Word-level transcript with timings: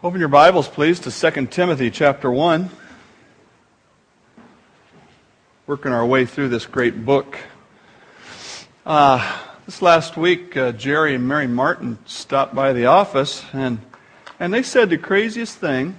Open 0.00 0.20
your 0.20 0.28
Bibles, 0.28 0.68
please, 0.68 1.00
to 1.00 1.10
2 1.10 1.46
Timothy 1.46 1.90
chapter 1.90 2.30
1. 2.30 2.70
Working 5.66 5.90
our 5.90 6.06
way 6.06 6.24
through 6.24 6.50
this 6.50 6.66
great 6.66 7.04
book. 7.04 7.36
Uh, 8.86 9.40
this 9.66 9.82
last 9.82 10.16
week, 10.16 10.56
uh, 10.56 10.70
Jerry 10.70 11.16
and 11.16 11.26
Mary 11.26 11.48
Martin 11.48 11.98
stopped 12.06 12.54
by 12.54 12.72
the 12.72 12.86
office, 12.86 13.44
and, 13.52 13.80
and 14.38 14.54
they 14.54 14.62
said 14.62 14.88
the 14.88 14.98
craziest 14.98 15.58
thing. 15.58 15.98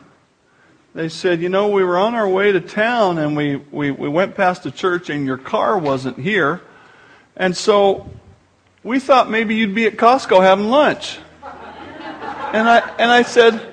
They 0.95 1.09
said, 1.09 1.41
You 1.41 1.49
know, 1.49 1.67
we 1.67 1.83
were 1.83 1.97
on 1.97 2.15
our 2.15 2.29
way 2.29 2.53
to 2.53 2.61
town, 2.61 3.17
and 3.17 3.35
we, 3.35 3.57
we, 3.57 3.91
we 3.91 4.07
went 4.07 4.33
past 4.33 4.63
the 4.63 4.71
church, 4.71 5.09
and 5.09 5.25
your 5.25 5.37
car 5.37 5.77
wasn't 5.77 6.17
here. 6.17 6.61
And 7.35 7.55
so 7.55 8.09
we 8.81 8.99
thought 8.99 9.29
maybe 9.29 9.55
you'd 9.55 9.75
be 9.75 9.87
at 9.87 9.97
Costco 9.97 10.39
having 10.39 10.69
lunch. 10.69 11.19
And 12.53 12.67
I, 12.67 12.79
and 12.97 13.11
I 13.11 13.23
said, 13.23 13.68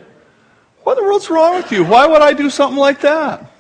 what 0.87 0.97
in 0.97 1.03
the 1.03 1.11
world's 1.11 1.29
wrong 1.29 1.57
with 1.57 1.73
you? 1.73 1.83
Why 1.83 2.07
would 2.07 2.23
I 2.23 2.33
do 2.33 2.49
something 2.49 2.79
like 2.79 3.01
that? 3.01 3.51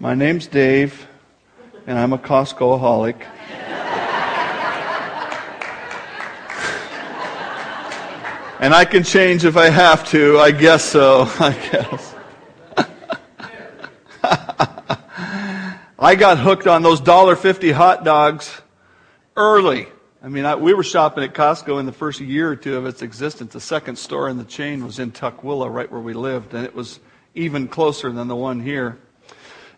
My 0.00 0.16
name's 0.16 0.48
Dave, 0.48 1.06
and 1.86 1.96
I'm 1.96 2.12
a 2.12 2.18
Costcoholic. 2.18 3.24
and 8.58 8.74
I 8.74 8.84
can 8.84 9.04
change 9.04 9.44
if 9.44 9.56
I 9.56 9.68
have 9.68 10.08
to. 10.08 10.40
I 10.40 10.50
guess 10.50 10.84
so. 10.84 11.28
I 11.38 11.52
guess. 11.70 12.14
I 16.00 16.16
got 16.16 16.38
hooked 16.38 16.66
on 16.66 16.82
those 16.82 17.00
$1.50 17.00 17.72
hot 17.72 18.02
dogs 18.02 18.60
early. 19.36 19.86
I 20.24 20.28
mean, 20.28 20.44
I, 20.44 20.54
we 20.54 20.72
were 20.72 20.84
shopping 20.84 21.24
at 21.24 21.34
Costco 21.34 21.80
in 21.80 21.86
the 21.86 21.92
first 21.92 22.20
year 22.20 22.48
or 22.48 22.54
two 22.54 22.76
of 22.76 22.86
its 22.86 23.02
existence. 23.02 23.54
The 23.54 23.60
second 23.60 23.96
store 23.96 24.28
in 24.28 24.38
the 24.38 24.44
chain 24.44 24.84
was 24.84 25.00
in 25.00 25.10
Tukwila, 25.10 25.68
right 25.68 25.90
where 25.90 26.00
we 26.00 26.14
lived, 26.14 26.54
and 26.54 26.64
it 26.64 26.76
was 26.76 27.00
even 27.34 27.66
closer 27.66 28.12
than 28.12 28.28
the 28.28 28.36
one 28.36 28.60
here. 28.60 29.00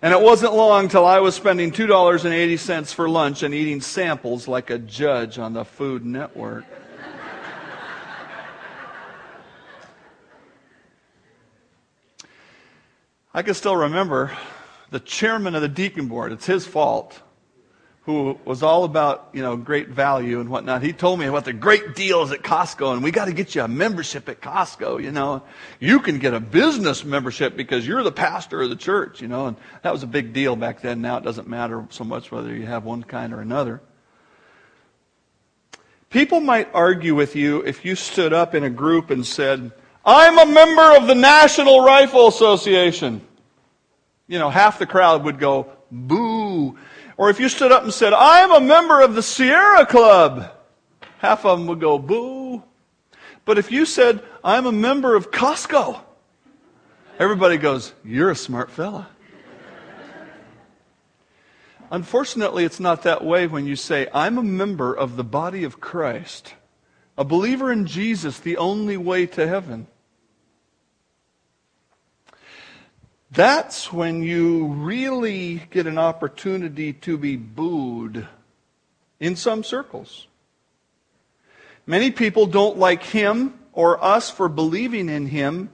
And 0.02 0.12
it 0.12 0.20
wasn't 0.20 0.52
long 0.52 0.88
till 0.88 1.06
I 1.06 1.20
was 1.20 1.34
spending 1.34 1.72
$2.80 1.72 2.92
for 2.92 3.08
lunch 3.08 3.42
and 3.42 3.54
eating 3.54 3.80
samples 3.80 4.46
like 4.46 4.68
a 4.68 4.76
judge 4.76 5.38
on 5.38 5.54
the 5.54 5.64
Food 5.64 6.04
Network. 6.04 6.66
I 13.32 13.40
can 13.40 13.54
still 13.54 13.76
remember 13.76 14.30
the 14.90 15.00
chairman 15.00 15.54
of 15.54 15.62
the 15.62 15.68
deacon 15.68 16.06
board. 16.06 16.32
It's 16.32 16.44
his 16.44 16.66
fault 16.66 17.22
who 18.06 18.38
was 18.44 18.62
all 18.62 18.84
about, 18.84 19.30
you 19.32 19.40
know, 19.40 19.56
great 19.56 19.88
value 19.88 20.38
and 20.38 20.50
whatnot. 20.50 20.82
He 20.82 20.92
told 20.92 21.18
me 21.18 21.24
about 21.24 21.46
the 21.46 21.54
great 21.54 21.94
deals 21.94 22.32
at 22.32 22.42
Costco 22.42 22.92
and 22.92 23.02
we 23.02 23.10
got 23.10 23.26
to 23.26 23.32
get 23.32 23.54
you 23.54 23.62
a 23.62 23.68
membership 23.68 24.28
at 24.28 24.42
Costco, 24.42 25.02
you 25.02 25.10
know. 25.10 25.42
You 25.80 26.00
can 26.00 26.18
get 26.18 26.34
a 26.34 26.40
business 26.40 27.02
membership 27.02 27.56
because 27.56 27.86
you're 27.86 28.02
the 28.02 28.12
pastor 28.12 28.60
of 28.60 28.68
the 28.68 28.76
church, 28.76 29.22
you 29.22 29.28
know, 29.28 29.46
and 29.46 29.56
that 29.82 29.90
was 29.90 30.02
a 30.02 30.06
big 30.06 30.34
deal 30.34 30.54
back 30.54 30.82
then. 30.82 31.00
Now 31.00 31.16
it 31.16 31.24
doesn't 31.24 31.48
matter 31.48 31.86
so 31.88 32.04
much 32.04 32.30
whether 32.30 32.54
you 32.54 32.66
have 32.66 32.84
one 32.84 33.02
kind 33.02 33.32
or 33.32 33.40
another. 33.40 33.80
People 36.10 36.40
might 36.40 36.68
argue 36.74 37.14
with 37.14 37.34
you 37.34 37.62
if 37.62 37.86
you 37.86 37.94
stood 37.94 38.34
up 38.34 38.54
in 38.54 38.64
a 38.64 38.70
group 38.70 39.10
and 39.10 39.26
said, 39.26 39.72
I'm 40.04 40.38
a 40.38 40.52
member 40.52 40.96
of 40.96 41.06
the 41.06 41.14
National 41.14 41.82
Rifle 41.82 42.28
Association. 42.28 43.22
You 44.28 44.38
know, 44.38 44.50
half 44.50 44.78
the 44.78 44.86
crowd 44.86 45.24
would 45.24 45.38
go, 45.38 45.72
boo. 45.90 46.76
Or 47.16 47.30
if 47.30 47.38
you 47.38 47.48
stood 47.48 47.72
up 47.72 47.84
and 47.84 47.92
said, 47.92 48.12
I'm 48.12 48.52
a 48.52 48.60
member 48.60 49.00
of 49.00 49.14
the 49.14 49.22
Sierra 49.22 49.86
Club, 49.86 50.50
half 51.18 51.44
of 51.44 51.58
them 51.58 51.68
would 51.68 51.80
go, 51.80 51.98
boo. 51.98 52.62
But 53.44 53.58
if 53.58 53.70
you 53.70 53.86
said, 53.86 54.22
I'm 54.42 54.66
a 54.66 54.72
member 54.72 55.14
of 55.14 55.30
Costco, 55.30 56.00
everybody 57.18 57.56
goes, 57.56 57.92
You're 58.04 58.30
a 58.30 58.36
smart 58.36 58.70
fella. 58.70 59.08
Unfortunately, 61.90 62.64
it's 62.64 62.80
not 62.80 63.02
that 63.02 63.22
way 63.22 63.46
when 63.46 63.66
you 63.66 63.76
say, 63.76 64.08
I'm 64.12 64.38
a 64.38 64.42
member 64.42 64.92
of 64.92 65.16
the 65.16 65.22
body 65.22 65.62
of 65.62 65.80
Christ, 65.80 66.54
a 67.16 67.24
believer 67.24 67.70
in 67.70 67.86
Jesus, 67.86 68.40
the 68.40 68.56
only 68.56 68.96
way 68.96 69.26
to 69.26 69.46
heaven. 69.46 69.86
That's 73.34 73.92
when 73.92 74.22
you 74.22 74.68
really 74.68 75.62
get 75.72 75.88
an 75.88 75.98
opportunity 75.98 76.92
to 76.92 77.18
be 77.18 77.34
booed 77.34 78.28
in 79.18 79.34
some 79.34 79.64
circles. 79.64 80.28
Many 81.84 82.12
people 82.12 82.46
don't 82.46 82.78
like 82.78 83.02
him 83.02 83.58
or 83.72 84.02
us 84.02 84.30
for 84.30 84.48
believing 84.48 85.08
in 85.08 85.26
him, 85.26 85.70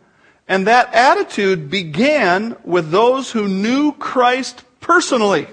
and 0.49 0.67
that 0.67 0.95
attitude 0.95 1.69
began 1.69 2.57
with 2.65 2.91
those 2.91 3.31
who 3.31 3.47
knew 3.47 3.93
Christ 3.93 4.65
personally. 4.81 5.47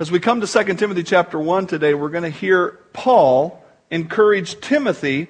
As 0.00 0.10
we 0.10 0.18
come 0.18 0.40
to 0.40 0.46
2 0.48 0.74
Timothy 0.74 1.04
chapter 1.04 1.38
1 1.38 1.68
today, 1.68 1.94
we're 1.94 2.08
going 2.08 2.24
to 2.24 2.28
hear 2.28 2.80
Paul 2.92 3.64
encourage 3.90 4.60
Timothy 4.60 5.28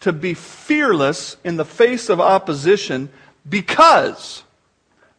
to 0.00 0.12
be 0.12 0.34
fearless 0.34 1.36
in 1.44 1.56
the 1.56 1.64
face 1.64 2.08
of 2.08 2.20
opposition 2.20 3.08
because 3.48 4.42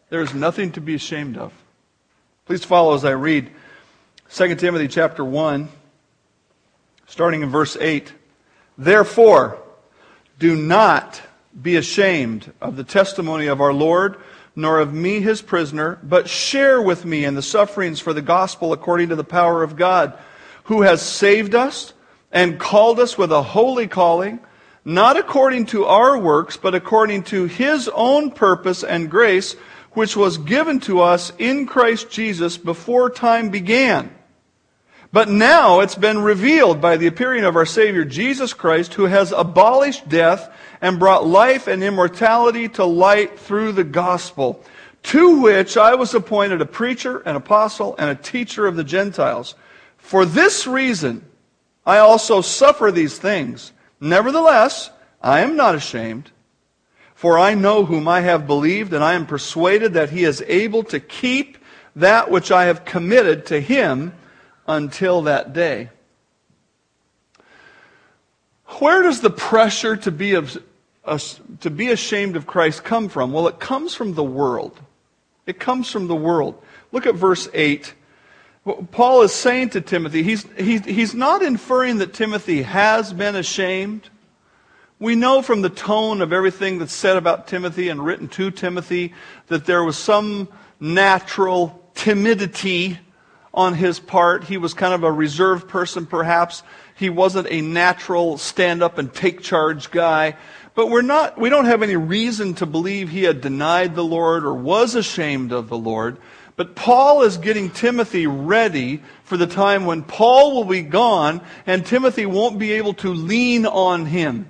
there 0.10 0.22
is 0.22 0.34
nothing 0.34 0.72
to 0.74 0.82
be 0.82 0.96
ashamed 0.96 1.38
of. 1.38 1.54
Please 2.46 2.64
follow 2.64 2.94
as 2.94 3.04
I 3.04 3.12
read 3.12 3.50
2 4.30 4.56
Timothy 4.56 4.88
chapter 4.88 5.24
1 5.24 5.70
starting 7.08 7.42
in 7.42 7.50
verse 7.50 7.76
8. 7.80 8.14
Therefore, 8.78 9.58
do 10.38 10.56
not 10.56 11.22
be 11.60 11.78
ashamed 11.78 12.52
of 12.62 12.76
the 12.76 12.84
testimony 12.84 13.48
of 13.48 13.60
our 13.60 13.74
Lord, 13.74 14.18
nor 14.56 14.80
of 14.80 14.94
me 14.94 15.20
his 15.22 15.42
prisoner, 15.42 15.98
but 16.04 16.30
share 16.30 16.82
with 16.82 17.06
me 17.06 17.26
in 17.26 17.36
the 17.36 17.42
sufferings 17.42 18.00
for 18.00 18.14
the 18.14 18.22
gospel 18.22 18.74
according 18.74 19.10
to 19.10 19.16
the 19.16 19.24
power 19.24 19.64
of 19.64 19.76
God, 19.76 20.18
who 20.66 20.82
has 20.82 21.02
saved 21.02 21.56
us 21.56 21.94
and 22.32 22.60
called 22.60 23.00
us 23.00 23.18
with 23.18 23.32
a 23.32 23.42
holy 23.42 23.88
calling 23.88 24.40
not 24.88 25.18
according 25.18 25.66
to 25.66 25.84
our 25.84 26.18
works, 26.18 26.56
but 26.56 26.74
according 26.74 27.22
to 27.22 27.44
his 27.44 27.90
own 27.94 28.32
purpose 28.32 28.86
and 28.86 29.12
grace, 29.12 29.54
which 29.92 30.16
was 30.16 30.38
given 30.38 30.80
to 30.80 31.02
us 31.02 31.34
in 31.38 31.66
Christ 31.66 32.10
Jesus 32.10 32.56
before 32.56 33.10
time 33.10 33.50
began. 33.50 34.10
But 35.12 35.28
now 35.28 35.82
it's 35.82 35.96
been 35.96 36.20
revealed 36.20 36.80
by 36.80 36.96
the 36.96 37.08
appearing 37.08 37.44
of 37.44 37.58
our 37.58 37.66
Savior 37.66 38.06
Jesus 38.06 38.54
Christ, 38.54 38.94
who 38.94 39.08
has 39.08 39.34
abolished 39.34 40.08
death 40.08 40.50
and 40.80 41.00
brought 41.00 41.28
life 41.28 41.68
and 41.68 41.84
immortality 41.84 42.70
to 42.70 42.86
light 42.86 43.38
through 43.38 43.74
the 43.74 43.84
gospel, 43.84 44.64
to 45.04 45.42
which 45.42 45.76
I 45.76 45.96
was 45.96 46.14
appointed 46.14 46.62
a 46.62 46.66
preacher, 46.66 47.20
an 47.20 47.36
apostle, 47.36 47.94
and 48.00 48.10
a 48.10 48.16
teacher 48.16 48.66
of 48.66 48.78
the 48.78 48.86
Gentiles. 48.86 49.54
For 49.98 50.24
this 50.24 50.66
reason, 50.66 51.26
I 51.86 51.98
also 51.98 52.40
suffer 52.40 52.90
these 52.90 53.20
things. 53.20 53.74
Nevertheless, 54.00 54.90
I 55.22 55.42
am 55.42 55.56
not 55.56 55.76
ashamed, 55.76 56.32
for 57.16 57.40
I 57.40 57.56
know 57.56 57.86
whom 57.86 58.08
I 58.08 58.22
have 58.22 58.48
believed, 58.48 58.94
and 58.94 59.04
I 59.04 59.14
am 59.14 59.26
persuaded 59.26 59.94
that 59.94 60.12
he 60.12 60.24
is 60.24 60.44
able 60.48 60.84
to 60.86 61.00
keep 61.00 61.58
that 61.96 62.30
which 62.30 62.52
I 62.52 62.66
have 62.66 62.86
committed 62.86 63.48
to 63.48 63.60
him 63.60 64.14
until 64.68 65.24
that 65.24 65.54
day. 65.54 65.90
Where 68.80 69.02
does 69.02 69.22
the 69.22 69.30
pressure 69.30 69.96
to 69.98 70.12
be, 70.12 70.36
uh, 70.36 71.20
to 71.62 71.70
be 71.70 71.90
ashamed 71.90 72.36
of 72.36 72.46
Christ 72.46 72.84
come 72.84 73.10
from? 73.10 73.32
Well, 73.32 73.48
it 73.48 73.60
comes 73.60 73.96
from 73.96 74.14
the 74.14 74.24
world. 74.24 74.80
It 75.48 75.60
comes 75.60 75.90
from 75.90 76.08
the 76.08 76.16
world. 76.16 76.62
Look 76.92 77.06
at 77.08 77.16
verse 77.16 77.48
8. 77.54 77.94
Paul 78.92 79.22
is 79.22 79.34
saying 79.34 79.70
to 79.72 79.82
Timothy, 79.82 80.24
he's, 80.24 80.46
he, 80.58 80.80
he's 80.80 81.14
not 81.14 81.42
inferring 81.42 81.98
that 81.98 82.14
Timothy 82.14 82.64
has 82.64 83.14
been 83.14 83.36
ashamed. 83.36 84.10
We 85.00 85.16
know 85.16 85.42
from 85.42 85.62
the 85.62 85.70
tone 85.70 86.22
of 86.22 86.34
everything 86.34 86.80
that's 86.80 86.94
said 86.94 87.18
about 87.18 87.48
Timothy 87.48 87.90
and 87.90 88.04
written 88.04 88.28
to 88.30 88.52
Timothy 88.52 89.14
that 89.48 89.66
there 89.66 89.84
was 89.84 89.98
some 89.98 90.50
natural 90.80 91.82
timidity 91.94 93.00
on 93.54 93.74
his 93.74 94.00
part. 94.00 94.44
He 94.44 94.58
was 94.58 94.74
kind 94.74 94.94
of 94.94 95.04
a 95.04 95.12
reserved 95.12 95.68
person, 95.68 96.06
perhaps. 96.06 96.64
He 96.96 97.10
wasn't 97.10 97.48
a 97.50 97.62
natural 97.62 98.38
stand 98.38 98.84
up 98.84 98.98
and 98.98 99.14
take 99.14 99.42
charge 99.42 99.92
guy. 99.92 100.36
But 100.76 100.90
we're 100.90 101.02
not, 101.02 101.40
we 101.40 101.50
don't 101.50 101.66
have 101.66 101.84
any 101.84 101.96
reason 101.96 102.54
to 102.56 102.66
believe 102.66 103.10
he 103.10 103.24
had 103.24 103.42
denied 103.42 103.96
the 103.96 104.04
Lord 104.04 104.46
or 104.46 104.54
was 104.54 104.94
ashamed 104.94 105.52
of 105.52 105.70
the 105.70 105.78
Lord. 105.78 106.18
But 106.58 106.76
Paul 106.76 107.22
is 107.22 107.38
getting 107.38 107.70
Timothy 107.70 108.26
ready 108.26 109.02
for 109.24 109.38
the 109.38 109.48
time 109.48 109.86
when 109.86 110.04
Paul 110.04 110.56
will 110.56 110.66
be 110.66 110.82
gone 110.82 111.40
and 111.68 111.86
Timothy 111.86 112.26
won't 112.26 112.58
be 112.58 112.74
able 112.74 112.96
to 112.96 113.14
lean 113.14 113.66
on 113.66 114.08
him. 114.08 114.50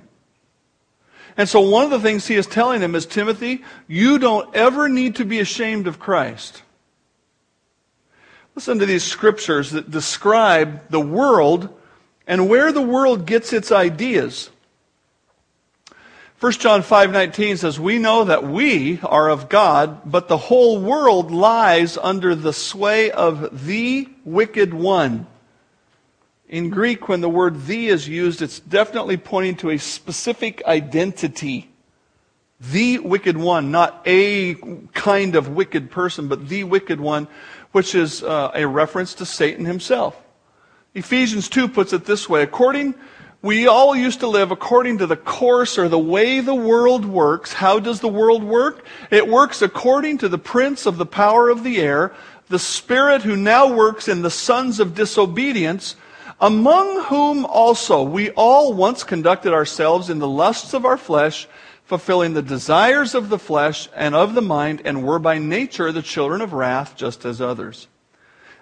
And 1.36 1.48
so 1.48 1.60
one 1.60 1.84
of 1.84 1.90
the 1.90 2.00
things 2.00 2.26
he 2.26 2.34
is 2.34 2.46
telling 2.46 2.80
him 2.80 2.94
is, 2.94 3.06
Timothy, 3.06 3.62
you 3.86 4.18
don't 4.18 4.52
ever 4.56 4.88
need 4.88 5.16
to 5.16 5.24
be 5.24 5.38
ashamed 5.38 5.86
of 5.86 6.00
Christ. 6.00 6.62
Listen 8.56 8.78
to 8.80 8.86
these 8.86 9.04
scriptures 9.04 9.70
that 9.70 9.90
describe 9.90 10.88
the 10.88 11.00
world 11.00 11.68
and 12.26 12.48
where 12.48 12.72
the 12.72 12.82
world 12.82 13.26
gets 13.26 13.52
its 13.52 13.70
ideas. 13.70 14.50
1 16.40 16.52
John 16.52 16.82
5:19 16.82 17.56
says, 17.56 17.80
"We 17.80 17.98
know 17.98 18.22
that 18.22 18.44
we 18.44 19.00
are 19.02 19.28
of 19.28 19.48
God, 19.48 20.02
but 20.08 20.28
the 20.28 20.36
whole 20.36 20.78
world 20.78 21.32
lies 21.32 21.98
under 22.00 22.36
the 22.36 22.52
sway 22.52 23.10
of 23.10 23.66
the 23.66 24.08
wicked 24.24 24.72
one." 24.72 25.26
In 26.48 26.70
Greek, 26.70 27.08
when 27.08 27.22
the 27.22 27.28
word 27.28 27.66
the 27.66 27.88
is 27.88 28.06
used, 28.06 28.40
it's 28.40 28.60
definitely 28.60 29.16
pointing 29.16 29.56
to 29.56 29.70
a 29.70 29.78
specific 29.78 30.62
identity. 30.64 31.70
The 32.60 33.00
wicked 33.00 33.36
one, 33.36 33.72
not 33.72 34.00
a 34.06 34.54
kind 34.94 35.34
of 35.34 35.48
wicked 35.48 35.90
person, 35.90 36.28
but 36.28 36.48
the 36.48 36.62
wicked 36.62 37.00
one, 37.00 37.26
which 37.72 37.96
is 37.96 38.22
uh, 38.22 38.52
a 38.54 38.64
reference 38.64 39.12
to 39.14 39.26
Satan 39.26 39.64
himself. 39.64 40.16
Ephesians 40.94 41.48
2 41.48 41.66
puts 41.66 41.92
it 41.92 42.04
this 42.04 42.28
way 42.28 42.42
according 42.42 42.94
we 43.40 43.68
all 43.68 43.94
used 43.94 44.20
to 44.20 44.26
live 44.26 44.50
according 44.50 44.98
to 44.98 45.06
the 45.06 45.16
course 45.16 45.78
or 45.78 45.88
the 45.88 45.98
way 45.98 46.40
the 46.40 46.54
world 46.54 47.04
works. 47.04 47.52
How 47.52 47.78
does 47.78 48.00
the 48.00 48.08
world 48.08 48.42
work? 48.42 48.84
It 49.10 49.28
works 49.28 49.62
according 49.62 50.18
to 50.18 50.28
the 50.28 50.38
prince 50.38 50.86
of 50.86 50.98
the 50.98 51.06
power 51.06 51.48
of 51.48 51.62
the 51.62 51.78
air, 51.78 52.12
the 52.48 52.58
spirit 52.58 53.22
who 53.22 53.36
now 53.36 53.72
works 53.72 54.08
in 54.08 54.22
the 54.22 54.30
sons 54.30 54.80
of 54.80 54.96
disobedience, 54.96 55.94
among 56.40 57.04
whom 57.04 57.46
also 57.46 58.02
we 58.02 58.30
all 58.30 58.72
once 58.72 59.04
conducted 59.04 59.52
ourselves 59.52 60.10
in 60.10 60.18
the 60.18 60.28
lusts 60.28 60.74
of 60.74 60.84
our 60.84 60.96
flesh, 60.96 61.46
fulfilling 61.84 62.34
the 62.34 62.42
desires 62.42 63.14
of 63.14 63.28
the 63.28 63.38
flesh 63.38 63.88
and 63.94 64.16
of 64.16 64.34
the 64.34 64.42
mind, 64.42 64.82
and 64.84 65.04
were 65.04 65.18
by 65.20 65.38
nature 65.38 65.92
the 65.92 66.02
children 66.02 66.40
of 66.40 66.52
wrath, 66.52 66.96
just 66.96 67.24
as 67.24 67.40
others. 67.40 67.86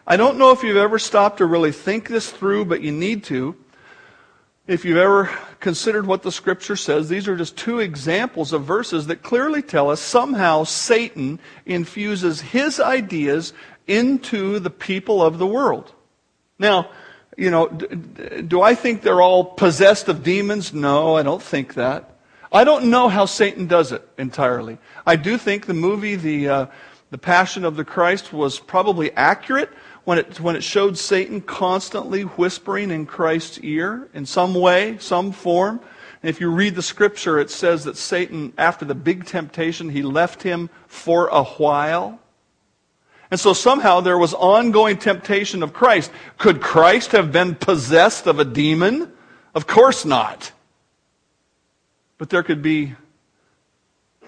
I 0.07 0.17
don't 0.17 0.39
know 0.39 0.53
if 0.53 0.63
you've 0.63 0.77
ever 0.77 0.99
stopped 0.99 1.39
to 1.39 1.47
really 1.47 1.73
think 1.73 2.09
this 2.09 2.31
through, 2.31 2.67
but 2.67 2.83
you 2.83 2.93
need 2.93 3.25
to. 3.25 3.57
If 4.67 4.85
you've 4.85 4.97
ever 4.97 5.31
considered 5.61 6.09
what 6.09 6.23
the 6.23 6.33
scripture 6.33 6.75
says, 6.75 7.09
these 7.09 7.29
are 7.29 7.37
just 7.37 7.57
two 7.57 7.79
examples 7.79 8.53
of 8.53 8.65
verses 8.65 9.07
that 9.07 9.23
clearly 9.23 9.63
tell 9.63 9.91
us 9.91 10.01
somehow 10.01 10.65
Satan 10.65 11.39
infuses 11.65 12.41
his 12.41 12.81
ideas 12.81 13.53
into 13.87 14.59
the 14.59 14.71
people 14.71 15.23
of 15.23 15.39
the 15.39 15.47
world. 15.47 15.93
Now, 16.59 16.91
you 17.37 17.51
know, 17.51 17.69
do 17.69 18.61
I 18.61 18.75
think 18.75 19.03
they're 19.03 19.23
all 19.23 19.45
possessed 19.45 20.09
of 20.09 20.25
demons? 20.25 20.75
No, 20.75 21.17
I 21.17 21.23
don't 21.23 21.43
think 21.43 21.75
that. 21.75 22.19
I 22.51 22.65
don't 22.65 22.91
know 22.91 23.09
how 23.09 23.27
Satan 23.27 23.69
does 23.69 23.93
it 23.93 24.09
entirely. 24.19 24.79
I 25.07 25.15
do 25.15 25.39
think 25.39 25.67
the 25.67 25.75
movie, 25.75 26.17
the, 26.17 26.49
uh, 26.49 26.67
the 27.11 27.19
Passion 27.19 27.65
of 27.65 27.77
the 27.77 27.85
Christ, 27.85 28.33
was 28.33 28.59
probably 28.59 29.13
accurate 29.13 29.71
when 30.07 30.19
it, 30.19 30.39
when 30.39 30.55
it 30.55 30.63
showed 30.63 30.97
Satan 30.97 31.41
constantly 31.41 32.23
whispering 32.23 32.93
in 32.93 33.07
Christ's 33.07 33.59
ear 33.59 34.09
in 34.15 34.25
some 34.25 34.55
way, 34.55 34.99
some 35.01 35.33
form. 35.33 35.81
And 36.23 36.31
if 36.31 36.41
you 36.41 36.49
read 36.49 36.77
the 36.77 36.83
scripture, 36.83 37.41
it 37.41 37.51
says 37.51 37.83
that 37.85 37.97
Satan, 37.97 38.53
after 38.57 38.85
the 38.85 38.95
big 38.95 39.27
temptation, 39.27 39.89
he 39.89 40.03
left 40.03 40.45
him 40.45 40.71
for 40.87 41.27
a 41.27 41.43
while. 41.43 42.21
And 43.33 43.41
so 43.41 43.53
somehow 43.53 44.01
there 44.01 44.17
was 44.17 44.33
ongoing 44.33 44.97
temptation 44.97 45.65
of 45.65 45.73
Christ. 45.73 46.13
Could 46.39 46.61
Christ 46.61 47.11
have 47.11 47.33
been 47.33 47.57
possessed 47.57 48.29
of 48.29 48.39
a 48.39 48.45
demon? 48.45 49.11
Of 49.57 49.67
course 49.67 50.05
not. 50.05 50.53
But 52.17 52.31
there 52.31 52.45
could 52.45 52.63
be 52.63 52.95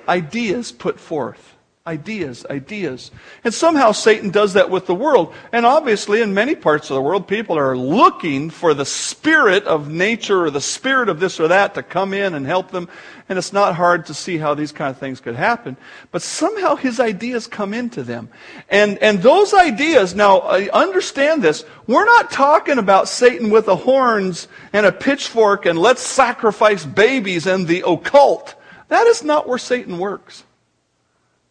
ideas 0.08 0.72
put 0.72 0.98
forth 0.98 1.54
Ideas, 1.88 2.44
ideas. 2.50 3.10
And 3.44 3.54
somehow 3.54 3.92
Satan 3.92 4.28
does 4.28 4.52
that 4.52 4.68
with 4.68 4.84
the 4.84 4.94
world. 4.94 5.32
And 5.52 5.64
obviously, 5.64 6.20
in 6.20 6.34
many 6.34 6.54
parts 6.54 6.90
of 6.90 6.96
the 6.96 7.00
world, 7.00 7.26
people 7.26 7.56
are 7.56 7.74
looking 7.74 8.50
for 8.50 8.74
the 8.74 8.84
spirit 8.84 9.64
of 9.64 9.88
nature 9.88 10.44
or 10.44 10.50
the 10.50 10.60
spirit 10.60 11.08
of 11.08 11.18
this 11.18 11.40
or 11.40 11.48
that 11.48 11.72
to 11.76 11.82
come 11.82 12.12
in 12.12 12.34
and 12.34 12.44
help 12.44 12.72
them. 12.72 12.90
And 13.26 13.38
it's 13.38 13.54
not 13.54 13.74
hard 13.74 14.04
to 14.06 14.14
see 14.14 14.36
how 14.36 14.52
these 14.52 14.70
kind 14.70 14.90
of 14.90 14.98
things 14.98 15.18
could 15.18 15.34
happen. 15.34 15.78
But 16.10 16.20
somehow 16.20 16.76
his 16.76 17.00
ideas 17.00 17.46
come 17.46 17.72
into 17.72 18.02
them. 18.02 18.28
And, 18.68 18.98
and 18.98 19.22
those 19.22 19.54
ideas, 19.54 20.14
now 20.14 20.40
uh, 20.40 20.66
understand 20.74 21.40
this, 21.40 21.64
we're 21.86 22.04
not 22.04 22.30
talking 22.30 22.76
about 22.76 23.08
Satan 23.08 23.48
with 23.48 23.64
the 23.64 23.76
horns 23.76 24.46
and 24.74 24.84
a 24.84 24.92
pitchfork 24.92 25.64
and 25.64 25.78
let's 25.78 26.02
sacrifice 26.02 26.84
babies 26.84 27.46
and 27.46 27.66
the 27.66 27.82
occult. 27.86 28.56
That 28.88 29.06
is 29.06 29.24
not 29.24 29.48
where 29.48 29.56
Satan 29.56 29.96
works. 29.96 30.44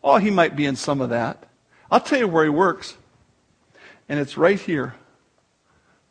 Oh, 0.10 0.20
he 0.20 0.32
might 0.32 0.56
be 0.56 0.66
in 0.66 0.78
some 0.78 1.02
of 1.02 1.10
that. 1.10 1.50
I'll 1.92 2.00
tell 2.00 2.20
you 2.20 2.30
where 2.30 2.46
he 2.46 2.50
works. 2.50 2.96
And 4.08 4.22
it's 4.22 4.38
right 4.38 4.58
here 4.58 4.96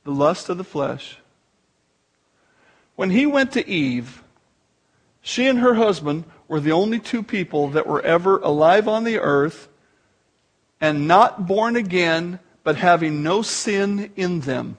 the 0.04 0.10
lust 0.10 0.50
of 0.50 0.58
the 0.58 0.64
flesh. 0.64 1.16
When 2.94 3.08
he 3.08 3.24
went 3.24 3.52
to 3.52 3.66
Eve, 3.66 4.22
she 5.22 5.46
and 5.46 5.60
her 5.60 5.74
husband 5.74 6.24
were 6.46 6.60
the 6.60 6.72
only 6.72 7.00
two 7.00 7.22
people 7.22 7.68
that 7.70 7.86
were 7.86 8.02
ever 8.02 8.36
alive 8.40 8.86
on 8.86 9.04
the 9.04 9.18
earth 9.18 9.66
and 10.78 11.08
not 11.08 11.46
born 11.46 11.74
again, 11.74 12.38
but 12.64 12.76
having 12.76 13.22
no 13.22 13.40
sin 13.40 14.12
in 14.14 14.40
them. 14.40 14.76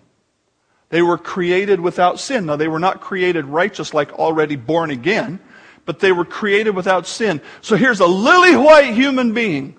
They 0.90 1.02
were 1.02 1.18
created 1.18 1.80
without 1.82 2.20
sin. 2.20 2.46
Now, 2.46 2.56
they 2.56 2.68
were 2.68 2.78
not 2.78 3.02
created 3.02 3.46
righteous 3.46 3.96
like 3.96 4.14
already 4.14 4.56
born 4.58 4.92
again 4.92 5.40
but 5.88 6.00
they 6.00 6.12
were 6.12 6.26
created 6.26 6.76
without 6.76 7.08
sin. 7.08 7.42
So 7.62 7.78
here's 7.78 8.02
a 8.02 8.06
lily 8.06 8.58
white 8.58 8.94
human 8.94 9.34
being. 9.34 9.78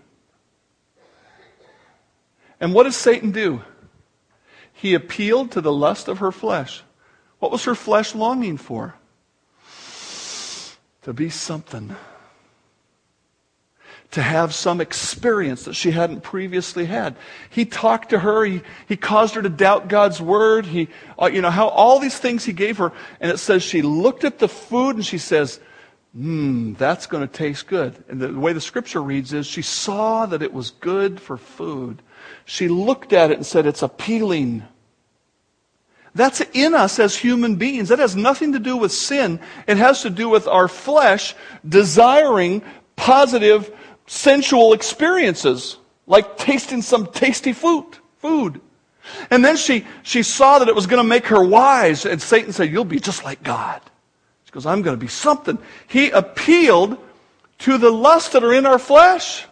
And 2.59 2.73
what 2.73 2.85
does 2.85 2.97
Satan 2.97 3.31
do? 3.31 3.63
He 4.73 4.95
appealed 4.95 5.53
to 5.53 5.61
the 5.61 5.71
lust 5.71 6.09
of 6.09 6.19
her 6.19 6.33
flesh. 6.33 6.83
What 7.41 7.53
was 7.53 7.65
her 7.65 7.75
flesh 7.75 8.15
longing 8.15 8.57
for? 8.57 8.95
To 11.03 11.13
be 11.13 11.29
something. 11.29 11.95
To 14.13 14.23
have 14.23 14.55
some 14.55 14.81
experience 14.81 15.65
that 15.65 15.75
she 15.75 15.91
hadn't 15.91 16.23
previously 16.23 16.87
had. 16.87 17.17
He 17.51 17.67
talked 17.67 18.11
to 18.11 18.21
her. 18.21 18.47
He, 18.47 18.63
he 18.89 18.97
caused 18.97 19.35
her 19.35 19.43
to 19.43 19.51
doubt 19.51 19.89
God's 19.89 20.23
word. 20.23 20.65
He, 20.65 20.89
uh, 21.21 21.27
you 21.27 21.43
know, 21.43 21.51
how 21.51 21.69
all 21.69 21.99
these 21.99 22.19
things 22.19 22.47
he 22.47 22.55
gave 22.55 22.79
her. 22.79 22.93
And 23.21 23.31
it 23.31 23.37
says 23.37 23.63
she 23.63 23.83
looked 23.83 24.25
at 24.25 24.39
the 24.39 24.49
food 24.49 24.97
and 24.97 25.05
she 25.05 25.19
says, 25.19 25.61
Mmm, 26.17 26.77
that's 26.79 27.07
going 27.07 27.27
to 27.27 27.33
taste 27.33 27.67
good. 27.67 28.03
And 28.09 28.21
the, 28.21 28.33
way 28.33 28.53
the 28.53 28.61
scripture 28.61 29.03
reads 29.03 29.33
is 29.33 29.47
she 29.47 29.63
saw 29.63 30.27
that 30.27 30.43
it 30.43 30.53
was 30.53 30.71
good 30.71 31.21
for 31.21 31.37
food. 31.37 32.03
She 32.45 32.69
looked 32.69 33.13
at 33.13 33.31
it 33.31 33.37
and 33.37 33.47
said, 33.47 33.67
It's 33.67 33.83
appealing. 33.83 34.65
That's 36.15 36.41
in 36.53 36.75
us 36.75 36.99
as 36.99 37.17
human 37.17 37.57
beings. 37.57 37.91
That 37.91 37.99
has 37.99 38.17
nothing 38.17 38.53
to 38.55 38.59
do 38.59 38.77
with 38.77 38.91
sin. 38.91 39.41
It 39.67 39.77
has 39.77 40.03
to 40.03 40.11
do 40.11 40.29
with 40.29 40.49
our 40.49 40.67
flesh 40.67 41.35
desiring 41.69 42.63
positive 42.97 43.71
sensual 44.07 44.73
experiences, 44.73 45.77
like 46.07 46.39
tasting 46.39 46.83
some 46.83 47.07
tasty 47.07 47.53
food. 47.53 47.99
Food. 48.19 48.61
And 49.31 49.45
then 49.45 49.57
she, 49.57 49.87
she 50.03 50.23
saw 50.23 50.59
that 50.59 50.69
it 50.69 50.75
was 50.75 50.87
going 50.87 51.03
to 51.03 51.09
make 51.09 51.27
her 51.27 51.43
wise, 51.43 52.05
and 52.05 52.21
Satan 52.21 52.53
said, 52.53 52.71
You'll 52.71 52.85
be 52.85 53.01
just 53.01 53.25
like 53.25 53.43
God. 53.43 53.81
She 54.49 54.53
goes, 54.53 54.65
I'm 54.65 54.81
going 54.81 54.97
to 54.97 55.01
be 55.01 55.09
something. 55.09 55.59
He 55.89 56.09
appealed 56.09 56.97
to 57.59 57.77
the 57.77 57.91
lusts 57.91 58.31
that 58.31 58.43
are 58.43 58.55
in 58.55 58.65
our 58.65 58.79
flesh. 58.79 59.45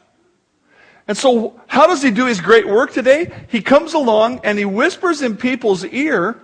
And 1.06 1.18
so, 1.18 1.60
how 1.66 1.86
does 1.86 2.02
he 2.02 2.10
do 2.10 2.24
his 2.24 2.40
great 2.40 2.66
work 2.66 2.94
today? 2.94 3.30
He 3.48 3.60
comes 3.60 3.92
along 3.92 4.40
and 4.42 4.58
he 4.58 4.64
whispers 4.64 5.20
in 5.20 5.36
people's 5.36 5.84
ear, 5.84 6.40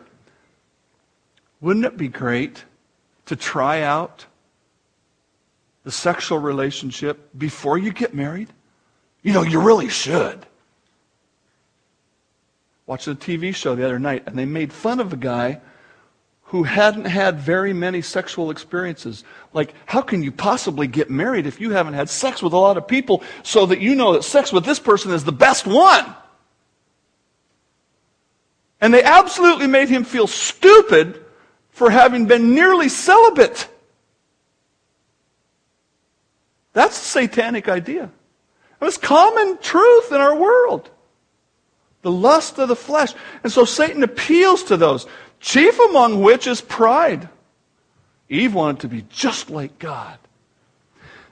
Wouldn't 1.62 1.86
it 1.86 1.96
be 1.96 2.08
great 2.08 2.62
to 3.24 3.36
try 3.36 3.80
out 3.80 4.26
the 5.84 5.90
sexual 5.90 6.36
relationship 6.36 7.30
before 7.38 7.78
you 7.78 7.90
get 7.90 8.12
married? 8.12 8.50
You 9.22 9.32
know, 9.32 9.42
you 9.44 9.62
really 9.62 9.88
should. 9.88 10.44
Watching 12.84 13.14
a 13.14 13.16
TV 13.16 13.54
show 13.54 13.74
the 13.74 13.86
other 13.86 13.98
night, 13.98 14.24
and 14.26 14.38
they 14.38 14.44
made 14.44 14.74
fun 14.74 15.00
of 15.00 15.14
a 15.14 15.16
guy 15.16 15.62
who 16.52 16.64
hadn't 16.64 17.06
had 17.06 17.40
very 17.40 17.72
many 17.72 18.02
sexual 18.02 18.50
experiences. 18.50 19.24
Like, 19.54 19.72
how 19.86 20.02
can 20.02 20.22
you 20.22 20.30
possibly 20.30 20.86
get 20.86 21.08
married 21.08 21.46
if 21.46 21.62
you 21.62 21.70
haven't 21.70 21.94
had 21.94 22.10
sex 22.10 22.42
with 22.42 22.52
a 22.52 22.58
lot 22.58 22.76
of 22.76 22.86
people 22.86 23.22
so 23.42 23.64
that 23.64 23.80
you 23.80 23.94
know 23.94 24.12
that 24.12 24.22
sex 24.22 24.52
with 24.52 24.66
this 24.66 24.78
person 24.78 25.12
is 25.12 25.24
the 25.24 25.32
best 25.32 25.66
one? 25.66 26.14
And 28.82 28.92
they 28.92 29.02
absolutely 29.02 29.66
made 29.66 29.88
him 29.88 30.04
feel 30.04 30.26
stupid 30.26 31.24
for 31.70 31.88
having 31.88 32.26
been 32.26 32.54
nearly 32.54 32.90
celibate. 32.90 33.66
That's 36.74 37.00
a 37.00 37.04
satanic 37.04 37.66
idea. 37.66 38.10
It's 38.82 38.98
common 38.98 39.56
truth 39.56 40.12
in 40.12 40.20
our 40.20 40.36
world. 40.36 40.90
The 42.02 42.10
lust 42.10 42.58
of 42.58 42.68
the 42.68 42.76
flesh. 42.76 43.14
And 43.42 43.50
so 43.50 43.64
Satan 43.64 44.02
appeals 44.02 44.64
to 44.64 44.76
those 44.76 45.06
chief 45.42 45.78
among 45.90 46.22
which 46.22 46.46
is 46.46 46.62
pride. 46.62 47.28
Eve 48.30 48.54
wanted 48.54 48.80
to 48.80 48.88
be 48.88 49.04
just 49.10 49.50
like 49.50 49.78
God. 49.78 50.16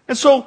And 0.07 0.19
so 0.19 0.47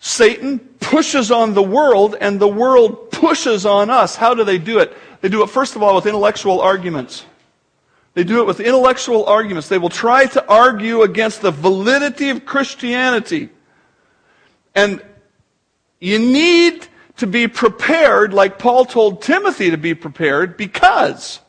Satan 0.00 0.58
pushes 0.58 1.30
on 1.30 1.54
the 1.54 1.62
world, 1.62 2.16
and 2.20 2.40
the 2.40 2.48
world 2.48 3.12
pushes 3.12 3.64
on 3.64 3.90
us. 3.90 4.16
How 4.16 4.34
do 4.34 4.42
they 4.42 4.58
do 4.58 4.80
it? 4.80 4.96
They 5.20 5.28
do 5.28 5.44
it, 5.44 5.50
first 5.50 5.76
of 5.76 5.82
all, 5.82 5.94
with 5.94 6.06
intellectual 6.06 6.60
arguments. 6.60 7.24
They 8.14 8.24
do 8.24 8.40
it 8.40 8.46
with 8.46 8.60
intellectual 8.60 9.26
arguments. 9.26 9.68
They 9.68 9.78
will 9.78 9.90
try 9.90 10.26
to 10.26 10.48
argue 10.48 11.02
against 11.02 11.42
the 11.42 11.50
validity 11.50 12.30
of 12.30 12.46
Christianity. 12.46 13.50
And 14.74 15.02
you 16.00 16.18
need 16.18 16.88
to 17.18 17.26
be 17.26 17.46
prepared, 17.48 18.32
like 18.32 18.58
Paul 18.58 18.86
told 18.86 19.22
Timothy 19.22 19.70
to 19.70 19.78
be 19.78 19.94
prepared, 19.94 20.56
because 20.56 21.40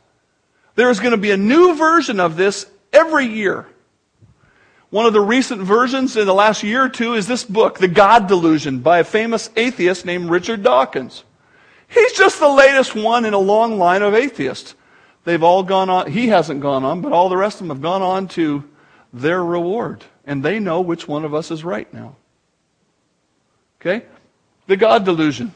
there 0.77 0.91
is 0.91 0.99
going 0.99 1.11
to 1.11 1.17
be 1.17 1.31
a 1.31 1.37
new 1.37 1.75
version 1.75 2.19
of 2.19 2.37
this 2.37 2.67
every 2.93 3.25
year. 3.25 3.65
One 4.91 5.07
of 5.07 5.11
the 5.11 5.19
recent 5.19 5.63
versions 5.63 6.15
in 6.15 6.27
the 6.27 6.35
last 6.35 6.61
year 6.61 6.83
or 6.83 6.89
two 6.89 7.15
is 7.15 7.27
this 7.27 7.43
book, 7.43 7.79
The 7.79 7.87
God 7.87 8.27
Delusion, 8.27 8.79
by 8.79 8.99
a 8.99 9.03
famous 9.03 9.49
atheist 9.55 10.05
named 10.05 10.29
Richard 10.29 10.61
Dawkins. 10.61 11.23
He's 11.87 12.13
just 12.13 12.39
the 12.39 12.47
latest 12.47 12.93
one 12.93 13.25
in 13.25 13.33
a 13.33 13.39
long 13.39 13.79
line 13.79 14.03
of 14.03 14.13
atheists. 14.13 14.75
They've 15.23 15.41
all 15.41 15.63
gone 15.63 15.89
on, 15.89 16.11
he 16.11 16.27
hasn't 16.27 16.61
gone 16.61 16.83
on, 16.83 17.01
but 17.01 17.11
all 17.11 17.27
the 17.27 17.37
rest 17.37 17.55
of 17.55 17.67
them 17.67 17.75
have 17.75 17.81
gone 17.81 18.03
on 18.03 18.27
to 18.29 18.63
their 19.11 19.43
reward. 19.43 20.05
And 20.25 20.43
they 20.43 20.59
know 20.59 20.81
which 20.81 21.07
one 21.07 21.25
of 21.25 21.33
us 21.33 21.49
is 21.49 21.63
right 21.63 21.91
now. 21.91 22.17
Okay? 23.81 24.05
The 24.67 24.77
God 24.77 25.05
Delusion. 25.05 25.53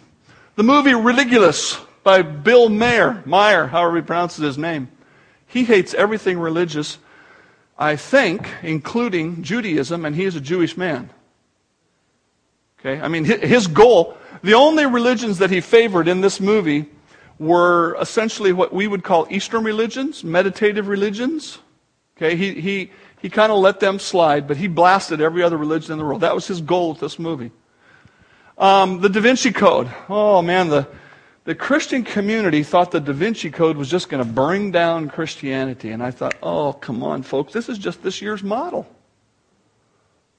The 0.56 0.64
movie 0.64 0.96
Religulous 0.96 1.80
by 2.04 2.24
Bill 2.24 2.70
Mayer, 2.70 3.22
Meyer, 3.28 3.68
however 3.68 3.98
he 3.98 4.02
pronounces 4.02 4.44
his 4.44 4.58
name. 4.58 4.90
He 5.52 5.66
hates 5.66 5.94
everything 5.94 6.40
religious, 6.40 6.98
I 7.78 7.98
think, 7.98 8.50
including 8.64 9.44
Judaism, 9.44 10.06
and 10.06 10.16
he 10.16 10.24
is 10.24 10.38
a 10.38 10.42
Jewish 10.42 10.78
man. 10.78 11.10
Okay? 12.80 13.02
I 13.02 13.10
mean, 13.10 13.26
his 13.26 13.68
goal, 13.68 14.18
the 14.44 14.54
only 14.54 14.86
religions 14.86 15.40
that 15.40 15.50
he 15.50 15.60
favored 15.60 16.08
in 16.08 16.22
this 16.22 16.40
movie 16.40 16.86
were 17.38 17.98
essentially 18.00 18.54
what 18.54 18.72
we 18.72 18.88
would 18.88 19.04
call 19.04 19.28
Eastern 19.30 19.66
religions, 19.66 20.24
meditative 20.24 20.88
religions. 20.88 21.58
Okay, 22.16 22.38
he, 22.38 22.54
he, 22.54 22.92
he 23.22 23.30
kind 23.30 23.52
of 23.52 23.58
let 23.58 23.82
them 23.82 24.00
slide, 24.00 24.48
but 24.48 24.56
he 24.56 24.68
blasted 24.68 25.20
every 25.20 25.44
other 25.44 25.58
religion 25.58 25.92
in 25.92 25.98
the 25.98 26.06
world. 26.06 26.22
That 26.22 26.34
was 26.34 26.48
his 26.48 26.62
goal 26.62 26.92
with 26.92 27.02
this 27.02 27.20
movie. 27.20 27.52
Um, 28.58 29.02
the 29.02 29.10
Da 29.10 29.20
Vinci 29.20 29.52
Code. 29.52 29.92
Oh 30.08 30.42
man, 30.42 30.70
the, 30.70 30.88
the 31.44 31.56
Christian 31.56 32.04
community 32.04 32.62
thought 32.62 32.92
the 32.92 33.00
Da 33.00 33.14
Vinci 33.14 33.50
Code 33.50 33.76
was 33.76 33.90
just 33.90 34.10
going 34.10 34.24
to 34.24 34.30
bring 34.30 34.72
down 34.72 35.10
Christianity. 35.10 35.90
And 35.90 36.04
I 36.04 36.12
thought, 36.12 36.36
oh, 36.44 36.74
come 36.74 37.04
on, 37.04 37.24
folks, 37.24 37.52
this 37.52 37.68
is 37.68 37.78
just 37.78 38.04
this 38.04 38.22
year's 38.22 38.44
model. 38.44 38.88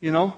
You 0.00 0.12
know? 0.12 0.37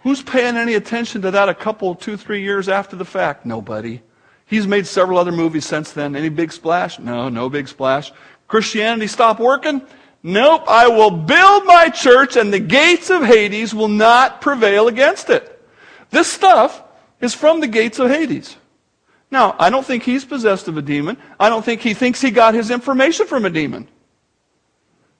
Who's 0.00 0.22
paying 0.22 0.56
any 0.56 0.74
attention 0.74 1.22
to 1.22 1.30
that 1.30 1.48
a 1.48 1.54
couple, 1.54 1.94
two, 1.94 2.16
three 2.16 2.42
years 2.42 2.68
after 2.68 2.96
the 2.96 3.04
fact? 3.04 3.46
Nobody. 3.46 4.02
He's 4.46 4.66
made 4.66 4.86
several 4.86 5.18
other 5.18 5.30
movies 5.30 5.66
since 5.66 5.92
then. 5.92 6.16
Any 6.16 6.30
big 6.30 6.50
splash? 6.50 6.98
No, 6.98 7.28
no 7.28 7.48
big 7.48 7.68
splash. 7.68 8.10
Christianity 8.48 9.06
stop 9.06 9.38
working? 9.38 9.82
Nope. 10.24 10.64
I 10.66 10.88
will 10.88 11.12
build 11.12 11.64
my 11.66 11.90
church 11.90 12.36
and 12.36 12.52
the 12.52 12.58
gates 12.58 13.10
of 13.10 13.22
Hades 13.22 13.72
will 13.72 13.88
not 13.88 14.40
prevail 14.40 14.88
against 14.88 15.30
it. 15.30 15.64
This 16.10 16.26
stuff 16.26 16.82
is 17.20 17.34
from 17.34 17.60
the 17.60 17.68
gates 17.68 18.00
of 18.00 18.10
Hades. 18.10 18.56
Now, 19.30 19.54
I 19.58 19.70
don't 19.70 19.86
think 19.86 20.02
he's 20.02 20.24
possessed 20.24 20.66
of 20.66 20.76
a 20.76 20.82
demon. 20.82 21.16
I 21.38 21.48
don't 21.48 21.64
think 21.64 21.82
he 21.82 21.94
thinks 21.94 22.20
he 22.20 22.30
got 22.30 22.54
his 22.54 22.70
information 22.70 23.26
from 23.26 23.44
a 23.44 23.50
demon. 23.50 23.86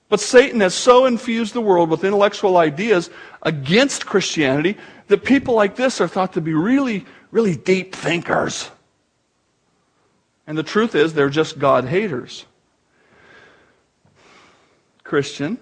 But 0.09 0.19
Satan 0.19 0.59
has 0.59 0.73
so 0.73 1.05
infused 1.05 1.53
the 1.53 1.61
world 1.61 1.89
with 1.89 2.03
intellectual 2.03 2.57
ideas 2.57 3.09
against 3.41 4.05
Christianity 4.05 4.77
that 5.07 5.23
people 5.23 5.53
like 5.53 5.77
this 5.77 6.01
are 6.01 6.07
thought 6.07 6.33
to 6.33 6.41
be 6.41 6.53
really, 6.53 7.05
really 7.31 7.55
deep 7.55 7.95
thinkers. 7.95 8.69
And 10.45 10.57
the 10.57 10.63
truth 10.63 10.95
is, 10.95 11.13
they're 11.13 11.29
just 11.29 11.59
God 11.59 11.85
haters. 11.85 12.45
Christian, 15.05 15.57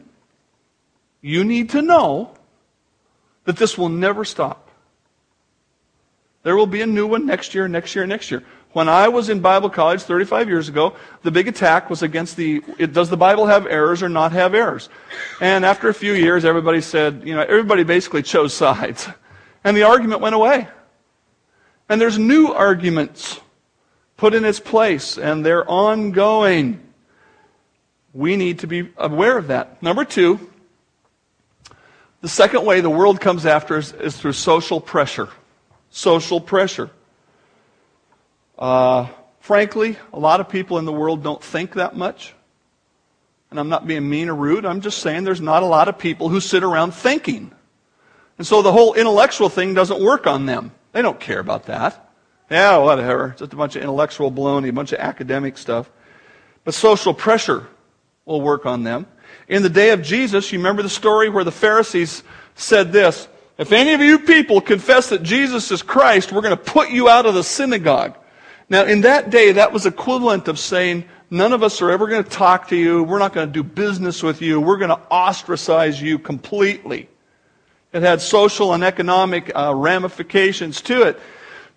you 1.22 1.44
need 1.44 1.70
to 1.72 1.82
know 1.82 2.36
that 3.44 3.58
this 3.58 3.78
will 3.78 3.90
never 3.90 4.26
stop. 4.26 4.69
There 6.44 6.56
will 6.56 6.68
be 6.68 6.82
a 6.82 6.88
new 6.88 7.08
one 7.08 7.26
next 7.26 7.54
year, 7.54 7.68
next 7.68 7.96
year, 7.96 8.06
next 8.06 8.32
year. 8.32 8.44
When 8.72 8.88
I 8.88 9.08
was 9.08 9.30
in 9.30 9.40
Bible 9.40 9.70
college 9.70 10.04
35 10.04 10.48
years 10.48 10.70
ago, 10.70 10.96
the 11.24 11.32
big 11.32 11.48
attack 11.48 11.90
was 11.90 12.04
against 12.04 12.38
the 12.38 12.60
does 12.92 13.10
the 13.10 13.18
Bible 13.18 13.48
have 13.48 13.66
errors 13.66 14.04
or 14.04 14.10
not 14.10 14.32
have 14.32 14.54
errors? 14.54 14.90
And 15.42 15.66
after 15.66 15.90
a 15.90 15.94
few 15.94 16.14
years, 16.14 16.46
everybody 16.46 16.82
said, 16.82 17.24
you 17.26 17.36
know, 17.36 17.42
everybody 17.42 17.84
basically 17.84 18.22
chose 18.22 18.54
sides. 18.54 19.10
And 19.64 19.76
the 19.76 19.84
argument 19.84 20.22
went 20.22 20.36
away. 20.36 20.68
And 21.90 22.00
there's 22.00 22.20
new 22.20 22.54
arguments 22.54 23.40
put 24.16 24.36
in 24.36 24.46
its 24.46 24.60
place, 24.60 25.18
and 25.18 25.44
they're 25.44 25.68
ongoing. 25.68 26.80
We 28.14 28.36
need 28.36 28.60
to 28.60 28.68
be 28.68 28.90
aware 28.98 29.38
of 29.38 29.48
that. 29.48 29.82
Number 29.82 30.06
two, 30.06 30.52
the 32.22 32.30
second 32.30 32.66
way 32.66 32.82
the 32.82 32.90
world 32.90 33.20
comes 33.20 33.46
after 33.46 33.78
us 33.78 33.94
is 33.94 34.16
through 34.16 34.34
social 34.34 34.80
pressure. 34.80 35.30
Social 35.90 36.40
pressure. 36.40 36.90
Uh, 38.58 39.08
frankly, 39.40 39.98
a 40.14 40.20
lot 40.20 40.40
of 40.40 40.50
people 40.50 40.78
in 40.78 40.86
the 40.86 40.94
world 40.94 41.24
don't 41.24 41.44
think 41.44 41.74
that 41.74 41.96
much. 41.96 42.34
And 43.50 43.60
I'm 43.60 43.70
not 43.70 43.88
being 43.88 44.08
mean 44.08 44.30
or 44.30 44.36
rude. 44.36 44.66
I'm 44.66 44.82
just 44.82 45.00
saying 45.00 45.24
there's 45.24 45.42
not 45.42 45.64
a 45.64 45.66
lot 45.66 45.88
of 45.88 45.98
people 45.98 46.30
who 46.30 46.40
sit 46.40 46.64
around 46.64 46.94
thinking. 46.94 47.52
And 48.38 48.46
so 48.46 48.62
the 48.62 48.72
whole 48.72 48.94
intellectual 48.94 49.50
thing 49.50 49.74
doesn't 49.74 50.02
work 50.02 50.28
on 50.28 50.46
them. 50.46 50.72
They 50.92 51.02
don't 51.02 51.20
care 51.20 51.40
about 51.40 51.66
that. 51.66 52.12
Yeah, 52.50 52.78
whatever. 52.78 53.36
Just 53.38 53.54
a 53.54 53.56
bunch 53.56 53.76
of 53.76 53.82
intellectual 53.82 54.32
baloney, 54.32 54.70
a 54.70 54.74
bunch 54.74 54.92
of 54.92 55.00
academic 55.00 55.58
stuff. 55.58 55.90
But 56.64 56.74
social 56.74 57.14
pressure 57.14 57.68
will 58.26 58.42
work 58.42 58.66
on 58.66 58.84
them. 58.84 59.08
In 59.48 59.64
the 59.64 59.70
day 59.70 59.92
of 59.92 60.02
Jesus, 60.02 60.52
you 60.52 60.60
remember 60.60 60.82
the 60.82 60.90
story 60.90 61.30
where 61.30 61.44
the 61.44 61.52
Pharisees 61.52 62.24
said 62.56 62.92
this 62.92 63.28
If 63.60 63.74
any 63.74 63.92
of 63.94 64.00
you 64.00 64.20
people 64.20 64.62
confess 64.62 65.10
that 65.10 65.22
Jesus 65.22 65.70
is 65.70 65.84
Christ, 65.84 66.32
we're 66.32 66.42
going 66.42 66.58
to 66.58 66.64
put 66.64 66.92
you 66.92 67.10
out 67.10 67.26
of 67.26 67.34
the 67.34 67.44
synagogue. 67.44 68.18
Now, 68.70 68.86
in 68.86 69.02
that 69.02 69.30
day, 69.30 69.52
that 69.52 69.74
was 69.74 69.86
equivalent 69.86 70.48
of 70.48 70.58
saying, 70.58 71.04
None 71.30 71.54
of 71.54 71.62
us 71.62 71.82
are 71.82 71.92
ever 71.92 72.08
going 72.08 72.24
to 72.24 72.30
talk 72.30 72.70
to 72.70 72.76
you. 72.76 73.04
We're 73.04 73.20
not 73.20 73.34
going 73.34 73.48
to 73.48 73.54
do 73.54 73.62
business 73.62 74.24
with 74.24 74.42
you. 74.42 74.60
We're 74.60 74.78
going 74.78 74.90
to 74.90 75.02
ostracize 75.12 76.02
you 76.02 76.18
completely. 76.18 77.08
It 77.92 78.02
had 78.02 78.22
social 78.22 78.74
and 78.74 78.84
economic 78.84 79.52
uh, 79.54 79.76
ramifications 79.76 80.82
to 80.84 81.04
it. 81.04 81.20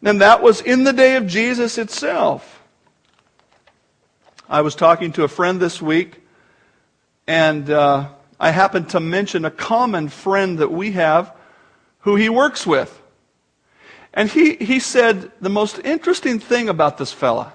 And 0.03 0.23
that 0.23 0.41
was 0.41 0.61
in 0.61 0.85
the 0.85 0.93
day 0.93 1.17
of 1.17 1.27
Jesus 1.27 1.79
itself. 1.79 2.63
I 4.49 4.63
was 4.63 4.75
talking 4.75 5.13
to 5.13 5.25
a 5.25 5.29
friend 5.29 5.61
this 5.61 5.83
week, 5.83 6.21
and 7.27 7.69
uh, 7.69 8.09
I 8.39 8.53
happened 8.53 8.91
to 8.91 9.01
mention 9.01 9.45
a 9.45 9.51
common 9.51 10.09
friend 10.09 10.61
that 10.61 10.71
we 10.71 10.93
have 10.93 11.35
who 12.03 12.17
he 12.17 12.29
works 12.29 12.67
with. 12.67 13.01
And 14.15 14.29
he, 14.29 14.55
he 14.57 14.79
said 14.79 15.33
the 15.41 15.49
most 15.49 15.79
interesting 15.85 16.39
thing 16.39 16.69
about 16.69 16.99
this 16.99 17.13
fella. 17.13 17.55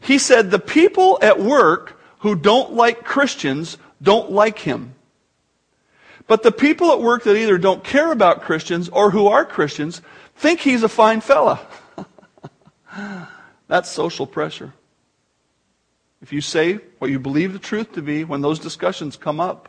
He 0.00 0.18
said 0.18 0.50
the 0.50 0.58
people 0.58 1.18
at 1.22 1.40
work 1.40 2.00
who 2.20 2.34
don't 2.34 2.72
like 2.72 3.04
Christians 3.04 3.78
don't 4.02 4.32
like 4.32 4.58
him. 4.58 4.94
But 6.26 6.42
the 6.42 6.52
people 6.52 6.92
at 6.92 7.00
work 7.00 7.24
that 7.24 7.36
either 7.36 7.58
don't 7.58 7.84
care 7.84 8.12
about 8.12 8.42
Christians 8.42 8.88
or 8.88 9.10
who 9.10 9.26
are 9.26 9.44
Christians 9.44 10.00
think 10.36 10.60
he's 10.60 10.82
a 10.82 10.88
fine 10.88 11.20
fella. 11.20 11.60
That's 13.68 13.88
social 13.90 14.26
pressure. 14.26 14.72
If 16.22 16.32
you 16.32 16.40
say 16.40 16.80
what 16.98 17.10
you 17.10 17.18
believe 17.18 17.52
the 17.52 17.58
truth 17.58 17.92
to 17.92 18.02
be 18.02 18.24
when 18.24 18.42
those 18.42 18.58
discussions 18.58 19.16
come 19.16 19.40
up, 19.40 19.68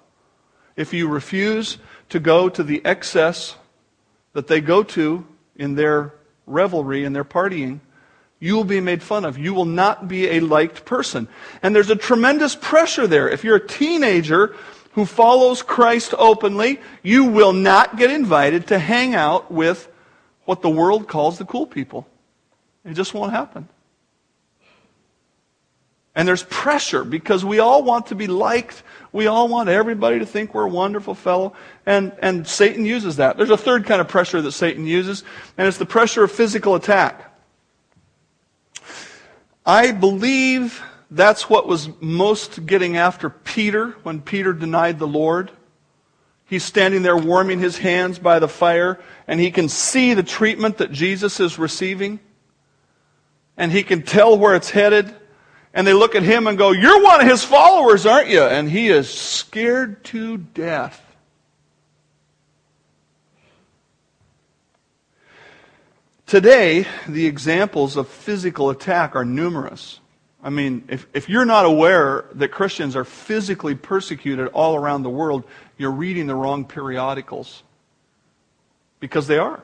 if 0.75 0.93
you 0.93 1.07
refuse 1.07 1.77
to 2.09 2.19
go 2.19 2.49
to 2.49 2.63
the 2.63 2.83
excess 2.85 3.55
that 4.33 4.47
they 4.47 4.61
go 4.61 4.83
to 4.83 5.25
in 5.55 5.75
their 5.75 6.13
revelry 6.45 7.03
and 7.03 7.15
their 7.15 7.23
partying, 7.23 7.79
you 8.39 8.55
will 8.55 8.63
be 8.63 8.81
made 8.81 9.03
fun 9.03 9.23
of. 9.23 9.37
You 9.37 9.53
will 9.53 9.65
not 9.65 10.07
be 10.07 10.27
a 10.29 10.39
liked 10.39 10.83
person. 10.83 11.27
And 11.61 11.75
there's 11.75 11.91
a 11.91 11.95
tremendous 11.95 12.55
pressure 12.55 13.05
there. 13.05 13.29
If 13.29 13.43
you're 13.43 13.57
a 13.57 13.67
teenager 13.67 14.55
who 14.93 15.05
follows 15.05 15.61
Christ 15.61 16.13
openly, 16.17 16.79
you 17.03 17.25
will 17.25 17.53
not 17.53 17.97
get 17.97 18.09
invited 18.09 18.67
to 18.67 18.79
hang 18.79 19.13
out 19.13 19.51
with 19.51 19.87
what 20.45 20.61
the 20.61 20.69
world 20.69 21.07
calls 21.07 21.37
the 21.37 21.45
cool 21.45 21.67
people. 21.67 22.07
It 22.83 22.93
just 22.93 23.13
won't 23.13 23.31
happen. 23.31 23.69
And 26.15 26.27
there's 26.27 26.43
pressure 26.43 27.03
because 27.03 27.45
we 27.45 27.59
all 27.59 27.83
want 27.83 28.07
to 28.07 28.15
be 28.15 28.27
liked. 28.27 28.83
We 29.13 29.27
all 29.27 29.47
want 29.47 29.67
everybody 29.67 30.19
to 30.19 30.25
think 30.25 30.53
we're 30.53 30.65
a 30.65 30.69
wonderful 30.69 31.15
fellow. 31.15 31.53
And, 31.85 32.13
and 32.21 32.47
Satan 32.47 32.85
uses 32.85 33.17
that. 33.17 33.37
There's 33.37 33.49
a 33.49 33.57
third 33.57 33.85
kind 33.85 33.99
of 33.99 34.07
pressure 34.07 34.41
that 34.41 34.51
Satan 34.53 34.85
uses, 34.85 35.23
and 35.57 35.67
it's 35.67 35.77
the 35.77 35.85
pressure 35.85 36.23
of 36.23 36.31
physical 36.31 36.75
attack. 36.75 37.27
I 39.65 39.91
believe 39.91 40.81
that's 41.09 41.49
what 41.49 41.67
was 41.67 41.89
most 41.99 42.65
getting 42.65 42.95
after 42.95 43.29
Peter 43.29 43.91
when 44.03 44.21
Peter 44.21 44.53
denied 44.53 44.97
the 44.97 45.07
Lord. 45.07 45.51
He's 46.45 46.63
standing 46.63 47.01
there 47.01 47.17
warming 47.17 47.59
his 47.59 47.77
hands 47.77 48.17
by 48.17 48.39
the 48.39 48.47
fire, 48.47 48.99
and 49.27 49.39
he 49.39 49.51
can 49.51 49.69
see 49.69 50.13
the 50.13 50.23
treatment 50.23 50.77
that 50.77 50.91
Jesus 50.91 51.39
is 51.39 51.59
receiving, 51.59 52.19
and 53.57 53.71
he 53.71 53.83
can 53.83 54.03
tell 54.03 54.37
where 54.37 54.55
it's 54.55 54.69
headed. 54.69 55.13
And 55.73 55.87
they 55.87 55.93
look 55.93 56.15
at 56.15 56.23
him 56.23 56.47
and 56.47 56.57
go, 56.57 56.71
You're 56.71 57.01
one 57.01 57.21
of 57.21 57.27
his 57.27 57.43
followers, 57.43 58.05
aren't 58.05 58.29
you? 58.29 58.43
And 58.43 58.69
he 58.69 58.89
is 58.89 59.09
scared 59.09 60.03
to 60.05 60.37
death. 60.37 61.01
Today, 66.25 66.87
the 67.07 67.25
examples 67.25 67.97
of 67.97 68.07
physical 68.07 68.69
attack 68.69 69.15
are 69.15 69.25
numerous. 69.25 69.99
I 70.43 70.49
mean, 70.49 70.85
if, 70.87 71.05
if 71.13 71.29
you're 71.29 71.45
not 71.45 71.65
aware 71.65 72.25
that 72.33 72.49
Christians 72.49 72.95
are 72.95 73.03
physically 73.03 73.75
persecuted 73.75 74.47
all 74.47 74.75
around 74.75 75.03
the 75.03 75.09
world, 75.09 75.43
you're 75.77 75.91
reading 75.91 76.27
the 76.27 76.35
wrong 76.35 76.65
periodicals. 76.65 77.63
Because 78.99 79.27
they 79.27 79.37
are. 79.37 79.61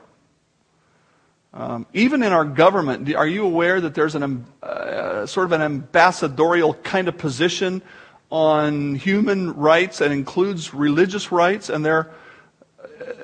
Um, 1.54 1.86
even 1.94 2.22
in 2.22 2.32
our 2.32 2.44
government, 2.44 3.14
are 3.14 3.26
you 3.26 3.44
aware 3.44 3.80
that 3.80 3.94
there's 3.94 4.14
an 4.14 4.44
uh, 4.62 5.26
sort 5.26 5.46
of 5.46 5.52
an 5.52 5.62
ambassadorial 5.62 6.74
kind 6.74 7.08
of 7.08 7.16
position 7.16 7.82
on 8.30 8.94
human 8.94 9.54
rights 9.54 9.98
that 9.98 10.12
includes 10.12 10.74
religious 10.74 11.32
rights? 11.32 11.70
And 11.70 11.84
there, 11.84 12.10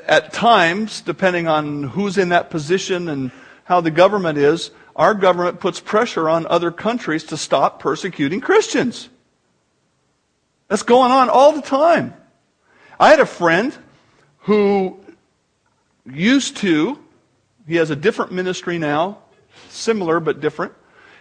at 0.06 0.32
times, 0.32 1.02
depending 1.02 1.48
on 1.48 1.82
who's 1.82 2.16
in 2.16 2.30
that 2.30 2.48
position 2.48 3.08
and 3.08 3.30
how 3.64 3.82
the 3.82 3.90
government 3.90 4.38
is, 4.38 4.70
our 4.96 5.12
government 5.12 5.60
puts 5.60 5.80
pressure 5.80 6.28
on 6.28 6.46
other 6.46 6.70
countries 6.70 7.24
to 7.24 7.36
stop 7.36 7.80
persecuting 7.80 8.40
Christians. 8.40 9.08
That's 10.68 10.82
going 10.82 11.12
on 11.12 11.28
all 11.28 11.52
the 11.52 11.62
time. 11.62 12.14
I 12.98 13.10
had 13.10 13.20
a 13.20 13.26
friend 13.26 13.76
who 14.40 14.98
used 16.06 16.56
to 16.58 17.03
he 17.66 17.76
has 17.76 17.90
a 17.90 17.96
different 17.96 18.32
ministry 18.32 18.78
now, 18.78 19.18
similar 19.68 20.20
but 20.20 20.40
different. 20.40 20.72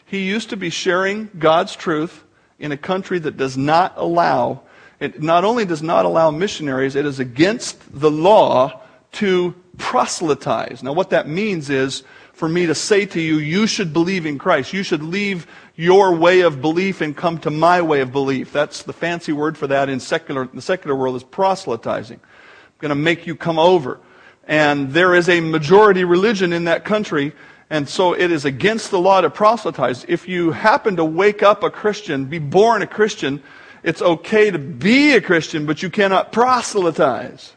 He 0.05 0.27
used 0.27 0.49
to 0.49 0.57
be 0.57 0.69
sharing 0.69 1.29
God's 1.39 1.75
truth 1.75 2.23
in 2.59 2.71
a 2.71 2.77
country 2.77 3.19
that 3.19 3.37
does 3.37 3.57
not 3.57 3.93
allow, 3.97 4.61
it 4.99 5.21
not 5.21 5.43
only 5.43 5.65
does 5.65 5.81
not 5.81 6.05
allow 6.05 6.31
missionaries, 6.31 6.95
it 6.95 7.05
is 7.05 7.19
against 7.19 7.77
the 7.99 8.11
law 8.11 8.81
to 9.13 9.55
proselytize. 9.77 10.83
Now, 10.83 10.93
what 10.93 11.11
that 11.11 11.27
means 11.27 11.69
is 11.69 12.03
for 12.33 12.49
me 12.49 12.65
to 12.65 12.75
say 12.75 13.05
to 13.05 13.21
you, 13.21 13.37
you 13.37 13.67
should 13.67 13.93
believe 13.93 14.25
in 14.25 14.37
Christ. 14.37 14.73
You 14.73 14.83
should 14.83 15.03
leave 15.03 15.47
your 15.75 16.15
way 16.15 16.41
of 16.41 16.61
belief 16.61 17.01
and 17.01 17.15
come 17.15 17.37
to 17.39 17.49
my 17.49 17.81
way 17.81 18.01
of 18.01 18.11
belief. 18.11 18.51
That's 18.51 18.83
the 18.83 18.93
fancy 18.93 19.31
word 19.31 19.57
for 19.57 19.67
that 19.67 19.89
in 19.89 19.99
secular, 19.99 20.47
the 20.47 20.61
secular 20.61 20.95
world 20.95 21.15
is 21.15 21.23
proselytizing. 21.23 22.19
I'm 22.19 22.79
going 22.79 22.89
to 22.89 22.95
make 22.95 23.25
you 23.25 23.35
come 23.35 23.59
over 23.59 23.99
and 24.47 24.91
there 24.91 25.15
is 25.15 25.29
a 25.29 25.39
majority 25.39 26.03
religion 26.03 26.53
in 26.53 26.65
that 26.65 26.85
country, 26.85 27.33
and 27.69 27.87
so 27.87 28.13
it 28.13 28.31
is 28.31 28.45
against 28.45 28.91
the 28.91 28.99
law 28.99 29.21
to 29.21 29.29
proselytize. 29.29 30.05
If 30.07 30.27
you 30.27 30.51
happen 30.51 30.97
to 30.97 31.05
wake 31.05 31.41
up 31.41 31.63
a 31.63 31.69
Christian, 31.69 32.25
be 32.25 32.39
born 32.39 32.81
a 32.81 32.87
Christian, 32.87 33.41
it's 33.83 34.01
okay 34.01 34.51
to 34.51 34.59
be 34.59 35.13
a 35.13 35.21
Christian, 35.21 35.65
but 35.65 35.81
you 35.81 35.89
cannot 35.89 36.31
proselytize. 36.31 37.53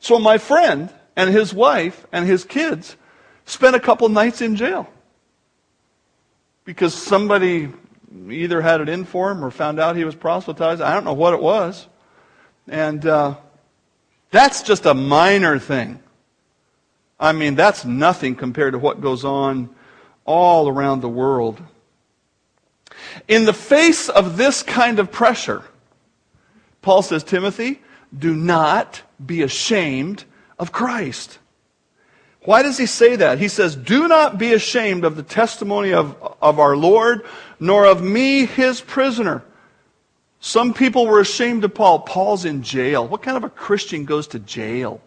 So 0.00 0.18
my 0.18 0.38
friend 0.38 0.92
and 1.16 1.30
his 1.30 1.52
wife 1.52 2.06
and 2.12 2.26
his 2.26 2.44
kids 2.44 2.96
spent 3.44 3.74
a 3.74 3.80
couple 3.80 4.08
nights 4.08 4.40
in 4.40 4.56
jail 4.56 4.88
because 6.64 6.94
somebody 6.94 7.68
either 8.30 8.60
had 8.60 8.80
it 8.80 8.88
in 8.88 9.04
for 9.04 9.30
him 9.30 9.44
or 9.44 9.50
found 9.50 9.80
out 9.80 9.96
he 9.96 10.04
was 10.04 10.14
proselytized. 10.14 10.80
I 10.80 10.94
don't 10.94 11.04
know 11.04 11.14
what 11.14 11.34
it 11.34 11.40
was. 11.40 11.86
And 12.68 13.04
uh, 13.06 13.36
that's 14.30 14.62
just 14.62 14.86
a 14.86 14.94
minor 14.94 15.58
thing. 15.58 16.00
I 17.20 17.32
mean, 17.32 17.54
that's 17.54 17.84
nothing 17.84 18.36
compared 18.36 18.72
to 18.72 18.78
what 18.78 19.00
goes 19.00 19.24
on 19.24 19.70
all 20.24 20.68
around 20.68 21.00
the 21.00 21.08
world. 21.08 21.60
In 23.26 23.44
the 23.44 23.52
face 23.52 24.08
of 24.08 24.36
this 24.36 24.62
kind 24.62 24.98
of 24.98 25.10
pressure, 25.10 25.64
Paul 26.82 27.02
says, 27.02 27.24
Timothy, 27.24 27.80
do 28.16 28.34
not 28.34 29.02
be 29.24 29.42
ashamed 29.42 30.24
of 30.58 30.72
Christ. 30.72 31.38
Why 32.42 32.62
does 32.62 32.78
he 32.78 32.86
say 32.86 33.16
that? 33.16 33.38
He 33.38 33.48
says, 33.48 33.76
Do 33.76 34.08
not 34.08 34.38
be 34.38 34.52
ashamed 34.52 35.04
of 35.04 35.16
the 35.16 35.22
testimony 35.22 35.92
of, 35.92 36.16
of 36.40 36.58
our 36.58 36.76
Lord, 36.76 37.26
nor 37.60 37.84
of 37.84 38.02
me, 38.02 38.46
his 38.46 38.80
prisoner. 38.80 39.42
Some 40.40 40.72
people 40.72 41.06
were 41.06 41.20
ashamed 41.20 41.64
of 41.64 41.74
Paul. 41.74 42.00
Paul's 42.00 42.44
in 42.44 42.62
jail. 42.62 43.06
What 43.06 43.22
kind 43.22 43.36
of 43.36 43.44
a 43.44 43.50
Christian 43.50 44.04
goes 44.04 44.28
to 44.28 44.38
jail? 44.38 45.00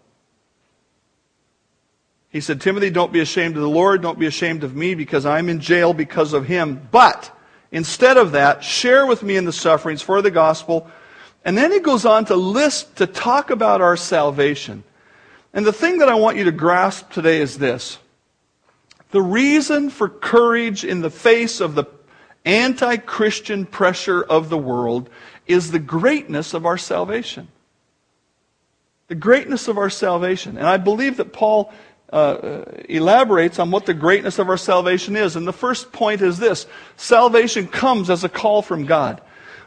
He 2.32 2.40
said, 2.40 2.62
Timothy, 2.62 2.90
don't 2.90 3.12
be 3.12 3.20
ashamed 3.20 3.58
of 3.58 3.62
the 3.62 3.70
Lord. 3.70 4.02
Don't 4.02 4.18
be 4.18 4.26
ashamed 4.26 4.64
of 4.64 4.74
me 4.74 4.96
because 4.96 5.26
I'm 5.26 5.50
in 5.50 5.60
jail 5.60 5.94
because 5.94 6.32
of 6.32 6.46
him. 6.48 6.88
But 6.90 7.30
instead 7.72 8.16
of 8.18 8.32
that, 8.32 8.64
share 8.64 9.06
with 9.06 9.22
me 9.22 9.36
in 9.36 9.44
the 9.44 9.52
sufferings 9.52 10.02
for 10.02 10.22
the 10.22 10.32
gospel. 10.32 10.90
And 11.44 11.58
then 11.58 11.74
he 11.74 11.80
goes 11.80 12.06
on 12.06 12.26
to 12.26 12.36
list, 12.36 12.96
to 12.98 13.08
talk 13.08 13.50
about 13.50 13.82
our 13.82 13.98
salvation. 13.98 14.84
And 15.54 15.66
the 15.66 15.74
thing 15.74 15.98
that 15.98 16.08
I 16.08 16.16
want 16.16 16.38
you 16.38 16.46
to 16.46 16.52
grasp 16.52 17.12
today 17.12 17.42
is 17.42 17.58
this. 17.58 17.98
The 19.12 19.22
reason 19.22 19.90
for 19.90 20.08
courage 20.08 20.86
in 20.86 21.02
the 21.02 21.10
face 21.10 21.60
of 21.60 21.76
the 21.76 21.86
anti 22.46 22.96
Christian 22.96 23.66
pressure 23.66 24.24
of 24.24 24.50
the 24.50 24.58
world 24.58 25.10
is 25.48 25.72
the 25.72 25.80
greatness 25.80 26.54
of 26.54 26.66
our 26.66 26.78
salvation. 26.78 27.50
The 29.10 29.16
greatness 29.16 29.68
of 29.68 29.78
our 29.78 29.90
salvation. 29.90 30.58
And 30.58 30.66
I 30.66 30.78
believe 30.78 31.18
that 31.18 31.34
Paul 31.34 31.74
uh, 32.12 32.64
elaborates 32.90 33.60
on 33.60 33.72
what 33.72 33.86
the 33.86 33.94
greatness 33.94 34.40
of 34.40 34.50
our 34.50 34.58
salvation 34.58 35.16
is. 35.16 35.36
And 35.36 35.48
the 35.48 35.54
first 35.54 35.92
point 35.92 36.22
is 36.22 36.38
this 36.38 36.68
salvation 36.98 37.68
comes 37.68 38.10
as 38.10 38.24
a 38.24 38.30
call 38.30 38.62
from 38.62 38.86
God. 38.86 39.22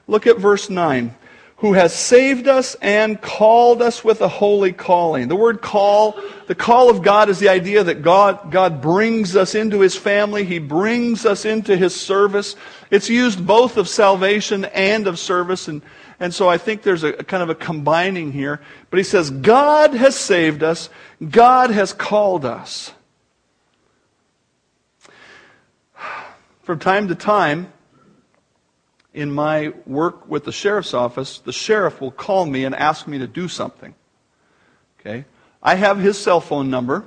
Look 0.07 0.27
at 0.27 0.39
verse 0.39 0.69
9. 0.69 1.15
Who 1.59 1.73
has 1.73 1.95
saved 1.95 2.47
us 2.47 2.77
and 2.83 3.19
called 3.23 3.81
us 3.81 4.05
with 4.05 4.21
a 4.21 4.29
holy 4.29 4.73
calling. 4.73 5.29
The 5.29 5.37
word 5.37 5.63
call, 5.63 6.21
the 6.47 6.55
call 6.55 6.91
of 6.91 7.01
God 7.01 7.31
is 7.31 7.39
the 7.39 7.49
idea 7.49 7.85
that 7.85 8.03
God, 8.03 8.51
God 8.51 8.83
brings 8.83 9.35
us 9.35 9.55
into 9.55 9.81
His 9.81 9.97
family. 9.97 10.45
He 10.45 10.59
brings 10.59 11.25
us 11.25 11.47
into 11.47 11.75
His 11.77 11.99
service. 11.99 12.57
It's 12.91 13.09
used 13.09 13.47
both 13.47 13.79
of 13.79 13.89
salvation 13.89 14.67
and 14.67 15.07
of 15.07 15.19
service. 15.19 15.69
And, 15.69 15.81
and 16.25 16.33
so 16.33 16.49
I 16.49 16.57
think 16.57 16.81
there's 16.81 17.03
a, 17.03 17.09
a 17.09 17.23
kind 17.23 17.43
of 17.43 17.51
a 17.51 17.55
combining 17.55 18.33
here. 18.33 18.63
But 18.89 18.97
he 18.97 19.03
says, 19.03 19.29
God 19.29 19.93
has 19.93 20.17
saved 20.17 20.63
us 20.63 20.89
God 21.31 21.71
has 21.71 21.93
called 21.93 22.47
us. 22.47 22.93
From 26.63 26.79
time 26.79 27.09
to 27.09 27.15
time, 27.15 27.71
in 29.13 29.31
my 29.31 29.75
work 29.85 30.27
with 30.27 30.45
the 30.45 30.53
sheriff's 30.53 30.95
office, 30.95 31.41
the 31.41 31.53
sheriff 31.53 32.01
will 32.01 32.11
call 32.11 32.47
me 32.47 32.65
and 32.65 32.75
ask 32.75 33.07
me 33.07 33.19
to 33.19 33.27
do 33.27 33.47
something. 33.47 33.95
Okay? 34.99 35.27
I 35.63 35.75
have 35.75 35.99
his 35.99 36.19
cell 36.19 36.41
phone 36.41 36.71
number. 36.71 37.05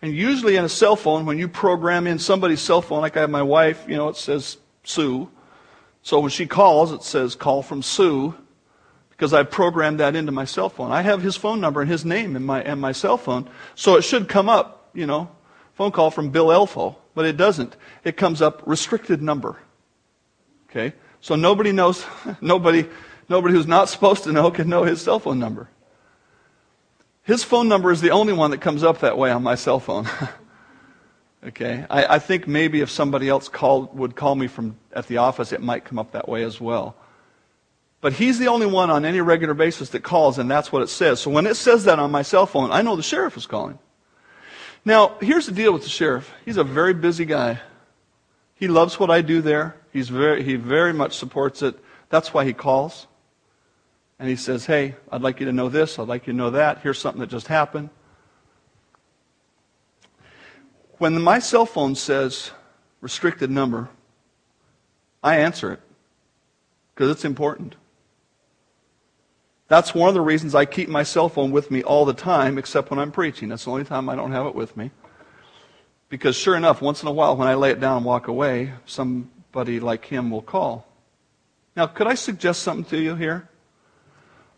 And 0.00 0.14
usually 0.14 0.54
in 0.54 0.64
a 0.64 0.68
cell 0.68 0.94
phone, 0.94 1.26
when 1.26 1.38
you 1.38 1.48
program 1.48 2.06
in 2.06 2.20
somebody's 2.20 2.60
cell 2.60 2.82
phone, 2.82 3.00
like 3.00 3.16
I 3.16 3.22
have 3.22 3.30
my 3.30 3.42
wife, 3.42 3.84
you 3.88 3.96
know, 3.96 4.08
it 4.08 4.16
says 4.16 4.58
Sue. 4.84 5.28
So 6.02 6.20
when 6.20 6.30
she 6.30 6.46
calls, 6.46 6.92
it 6.92 7.02
says 7.02 7.34
call 7.34 7.62
from 7.62 7.82
Sue 7.82 8.34
because 9.10 9.34
I 9.34 9.42
programmed 9.42 10.00
that 10.00 10.14
into 10.14 10.32
my 10.32 10.44
cell 10.44 10.68
phone. 10.68 10.92
I 10.92 11.02
have 11.02 11.22
his 11.22 11.36
phone 11.36 11.60
number 11.60 11.80
and 11.80 11.90
his 11.90 12.04
name 12.04 12.36
in 12.36 12.44
my, 12.44 12.62
in 12.62 12.78
my 12.78 12.92
cell 12.92 13.16
phone, 13.16 13.50
so 13.74 13.96
it 13.96 14.02
should 14.02 14.28
come 14.28 14.48
up, 14.48 14.90
you 14.94 15.06
know, 15.06 15.28
phone 15.74 15.90
call 15.90 16.10
from 16.10 16.30
Bill 16.30 16.46
Elfo, 16.46 16.96
but 17.14 17.24
it 17.24 17.36
doesn't. 17.36 17.76
It 18.04 18.16
comes 18.16 18.40
up 18.40 18.62
restricted 18.64 19.20
number. 19.20 19.56
Okay? 20.70 20.94
So 21.20 21.34
nobody 21.34 21.72
knows, 21.72 22.04
nobody, 22.40 22.88
nobody 23.28 23.54
who's 23.54 23.66
not 23.66 23.88
supposed 23.88 24.24
to 24.24 24.32
know 24.32 24.50
can 24.50 24.68
know 24.68 24.84
his 24.84 25.02
cell 25.02 25.18
phone 25.18 25.38
number. 25.38 25.68
His 27.22 27.44
phone 27.44 27.68
number 27.68 27.90
is 27.90 28.00
the 28.00 28.10
only 28.10 28.32
one 28.32 28.52
that 28.52 28.60
comes 28.60 28.82
up 28.82 29.00
that 29.00 29.18
way 29.18 29.30
on 29.30 29.42
my 29.42 29.54
cell 29.54 29.80
phone. 29.80 30.08
okay? 31.48 31.84
I, 31.90 32.16
I 32.16 32.18
think 32.18 32.46
maybe 32.46 32.80
if 32.80 32.90
somebody 32.90 33.28
else 33.28 33.48
called, 33.48 33.96
would 33.96 34.16
call 34.16 34.34
me 34.34 34.46
from 34.46 34.76
at 34.92 35.06
the 35.06 35.18
office, 35.18 35.52
it 35.52 35.62
might 35.62 35.84
come 35.84 35.98
up 35.98 36.12
that 36.12 36.28
way 36.28 36.44
as 36.44 36.60
well. 36.60 36.96
But 38.00 38.12
he's 38.12 38.38
the 38.38 38.48
only 38.48 38.66
one 38.66 38.90
on 38.90 39.04
any 39.04 39.20
regular 39.20 39.54
basis 39.54 39.90
that 39.90 40.04
calls, 40.04 40.38
and 40.38 40.50
that's 40.50 40.70
what 40.70 40.82
it 40.82 40.88
says. 40.88 41.20
So 41.20 41.30
when 41.30 41.46
it 41.46 41.56
says 41.56 41.84
that 41.84 41.98
on 41.98 42.10
my 42.10 42.22
cell 42.22 42.46
phone, 42.46 42.70
I 42.70 42.82
know 42.82 42.94
the 42.94 43.02
sheriff 43.02 43.36
is 43.36 43.46
calling. 43.46 43.78
Now, 44.84 45.16
here's 45.20 45.46
the 45.46 45.52
deal 45.52 45.72
with 45.72 45.82
the 45.82 45.88
sheriff. 45.88 46.32
He's 46.44 46.56
a 46.56 46.64
very 46.64 46.94
busy 46.94 47.24
guy. 47.24 47.60
He 48.54 48.68
loves 48.68 48.98
what 49.00 49.10
I 49.10 49.22
do 49.22 49.40
there. 49.40 49.76
He's 49.92 50.08
very, 50.08 50.44
he 50.44 50.54
very 50.54 50.92
much 50.92 51.16
supports 51.16 51.62
it. 51.62 51.76
That's 52.08 52.32
why 52.32 52.44
he 52.44 52.52
calls. 52.52 53.06
And 54.18 54.28
he 54.28 54.36
says, 54.36 54.66
Hey, 54.66 54.96
I'd 55.10 55.22
like 55.22 55.40
you 55.40 55.46
to 55.46 55.52
know 55.52 55.68
this. 55.68 55.98
I'd 55.98 56.08
like 56.08 56.26
you 56.26 56.32
to 56.32 56.36
know 56.36 56.50
that. 56.50 56.78
Here's 56.82 56.98
something 56.98 57.20
that 57.20 57.30
just 57.30 57.48
happened. 57.48 57.90
When 60.98 61.22
my 61.22 61.38
cell 61.38 61.64
phone 61.64 61.94
says 61.94 62.50
restricted 63.00 63.50
number, 63.50 63.88
I 65.22 65.36
answer 65.38 65.72
it 65.72 65.80
because 66.94 67.10
it's 67.10 67.24
important. 67.24 67.76
That's 69.68 69.94
one 69.94 70.08
of 70.08 70.14
the 70.14 70.20
reasons 70.20 70.54
I 70.54 70.64
keep 70.64 70.88
my 70.88 71.02
cell 71.02 71.28
phone 71.28 71.50
with 71.50 71.70
me 71.70 71.82
all 71.82 72.04
the 72.04 72.14
time, 72.14 72.58
except 72.58 72.90
when 72.90 72.98
I'm 72.98 73.12
preaching. 73.12 73.50
That's 73.50 73.64
the 73.64 73.70
only 73.70 73.84
time 73.84 74.08
I 74.08 74.16
don't 74.16 74.32
have 74.32 74.46
it 74.46 74.54
with 74.54 74.76
me. 74.76 74.90
Because 76.08 76.36
sure 76.36 76.56
enough, 76.56 76.80
once 76.80 77.02
in 77.02 77.08
a 77.08 77.12
while 77.12 77.36
when 77.36 77.46
I 77.46 77.54
lay 77.54 77.70
it 77.70 77.80
down 77.80 77.98
and 77.98 78.06
walk 78.06 78.28
away, 78.28 78.72
somebody 78.86 79.78
like 79.78 80.06
him 80.06 80.30
will 80.30 80.42
call. 80.42 80.86
Now, 81.76 81.86
could 81.86 82.06
I 82.06 82.14
suggest 82.14 82.62
something 82.62 82.86
to 82.86 82.98
you 82.98 83.14
here? 83.14 83.48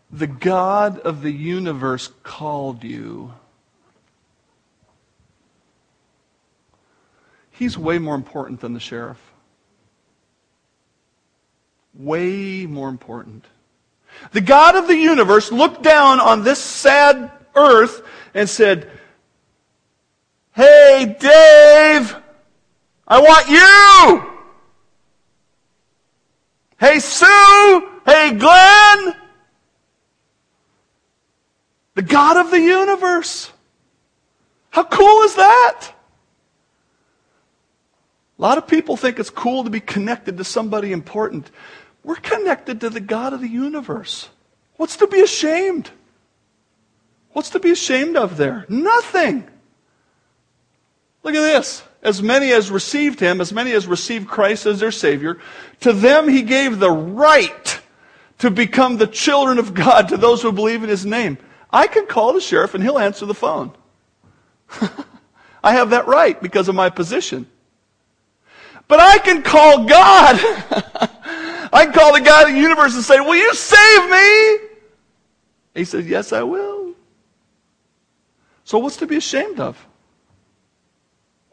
The 0.09 0.27
God 0.27 0.99
of 0.99 1.21
the 1.21 1.31
universe 1.31 2.09
called 2.23 2.83
you. 2.83 3.33
He's 7.61 7.77
way 7.77 7.99
more 7.99 8.15
important 8.15 8.59
than 8.59 8.73
the 8.73 8.79
sheriff. 8.79 9.21
Way 11.93 12.65
more 12.65 12.89
important. 12.89 13.45
The 14.31 14.41
God 14.41 14.75
of 14.75 14.87
the 14.87 14.97
universe 14.97 15.51
looked 15.51 15.83
down 15.83 16.19
on 16.19 16.43
this 16.43 16.57
sad 16.57 17.31
earth 17.53 18.01
and 18.33 18.49
said, 18.49 18.89
Hey, 20.53 21.15
Dave, 21.19 22.15
I 23.07 23.19
want 23.19 23.47
you. 23.47 24.31
Hey, 26.79 26.97
Sue. 26.97 27.89
Hey, 28.07 28.33
Glenn. 28.39 29.15
The 31.93 32.01
God 32.01 32.37
of 32.37 32.49
the 32.49 32.59
universe. 32.59 33.51
How 34.71 34.83
cool 34.83 35.21
is 35.21 35.35
that? 35.35 35.91
A 38.41 38.43
lot 38.43 38.57
of 38.57 38.65
people 38.65 38.97
think 38.97 39.19
it's 39.19 39.29
cool 39.29 39.65
to 39.65 39.69
be 39.69 39.79
connected 39.79 40.37
to 40.39 40.43
somebody 40.43 40.91
important. 40.91 41.51
We're 42.03 42.15
connected 42.15 42.81
to 42.81 42.89
the 42.89 42.99
God 42.99 43.33
of 43.33 43.41
the 43.41 43.47
universe. 43.47 44.29
What's 44.77 44.97
to 44.97 45.05
be 45.05 45.21
ashamed? 45.21 45.91
What's 47.33 47.51
to 47.51 47.59
be 47.59 47.69
ashamed 47.69 48.17
of 48.17 48.37
there? 48.37 48.65
Nothing. 48.67 49.47
Look 51.21 51.35
at 51.35 51.41
this. 51.41 51.83
As 52.01 52.23
many 52.23 52.51
as 52.51 52.71
received 52.71 53.19
him, 53.19 53.41
as 53.41 53.53
many 53.53 53.73
as 53.73 53.85
received 53.85 54.27
Christ 54.27 54.65
as 54.65 54.79
their 54.79 54.91
Savior, 54.91 55.37
to 55.81 55.93
them 55.93 56.27
he 56.27 56.41
gave 56.41 56.79
the 56.79 56.89
right 56.89 57.79
to 58.39 58.49
become 58.49 58.97
the 58.97 59.05
children 59.05 59.59
of 59.59 59.75
God 59.75 60.09
to 60.09 60.17
those 60.17 60.41
who 60.41 60.51
believe 60.51 60.81
in 60.81 60.89
his 60.89 61.05
name. 61.05 61.37
I 61.69 61.85
can 61.85 62.07
call 62.07 62.33
the 62.33 62.41
sheriff 62.41 62.73
and 62.73 62.83
he'll 62.83 62.97
answer 62.97 63.27
the 63.27 63.35
phone. 63.35 63.71
I 65.63 65.73
have 65.73 65.91
that 65.91 66.07
right 66.07 66.41
because 66.41 66.67
of 66.69 66.73
my 66.73 66.89
position. 66.89 67.45
But 68.91 68.99
I 68.99 69.19
can 69.19 69.41
call 69.41 69.85
God. 69.85 70.35
I 71.71 71.85
can 71.85 71.93
call 71.93 72.11
the 72.11 72.19
God 72.19 72.49
of 72.49 72.53
the 72.53 72.59
universe 72.59 72.93
and 72.93 73.01
say, 73.05 73.21
Will 73.21 73.37
you 73.37 73.53
save 73.53 74.09
me? 74.11 74.67
He 75.73 75.85
says, 75.85 76.05
Yes, 76.05 76.33
I 76.33 76.43
will. 76.43 76.93
So 78.65 78.79
what's 78.79 78.97
to 78.97 79.07
be 79.07 79.15
ashamed 79.15 79.61
of? 79.61 79.87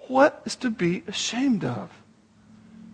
What 0.08 0.42
is 0.46 0.56
to 0.56 0.70
be 0.70 1.04
ashamed 1.06 1.64
of? 1.64 1.92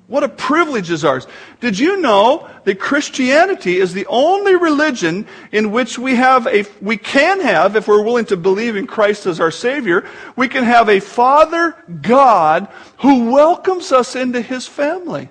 What 0.06 0.22
a 0.22 0.28
privilege 0.28 0.90
is 0.90 1.02
ours. 1.02 1.26
Did 1.60 1.78
you 1.78 1.98
know 1.98 2.50
that 2.64 2.78
Christianity 2.78 3.78
is 3.78 3.94
the 3.94 4.06
only 4.06 4.54
religion 4.54 5.26
in 5.50 5.70
which 5.70 5.98
we 5.98 6.14
have 6.16 6.46
a, 6.46 6.66
we 6.82 6.98
can 6.98 7.40
have, 7.40 7.74
if 7.74 7.88
we're 7.88 8.02
willing 8.02 8.26
to 8.26 8.36
believe 8.36 8.76
in 8.76 8.86
Christ 8.86 9.24
as 9.24 9.40
our 9.40 9.50
Savior, 9.50 10.06
we 10.36 10.46
can 10.46 10.64
have 10.64 10.90
a 10.90 11.00
Father 11.00 11.74
God 12.02 12.68
who 12.98 13.32
welcomes 13.32 13.92
us 13.92 14.14
into 14.14 14.42
His 14.42 14.66
family. 14.66 15.30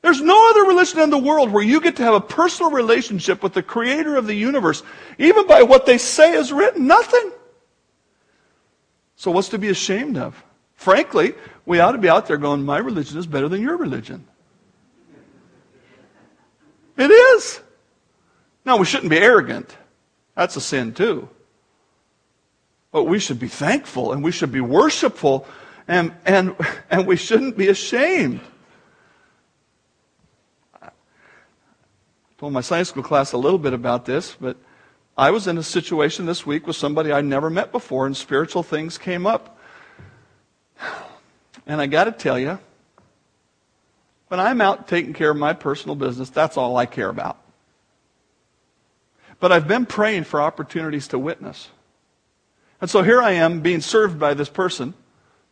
There's 0.00 0.20
no 0.20 0.50
other 0.50 0.64
religion 0.64 0.98
in 0.98 1.10
the 1.10 1.18
world 1.18 1.52
where 1.52 1.62
you 1.62 1.80
get 1.80 1.94
to 1.96 2.02
have 2.02 2.14
a 2.14 2.20
personal 2.20 2.72
relationship 2.72 3.40
with 3.40 3.54
the 3.54 3.62
Creator 3.62 4.16
of 4.16 4.26
the 4.26 4.34
universe, 4.34 4.82
even 5.18 5.46
by 5.46 5.62
what 5.62 5.86
they 5.86 5.96
say 5.96 6.32
is 6.32 6.52
written. 6.52 6.88
Nothing. 6.88 7.30
So 9.14 9.30
what's 9.30 9.50
to 9.50 9.58
be 9.58 9.68
ashamed 9.68 10.18
of? 10.18 10.42
Frankly, 10.74 11.34
we 11.64 11.80
ought 11.80 11.92
to 11.92 11.98
be 11.98 12.08
out 12.08 12.26
there 12.26 12.36
going, 12.36 12.64
my 12.64 12.78
religion 12.78 13.18
is 13.18 13.26
better 13.26 13.48
than 13.48 13.62
your 13.62 13.76
religion. 13.76 14.26
It 16.96 17.10
is. 17.10 17.60
Now, 18.64 18.76
we 18.76 18.84
shouldn't 18.84 19.10
be 19.10 19.18
arrogant. 19.18 19.76
That's 20.34 20.56
a 20.56 20.60
sin, 20.60 20.94
too. 20.94 21.28
But 22.90 23.04
we 23.04 23.18
should 23.18 23.38
be 23.38 23.48
thankful 23.48 24.12
and 24.12 24.22
we 24.22 24.32
should 24.32 24.52
be 24.52 24.60
worshipful 24.60 25.46
and, 25.88 26.12
and, 26.24 26.54
and 26.90 27.06
we 27.06 27.16
shouldn't 27.16 27.56
be 27.56 27.68
ashamed. 27.68 28.40
I 30.80 30.90
told 32.38 32.52
my 32.52 32.60
science 32.60 32.90
school 32.90 33.02
class 33.02 33.32
a 33.32 33.38
little 33.38 33.58
bit 33.58 33.72
about 33.72 34.04
this, 34.04 34.36
but 34.40 34.56
I 35.16 35.30
was 35.30 35.46
in 35.46 35.58
a 35.58 35.62
situation 35.62 36.26
this 36.26 36.46
week 36.46 36.66
with 36.66 36.76
somebody 36.76 37.12
I'd 37.12 37.24
never 37.24 37.50
met 37.50 37.72
before, 37.72 38.06
and 38.06 38.16
spiritual 38.16 38.62
things 38.62 38.98
came 38.98 39.26
up. 39.26 39.58
And 41.66 41.80
I 41.80 41.86
got 41.86 42.04
to 42.04 42.12
tell 42.12 42.38
you, 42.38 42.58
when 44.28 44.40
I'm 44.40 44.60
out 44.60 44.88
taking 44.88 45.12
care 45.12 45.30
of 45.30 45.36
my 45.36 45.52
personal 45.52 45.94
business, 45.94 46.30
that's 46.30 46.56
all 46.56 46.76
I 46.76 46.86
care 46.86 47.08
about. 47.08 47.38
But 49.40 49.52
I've 49.52 49.68
been 49.68 49.86
praying 49.86 50.24
for 50.24 50.40
opportunities 50.40 51.08
to 51.08 51.18
witness. 51.18 51.68
And 52.80 52.88
so 52.88 53.02
here 53.02 53.20
I 53.20 53.32
am 53.32 53.60
being 53.60 53.80
served 53.80 54.18
by 54.18 54.34
this 54.34 54.48
person 54.48 54.94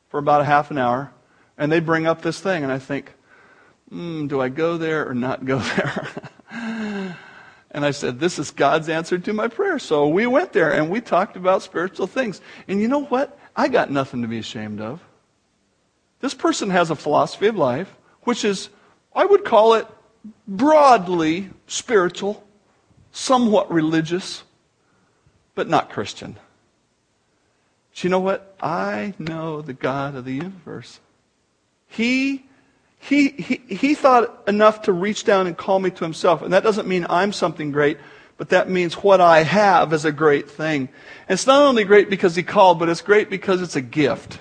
for 0.09 0.19
about 0.19 0.41
a 0.41 0.45
half 0.45 0.71
an 0.71 0.79
hour, 0.79 1.13
and 1.59 1.71
they 1.71 1.81
bring 1.81 2.07
up 2.07 2.23
this 2.23 2.41
thing, 2.41 2.63
and 2.63 2.73
I 2.73 2.79
think, 2.79 3.13
mm, 3.93 4.29
do 4.29 4.41
I 4.41 4.49
go 4.49 4.79
there 4.79 5.09
or 5.09 5.15
not 5.15 5.45
go 5.45 5.59
there? 5.77 6.09
and 7.71 7.85
I 7.85 7.91
said, 7.91 8.19
This 8.19 8.39
is 8.39 8.51
God's 8.51 8.89
answer 8.89 9.19
to 9.19 9.33
my 9.33 9.49
prayer. 9.49 9.79
So 9.79 10.09
we 10.09 10.27
went 10.27 10.53
there 10.53 10.73
and 10.73 10.91
we 10.91 11.01
talked 11.01 11.37
about 11.37 11.63
spiritual 11.63 12.07
things. 12.07 12.41
And 12.67 12.81
you 12.81 12.89
know 12.89 13.05
what? 13.05 13.39
I 13.55 13.69
got 13.69 13.91
nothing 13.91 14.23
to 14.23 14.29
be 14.29 14.39
ashamed 14.39 14.81
of. 14.81 15.01
This 16.21 16.35
person 16.35 16.71
has 16.71 16.91
a 16.91 16.97
philosophy 16.97 17.47
of 17.47 17.57
life, 17.57 17.95
which 18.23 18.45
is, 18.45 18.69
I 19.15 19.25
would 19.25 19.45
call 19.45 19.75
it 19.75 19.87
broadly 20.47 21.51
spiritual, 21.67 22.45
somewhat 23.11 23.73
religious, 23.73 24.45
but 25.55 25.69
not 25.69 25.91
Christian. 25.91 26.37
But 27.91 28.05
you 28.05 28.11
know 28.11 28.21
what? 28.21 28.55
I 28.61 29.15
know 29.19 29.63
the 29.63 29.73
God 29.73 30.15
of 30.15 30.25
the 30.25 30.35
universe. 30.35 31.01
He, 31.89 32.45
he, 32.99 33.31
he, 33.31 33.57
he 33.75 33.95
thought 33.95 34.45
enough 34.47 34.83
to 34.83 34.93
reach 34.93 35.25
down 35.25 35.47
and 35.47 35.57
call 35.57 35.81
me 35.81 35.91
to 35.91 36.05
himself. 36.05 36.43
And 36.43 36.53
that 36.53 36.63
doesn't 36.63 36.87
mean 36.87 37.07
I'm 37.09 37.33
something 37.33 37.73
great, 37.73 37.99
but 38.37 38.51
that 38.51 38.69
means 38.69 38.95
what 38.95 39.21
I 39.21 39.43
have 39.43 39.93
is 39.93 40.05
a 40.05 40.13
great 40.13 40.51
thing. 40.51 40.89
And 41.29 41.37
it's 41.37 41.47
not 41.47 41.63
only 41.63 41.85
great 41.85 42.11
because 42.11 42.37
he 42.37 42.43
called, 42.43 42.79
but 42.79 42.89
it's 42.89 43.03
great 43.03 43.31
because 43.31 43.63
it's 43.63 43.77
a 43.77 43.81
gift. 43.81 44.39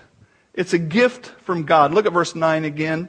It's 0.59 0.73
a 0.73 0.77
gift 0.77 1.27
from 1.45 1.63
God. 1.63 1.93
Look 1.93 2.05
at 2.05 2.11
verse 2.11 2.35
9 2.35 2.65
again. 2.65 3.07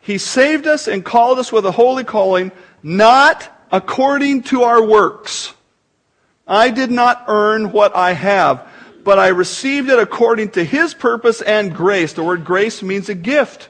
He 0.00 0.16
saved 0.16 0.66
us 0.66 0.88
and 0.88 1.04
called 1.04 1.38
us 1.38 1.52
with 1.52 1.66
a 1.66 1.70
holy 1.70 2.02
calling, 2.02 2.50
not 2.82 3.46
according 3.70 4.44
to 4.44 4.62
our 4.62 4.82
works. 4.82 5.52
I 6.46 6.70
did 6.70 6.90
not 6.90 7.26
earn 7.28 7.72
what 7.72 7.94
I 7.94 8.14
have, 8.14 8.66
but 9.04 9.18
I 9.18 9.28
received 9.28 9.90
it 9.90 9.98
according 9.98 10.52
to 10.52 10.64
His 10.64 10.94
purpose 10.94 11.42
and 11.42 11.74
grace. 11.74 12.14
The 12.14 12.24
word 12.24 12.46
grace 12.46 12.82
means 12.82 13.10
a 13.10 13.14
gift. 13.14 13.68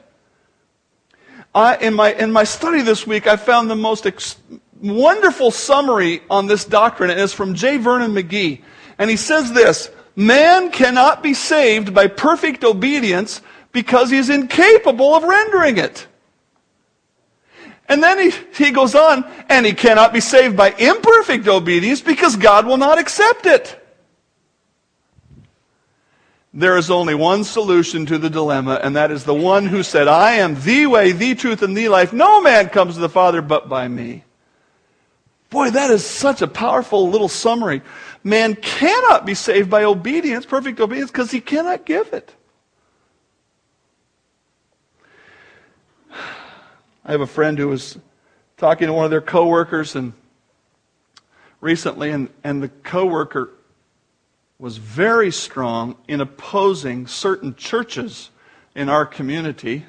I, 1.53 1.75
in, 1.75 1.95
my, 1.95 2.13
in 2.13 2.31
my 2.31 2.45
study 2.45 2.83
this 2.83 3.05
week, 3.05 3.27
I 3.27 3.35
found 3.35 3.69
the 3.69 3.75
most 3.75 4.05
ex- 4.05 4.37
wonderful 4.81 5.51
summary 5.51 6.21
on 6.29 6.47
this 6.47 6.63
doctrine, 6.63 7.09
and 7.09 7.19
it's 7.19 7.33
from 7.33 7.53
J. 7.53 7.75
Vernon 7.79 8.13
McGee. 8.13 8.61
And 8.97 9.09
he 9.09 9.17
says 9.17 9.51
this 9.51 9.91
Man 10.19 10.69
cannot 10.71 11.23
be 11.23 11.33
saved 11.33 11.93
by 11.93 12.07
perfect 12.07 12.65
obedience 12.65 13.41
because 13.71 14.09
he's 14.09 14.29
incapable 14.29 15.13
of 15.15 15.23
rendering 15.23 15.77
it. 15.77 16.07
And 17.87 18.03
then 18.03 18.19
he, 18.19 18.65
he 18.65 18.71
goes 18.71 18.95
on, 18.95 19.23
and 19.47 19.65
he 19.65 19.71
cannot 19.71 20.11
be 20.11 20.19
saved 20.19 20.57
by 20.57 20.71
imperfect 20.71 21.47
obedience 21.47 22.01
because 22.01 22.35
God 22.35 22.65
will 22.67 22.75
not 22.75 22.99
accept 22.99 23.45
it. 23.45 23.81
There 26.53 26.75
is 26.75 26.91
only 26.91 27.15
one 27.15 27.45
solution 27.45 28.05
to 28.07 28.17
the 28.17 28.29
dilemma, 28.29 28.81
and 28.83 28.97
that 28.97 29.11
is 29.11 29.23
the 29.23 29.33
one 29.33 29.67
who 29.67 29.83
said, 29.83 30.09
I 30.09 30.33
am 30.33 30.59
the 30.59 30.87
way, 30.87 31.13
the 31.13 31.33
truth, 31.33 31.61
and 31.61 31.77
the 31.77 31.87
life. 31.87 32.11
No 32.11 32.41
man 32.41 32.67
comes 32.67 32.95
to 32.95 32.99
the 32.99 33.07
Father 33.07 33.41
but 33.41 33.69
by 33.69 33.87
me. 33.87 34.25
Boy, 35.49 35.71
that 35.71 35.89
is 35.89 36.05
such 36.05 36.41
a 36.41 36.47
powerful 36.47 37.09
little 37.09 37.29
summary. 37.29 37.81
Man 38.23 38.55
cannot 38.55 39.25
be 39.25 39.33
saved 39.33 39.69
by 39.69 39.83
obedience, 39.83 40.45
perfect 40.45 40.79
obedience, 40.79 41.09
because 41.09 41.31
he 41.31 41.39
cannot 41.39 41.85
give 41.85 42.11
it. 42.13 42.33
I 46.11 47.11
have 47.11 47.21
a 47.21 47.27
friend 47.27 47.57
who 47.57 47.69
was 47.69 47.97
talking 48.57 48.87
to 48.87 48.93
one 48.93 49.05
of 49.05 49.11
their 49.11 49.21
coworkers 49.21 49.95
and 49.95 50.13
recently, 51.61 52.11
and, 52.11 52.29
and 52.43 52.61
the 52.61 52.69
coworker 52.69 53.51
was 54.59 54.77
very 54.77 55.31
strong 55.31 55.95
in 56.07 56.19
opposing 56.19 57.07
certain 57.07 57.55
churches 57.55 58.31
in 58.75 58.89
our 58.89 59.05
community. 59.05 59.85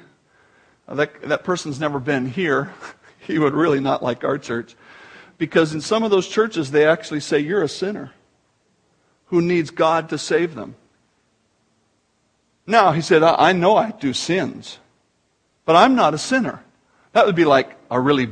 That, 0.87 1.21
that 1.23 1.43
person's 1.43 1.79
never 1.79 1.99
been 1.99 2.27
here. 2.27 2.73
he 3.19 3.37
would 3.37 3.53
really 3.53 3.81
not 3.81 4.01
like 4.01 4.23
our 4.23 4.37
church. 4.37 4.75
Because 5.37 5.73
in 5.73 5.81
some 5.81 6.03
of 6.03 6.11
those 6.11 6.27
churches, 6.27 6.71
they 6.71 6.87
actually 6.87 7.19
say, 7.19 7.39
You're 7.39 7.63
a 7.63 7.69
sinner 7.69 8.11
who 9.31 9.41
needs 9.41 9.71
God 9.71 10.09
to 10.09 10.17
save 10.17 10.55
them. 10.55 10.75
Now, 12.67 12.91
he 12.91 13.01
said, 13.01 13.23
I 13.23 13.53
know 13.53 13.75
I 13.75 13.91
do 13.91 14.13
sins. 14.13 14.77
but 15.65 15.75
I'm 15.75 15.95
not 15.95 16.13
a 16.13 16.17
sinner. 16.17 16.63
That 17.13 17.25
would 17.25 17.35
be 17.35 17.45
like 17.45 17.75
a 17.89 17.99
really 17.99 18.29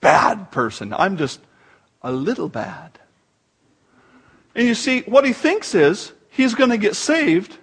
bad 0.00 0.50
person. 0.50 0.92
I'm 0.92 1.16
just 1.16 1.40
a 2.02 2.12
little 2.12 2.48
bad. 2.48 2.98
And 4.54 4.66
you 4.66 4.74
see, 4.74 5.02
what 5.02 5.24
he 5.24 5.32
thinks 5.32 5.74
is 5.74 6.12
he's 6.30 6.54
going 6.54 6.70
to 6.70 6.78
get 6.78 6.96
saved 6.96 7.56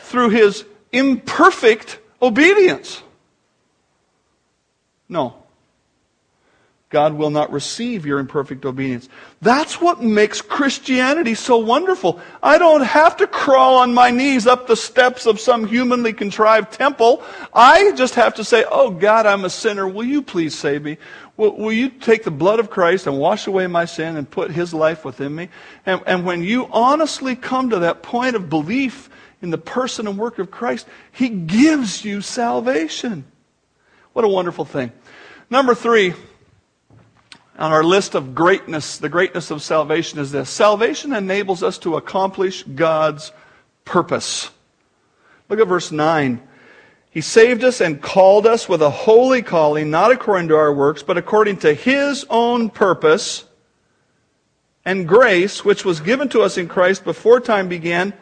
through 0.00 0.30
his 0.30 0.64
imperfect 0.92 2.00
obedience. 2.20 3.02
No. 5.08 5.39
God 6.90 7.14
will 7.14 7.30
not 7.30 7.52
receive 7.52 8.04
your 8.04 8.18
imperfect 8.18 8.64
obedience. 8.66 9.08
That's 9.40 9.80
what 9.80 10.02
makes 10.02 10.42
Christianity 10.42 11.36
so 11.36 11.56
wonderful. 11.56 12.20
I 12.42 12.58
don't 12.58 12.82
have 12.82 13.16
to 13.18 13.28
crawl 13.28 13.76
on 13.76 13.94
my 13.94 14.10
knees 14.10 14.44
up 14.48 14.66
the 14.66 14.74
steps 14.74 15.24
of 15.24 15.38
some 15.38 15.68
humanly 15.68 16.12
contrived 16.12 16.72
temple. 16.72 17.22
I 17.54 17.92
just 17.92 18.16
have 18.16 18.34
to 18.34 18.44
say, 18.44 18.64
Oh 18.68 18.90
God, 18.90 19.24
I'm 19.24 19.44
a 19.44 19.50
sinner. 19.50 19.86
Will 19.86 20.04
you 20.04 20.20
please 20.20 20.58
save 20.58 20.82
me? 20.82 20.98
Will, 21.36 21.56
will 21.56 21.72
you 21.72 21.90
take 21.90 22.24
the 22.24 22.32
blood 22.32 22.58
of 22.58 22.70
Christ 22.70 23.06
and 23.06 23.20
wash 23.20 23.46
away 23.46 23.68
my 23.68 23.84
sin 23.84 24.16
and 24.16 24.28
put 24.28 24.50
his 24.50 24.74
life 24.74 25.04
within 25.04 25.32
me? 25.32 25.48
And, 25.86 26.02
and 26.08 26.26
when 26.26 26.42
you 26.42 26.66
honestly 26.72 27.36
come 27.36 27.70
to 27.70 27.78
that 27.78 28.02
point 28.02 28.34
of 28.34 28.50
belief 28.50 29.08
in 29.40 29.50
the 29.50 29.58
person 29.58 30.08
and 30.08 30.18
work 30.18 30.40
of 30.40 30.50
Christ, 30.50 30.88
he 31.12 31.28
gives 31.28 32.04
you 32.04 32.20
salvation. 32.20 33.26
What 34.12 34.24
a 34.24 34.28
wonderful 34.28 34.64
thing. 34.64 34.90
Number 35.48 35.76
three, 35.76 36.14
on 37.60 37.72
our 37.72 37.84
list 37.84 38.14
of 38.14 38.34
greatness, 38.34 38.96
the 38.96 39.10
greatness 39.10 39.50
of 39.50 39.62
salvation 39.62 40.18
is 40.18 40.32
this 40.32 40.48
salvation 40.48 41.12
enables 41.12 41.62
us 41.62 41.76
to 41.78 41.96
accomplish 41.96 42.62
God's 42.62 43.32
purpose. 43.84 44.50
Look 45.48 45.60
at 45.60 45.68
verse 45.68 45.92
9. 45.92 46.40
He 47.10 47.20
saved 47.20 47.62
us 47.64 47.80
and 47.80 48.00
called 48.00 48.46
us 48.46 48.68
with 48.68 48.80
a 48.80 48.90
holy 48.90 49.42
calling, 49.42 49.90
not 49.90 50.12
according 50.12 50.48
to 50.48 50.56
our 50.56 50.72
works, 50.72 51.02
but 51.02 51.18
according 51.18 51.58
to 51.58 51.74
His 51.74 52.24
own 52.30 52.70
purpose 52.70 53.44
and 54.84 55.06
grace, 55.06 55.64
which 55.64 55.84
was 55.84 56.00
given 56.00 56.28
to 56.30 56.42
us 56.42 56.56
in 56.56 56.68
Christ 56.68 57.04
before 57.04 57.40
time 57.40 57.68
began. 57.68 58.14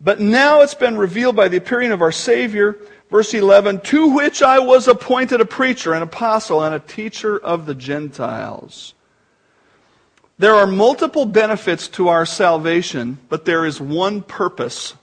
But 0.00 0.20
now 0.20 0.62
it's 0.62 0.74
been 0.74 0.96
revealed 0.96 1.36
by 1.36 1.48
the 1.48 1.58
appearing 1.58 1.92
of 1.92 2.02
our 2.02 2.12
Savior 2.12 2.76
Verse 3.10 3.32
11, 3.34 3.80
to 3.82 4.08
which 4.08 4.42
I 4.42 4.58
was 4.58 4.88
appointed 4.88 5.40
a 5.40 5.44
preacher, 5.44 5.94
an 5.94 6.02
apostle, 6.02 6.62
and 6.62 6.74
a 6.74 6.80
teacher 6.80 7.38
of 7.38 7.66
the 7.66 7.74
Gentiles. 7.74 8.94
There 10.38 10.54
are 10.54 10.66
multiple 10.66 11.24
benefits 11.24 11.88
to 11.88 12.08
our 12.08 12.26
salvation, 12.26 13.18
but 13.28 13.44
there 13.44 13.64
is 13.64 13.80
one 13.80 14.22
purpose. 14.22 14.94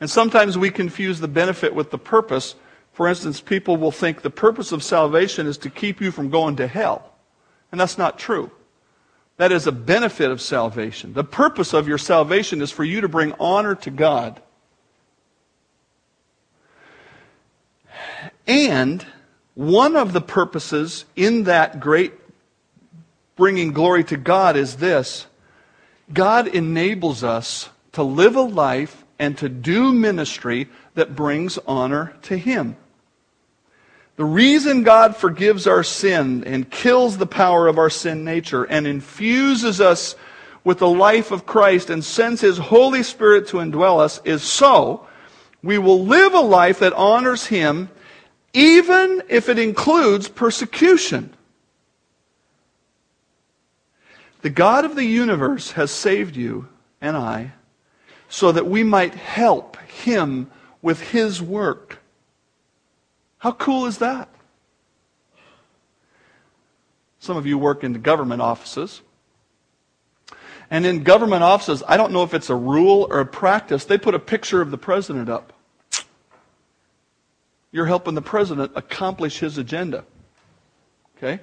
And 0.00 0.10
sometimes 0.10 0.58
we 0.58 0.70
confuse 0.70 1.20
the 1.20 1.28
benefit 1.28 1.74
with 1.74 1.90
the 1.90 1.98
purpose. 1.98 2.54
For 2.92 3.08
instance, 3.08 3.40
people 3.40 3.76
will 3.76 3.92
think 3.92 4.20
the 4.20 4.30
purpose 4.30 4.72
of 4.72 4.82
salvation 4.82 5.46
is 5.46 5.58
to 5.58 5.70
keep 5.70 6.00
you 6.00 6.10
from 6.10 6.28
going 6.28 6.56
to 6.56 6.66
hell. 6.66 7.14
And 7.70 7.80
that's 7.80 7.98
not 7.98 8.18
true. 8.18 8.50
That 9.38 9.52
is 9.52 9.66
a 9.66 9.72
benefit 9.72 10.30
of 10.30 10.40
salvation. 10.40 11.14
The 11.14 11.24
purpose 11.24 11.72
of 11.72 11.88
your 11.88 11.98
salvation 11.98 12.60
is 12.60 12.72
for 12.72 12.84
you 12.84 13.00
to 13.00 13.08
bring 13.08 13.32
honor 13.38 13.76
to 13.76 13.90
God. 13.90 14.42
And 18.48 19.04
one 19.54 19.94
of 19.94 20.14
the 20.14 20.22
purposes 20.22 21.04
in 21.14 21.44
that 21.44 21.78
great 21.78 22.14
bringing 23.36 23.72
glory 23.72 24.02
to 24.04 24.16
God 24.16 24.56
is 24.56 24.76
this 24.76 25.26
God 26.12 26.48
enables 26.48 27.22
us 27.22 27.68
to 27.92 28.02
live 28.02 28.36
a 28.36 28.42
life 28.42 29.04
and 29.18 29.36
to 29.38 29.48
do 29.48 29.92
ministry 29.92 30.68
that 30.94 31.14
brings 31.14 31.58
honor 31.66 32.14
to 32.22 32.36
Him. 32.36 32.76
The 34.16 34.24
reason 34.24 34.82
God 34.82 35.14
forgives 35.14 35.66
our 35.66 35.84
sin 35.84 36.42
and 36.44 36.70
kills 36.70 37.18
the 37.18 37.26
power 37.26 37.68
of 37.68 37.78
our 37.78 37.90
sin 37.90 38.24
nature 38.24 38.64
and 38.64 38.86
infuses 38.86 39.80
us 39.80 40.16
with 40.64 40.78
the 40.78 40.88
life 40.88 41.30
of 41.30 41.46
Christ 41.46 41.90
and 41.90 42.02
sends 42.02 42.40
His 42.40 42.58
Holy 42.58 43.02
Spirit 43.02 43.48
to 43.48 43.58
indwell 43.58 44.00
us 44.00 44.20
is 44.24 44.42
so 44.42 45.06
we 45.62 45.78
will 45.78 46.04
live 46.04 46.34
a 46.34 46.40
life 46.40 46.78
that 46.80 46.92
honors 46.94 47.46
Him 47.46 47.90
even 48.52 49.22
if 49.28 49.48
it 49.48 49.58
includes 49.58 50.28
persecution. 50.28 51.34
The 54.42 54.50
God 54.50 54.84
of 54.84 54.94
the 54.96 55.04
universe 55.04 55.72
has 55.72 55.90
saved 55.90 56.36
you 56.36 56.68
and 57.00 57.16
I 57.16 57.52
so 58.28 58.52
that 58.52 58.66
we 58.66 58.82
might 58.84 59.14
help 59.14 59.76
him 59.78 60.50
with 60.82 61.00
his 61.00 61.42
work. 61.42 61.98
How 63.38 63.52
cool 63.52 63.86
is 63.86 63.98
that? 63.98 64.28
Some 67.20 67.36
of 67.36 67.46
you 67.46 67.58
work 67.58 67.82
in 67.82 67.94
government 67.94 68.42
offices. 68.42 69.02
And 70.70 70.84
in 70.84 71.02
government 71.02 71.42
offices, 71.42 71.82
I 71.88 71.96
don't 71.96 72.12
know 72.12 72.22
if 72.22 72.34
it's 72.34 72.50
a 72.50 72.54
rule 72.54 73.06
or 73.10 73.20
a 73.20 73.26
practice, 73.26 73.84
they 73.84 73.98
put 73.98 74.14
a 74.14 74.18
picture 74.18 74.60
of 74.60 74.70
the 74.70 74.78
president 74.78 75.28
up. 75.28 75.52
You're 77.70 77.86
helping 77.86 78.14
the 78.14 78.22
president 78.22 78.72
accomplish 78.74 79.38
his 79.38 79.58
agenda. 79.58 80.04
Okay? 81.16 81.40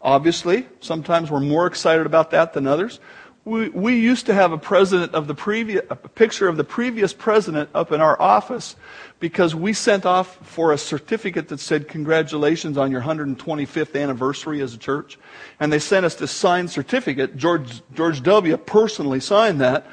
Obviously, 0.00 0.66
sometimes 0.80 1.30
we're 1.30 1.40
more 1.40 1.66
excited 1.66 2.06
about 2.06 2.30
that 2.30 2.52
than 2.52 2.66
others. 2.66 3.00
We, 3.44 3.70
we 3.70 3.98
used 3.98 4.26
to 4.26 4.34
have 4.34 4.52
a 4.52 4.58
president 4.58 5.14
of 5.14 5.26
the 5.26 5.34
previous, 5.34 5.82
a 5.90 5.96
picture 5.96 6.48
of 6.48 6.56
the 6.56 6.64
previous 6.64 7.12
president 7.12 7.70
up 7.74 7.92
in 7.92 8.00
our 8.00 8.20
office 8.20 8.76
because 9.20 9.54
we 9.54 9.72
sent 9.72 10.04
off 10.04 10.38
for 10.46 10.72
a 10.72 10.78
certificate 10.78 11.48
that 11.48 11.58
said, 11.58 11.88
Congratulations 11.88 12.76
on 12.76 12.90
your 12.90 13.00
125th 13.00 14.00
anniversary 14.00 14.60
as 14.60 14.74
a 14.74 14.78
church. 14.78 15.18
And 15.60 15.72
they 15.72 15.78
sent 15.78 16.04
us 16.04 16.14
this 16.14 16.30
signed 16.30 16.70
certificate. 16.70 17.36
George, 17.36 17.80
George 17.94 18.22
W. 18.22 18.56
personally 18.58 19.20
signed 19.20 19.60
that, 19.60 19.86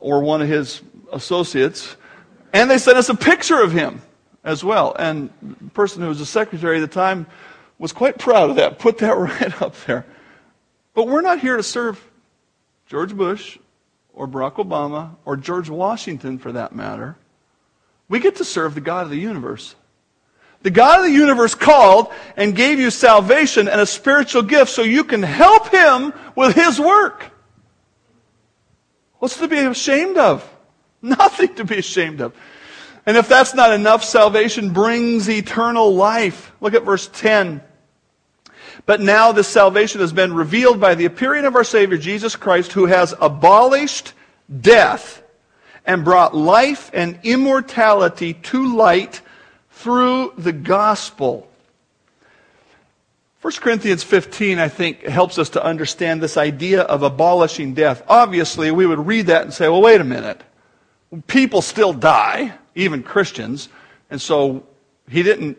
or 0.00 0.20
one 0.20 0.42
of 0.42 0.48
his 0.48 0.82
associates. 1.12 1.96
And 2.52 2.68
they 2.68 2.78
sent 2.78 2.98
us 2.98 3.08
a 3.08 3.14
picture 3.14 3.62
of 3.62 3.72
him 3.72 4.02
as 4.44 4.64
well. 4.64 4.94
And 4.98 5.30
the 5.42 5.70
person 5.70 6.02
who 6.02 6.08
was 6.08 6.18
the 6.18 6.26
secretary 6.26 6.78
at 6.78 6.80
the 6.80 6.86
time 6.86 7.26
was 7.78 7.92
quite 7.92 8.18
proud 8.18 8.50
of 8.50 8.56
that, 8.56 8.78
put 8.78 8.98
that 8.98 9.16
right 9.16 9.62
up 9.62 9.74
there. 9.86 10.06
But 10.94 11.08
we're 11.08 11.22
not 11.22 11.40
here 11.40 11.56
to 11.56 11.62
serve 11.62 12.02
George 12.86 13.16
Bush 13.16 13.58
or 14.12 14.26
Barack 14.26 14.54
Obama 14.54 15.16
or 15.24 15.36
George 15.36 15.70
Washington 15.70 16.38
for 16.38 16.52
that 16.52 16.74
matter. 16.74 17.16
We 18.08 18.18
get 18.18 18.36
to 18.36 18.44
serve 18.44 18.74
the 18.74 18.80
God 18.80 19.04
of 19.04 19.10
the 19.10 19.18
universe. 19.18 19.74
The 20.62 20.70
God 20.70 21.00
of 21.00 21.06
the 21.06 21.12
universe 21.12 21.54
called 21.54 22.12
and 22.36 22.54
gave 22.54 22.78
you 22.78 22.90
salvation 22.90 23.66
and 23.68 23.80
a 23.80 23.86
spiritual 23.86 24.42
gift 24.42 24.70
so 24.70 24.82
you 24.82 25.04
can 25.04 25.22
help 25.22 25.68
him 25.68 26.12
with 26.34 26.54
his 26.54 26.78
work. 26.78 27.30
What's 29.20 29.38
to 29.38 29.48
be 29.48 29.58
ashamed 29.58 30.18
of? 30.18 30.46
Nothing 31.02 31.54
to 31.54 31.64
be 31.64 31.78
ashamed 31.78 32.20
of. 32.20 32.34
And 33.10 33.16
if 33.16 33.28
that's 33.28 33.54
not 33.54 33.72
enough, 33.72 34.04
salvation 34.04 34.72
brings 34.72 35.28
eternal 35.28 35.92
life. 35.96 36.52
Look 36.60 36.74
at 36.74 36.84
verse 36.84 37.10
10. 37.12 37.60
But 38.86 39.00
now 39.00 39.32
this 39.32 39.48
salvation 39.48 40.00
has 40.00 40.12
been 40.12 40.32
revealed 40.32 40.80
by 40.80 40.94
the 40.94 41.06
appearing 41.06 41.44
of 41.44 41.56
our 41.56 41.64
Savior 41.64 41.98
Jesus 41.98 42.36
Christ, 42.36 42.70
who 42.70 42.86
has 42.86 43.12
abolished 43.20 44.12
death 44.60 45.24
and 45.84 46.04
brought 46.04 46.36
life 46.36 46.88
and 46.94 47.18
immortality 47.24 48.34
to 48.34 48.76
light 48.76 49.22
through 49.72 50.32
the 50.38 50.52
gospel. 50.52 51.50
1 53.42 53.54
Corinthians 53.54 54.04
15, 54.04 54.60
I 54.60 54.68
think, 54.68 55.02
helps 55.02 55.36
us 55.36 55.50
to 55.50 55.64
understand 55.64 56.22
this 56.22 56.36
idea 56.36 56.82
of 56.82 57.02
abolishing 57.02 57.74
death. 57.74 58.04
Obviously, 58.06 58.70
we 58.70 58.86
would 58.86 59.04
read 59.04 59.26
that 59.26 59.42
and 59.42 59.52
say, 59.52 59.68
well, 59.68 59.82
wait 59.82 60.00
a 60.00 60.04
minute. 60.04 60.40
People 61.26 61.60
still 61.60 61.92
die 61.92 62.56
even 62.80 63.02
Christians. 63.02 63.68
And 64.10 64.20
so 64.20 64.66
he 65.08 65.22
didn't 65.22 65.58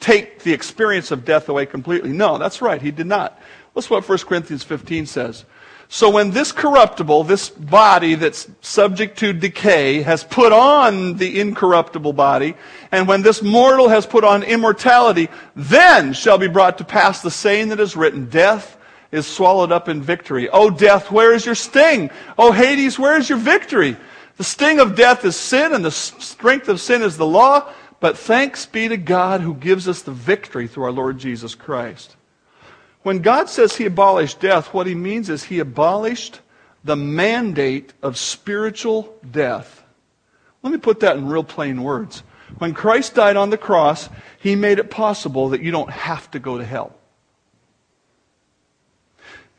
take 0.00 0.42
the 0.42 0.52
experience 0.52 1.10
of 1.10 1.24
death 1.24 1.48
away 1.48 1.66
completely. 1.66 2.12
No, 2.12 2.38
that's 2.38 2.60
right. 2.60 2.80
He 2.80 2.90
did 2.90 3.06
not. 3.06 3.40
Listen 3.74 3.94
what 3.94 4.08
1 4.08 4.18
Corinthians 4.18 4.62
15 4.62 5.06
says. 5.06 5.44
So 5.88 6.10
when 6.10 6.30
this 6.30 6.50
corruptible, 6.50 7.24
this 7.24 7.50
body 7.50 8.14
that's 8.14 8.48
subject 8.62 9.18
to 9.18 9.32
decay, 9.32 10.02
has 10.02 10.24
put 10.24 10.52
on 10.52 11.16
the 11.16 11.40
incorruptible 11.40 12.14
body, 12.14 12.54
and 12.90 13.06
when 13.06 13.22
this 13.22 13.42
mortal 13.42 13.88
has 13.88 14.06
put 14.06 14.24
on 14.24 14.42
immortality, 14.42 15.28
then 15.54 16.12
shall 16.12 16.38
be 16.38 16.48
brought 16.48 16.78
to 16.78 16.84
pass 16.84 17.20
the 17.22 17.30
saying 17.30 17.68
that 17.68 17.80
is 17.80 17.96
written, 17.96 18.28
Death 18.28 18.76
is 19.12 19.26
swallowed 19.26 19.70
up 19.70 19.88
in 19.88 20.02
victory. 20.02 20.48
O 20.48 20.70
death, 20.70 21.10
where 21.10 21.32
is 21.32 21.46
your 21.46 21.54
sting? 21.54 22.10
O 22.36 22.50
Hades, 22.50 22.98
where 22.98 23.16
is 23.16 23.28
your 23.28 23.38
victory? 23.38 23.96
The 24.36 24.44
sting 24.44 24.80
of 24.80 24.96
death 24.96 25.24
is 25.24 25.36
sin, 25.36 25.72
and 25.72 25.84
the 25.84 25.90
strength 25.90 26.68
of 26.68 26.80
sin 26.80 27.02
is 27.02 27.16
the 27.16 27.26
law. 27.26 27.72
But 28.00 28.18
thanks 28.18 28.66
be 28.66 28.88
to 28.88 28.96
God 28.96 29.40
who 29.40 29.54
gives 29.54 29.88
us 29.88 30.02
the 30.02 30.12
victory 30.12 30.66
through 30.66 30.84
our 30.84 30.92
Lord 30.92 31.18
Jesus 31.18 31.54
Christ. 31.54 32.16
When 33.02 33.20
God 33.20 33.48
says 33.48 33.76
he 33.76 33.86
abolished 33.86 34.40
death, 34.40 34.74
what 34.74 34.86
he 34.86 34.94
means 34.94 35.30
is 35.30 35.44
he 35.44 35.58
abolished 35.58 36.40
the 36.82 36.96
mandate 36.96 37.92
of 38.02 38.18
spiritual 38.18 39.14
death. 39.30 39.82
Let 40.62 40.72
me 40.72 40.78
put 40.78 41.00
that 41.00 41.16
in 41.16 41.28
real 41.28 41.44
plain 41.44 41.82
words. 41.82 42.22
When 42.58 42.74
Christ 42.74 43.14
died 43.14 43.36
on 43.36 43.50
the 43.50 43.58
cross, 43.58 44.08
he 44.38 44.56
made 44.56 44.78
it 44.78 44.90
possible 44.90 45.50
that 45.50 45.62
you 45.62 45.70
don't 45.70 45.90
have 45.90 46.30
to 46.32 46.38
go 46.38 46.58
to 46.58 46.64
hell. 46.64 46.94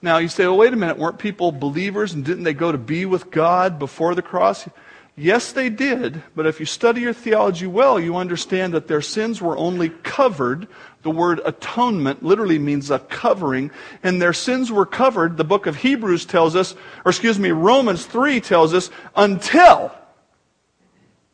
Now, 0.06 0.20
you 0.20 0.28
say, 0.28 0.46
well, 0.46 0.58
wait 0.58 0.72
a 0.72 0.76
minute, 0.76 1.00
weren't 1.00 1.18
people 1.18 1.52
believers 1.52 2.14
and 2.14 2.24
didn't 2.24 2.44
they 2.44 2.54
go 2.54 2.72
to 2.72 2.78
be 2.78 3.08
with 3.08 3.32
God 3.32 3.80
before 3.80 4.14
the 4.14 4.22
cross? 4.22 4.70
Yes, 5.18 5.52
they 5.52 5.68
did, 5.68 6.22
but 6.36 6.46
if 6.46 6.60
you 6.60 6.68
study 6.68 7.02
your 7.02 7.12
theology 7.12 7.66
well, 7.66 8.00
you 8.00 8.16
understand 8.16 8.76
that 8.76 8.88
their 8.88 9.02
sins 9.02 9.42
were 9.42 9.58
only 9.58 9.90
covered. 9.90 10.68
The 11.02 11.10
word 11.10 11.42
atonement 11.44 12.22
literally 12.22 12.60
means 12.60 12.92
a 12.92 13.00
covering, 13.00 13.72
and 14.04 14.22
their 14.22 14.32
sins 14.32 14.72
were 14.72 14.86
covered, 14.86 15.38
the 15.38 15.44
book 15.44 15.66
of 15.66 15.78
Hebrews 15.78 16.26
tells 16.26 16.56
us, 16.56 16.76
or 17.04 17.10
excuse 17.10 17.40
me, 17.40 17.50
Romans 17.50 18.06
3 18.06 18.42
tells 18.42 18.76
us, 18.76 18.92
until 19.16 19.92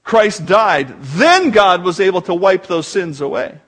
Christ 0.05 0.45
died. 0.45 0.95
Then 1.01 1.51
God 1.51 1.83
was 1.83 1.99
able 1.99 2.21
to 2.21 2.33
wipe 2.33 2.67
those 2.67 2.87
sins 2.87 3.19
away. 3.19 3.59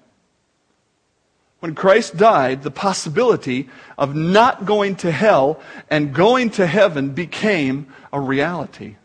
When 1.63 1.75
Christ 1.75 2.17
died, 2.17 2.63
the 2.63 2.71
possibility 2.71 3.69
of 3.97 4.13
not 4.13 4.65
going 4.65 4.97
to 4.97 5.11
hell 5.13 5.61
and 5.89 6.13
going 6.13 6.49
to 6.49 6.67
heaven 6.67 7.11
became 7.11 7.87
a 8.11 8.19
reality. 8.19 8.97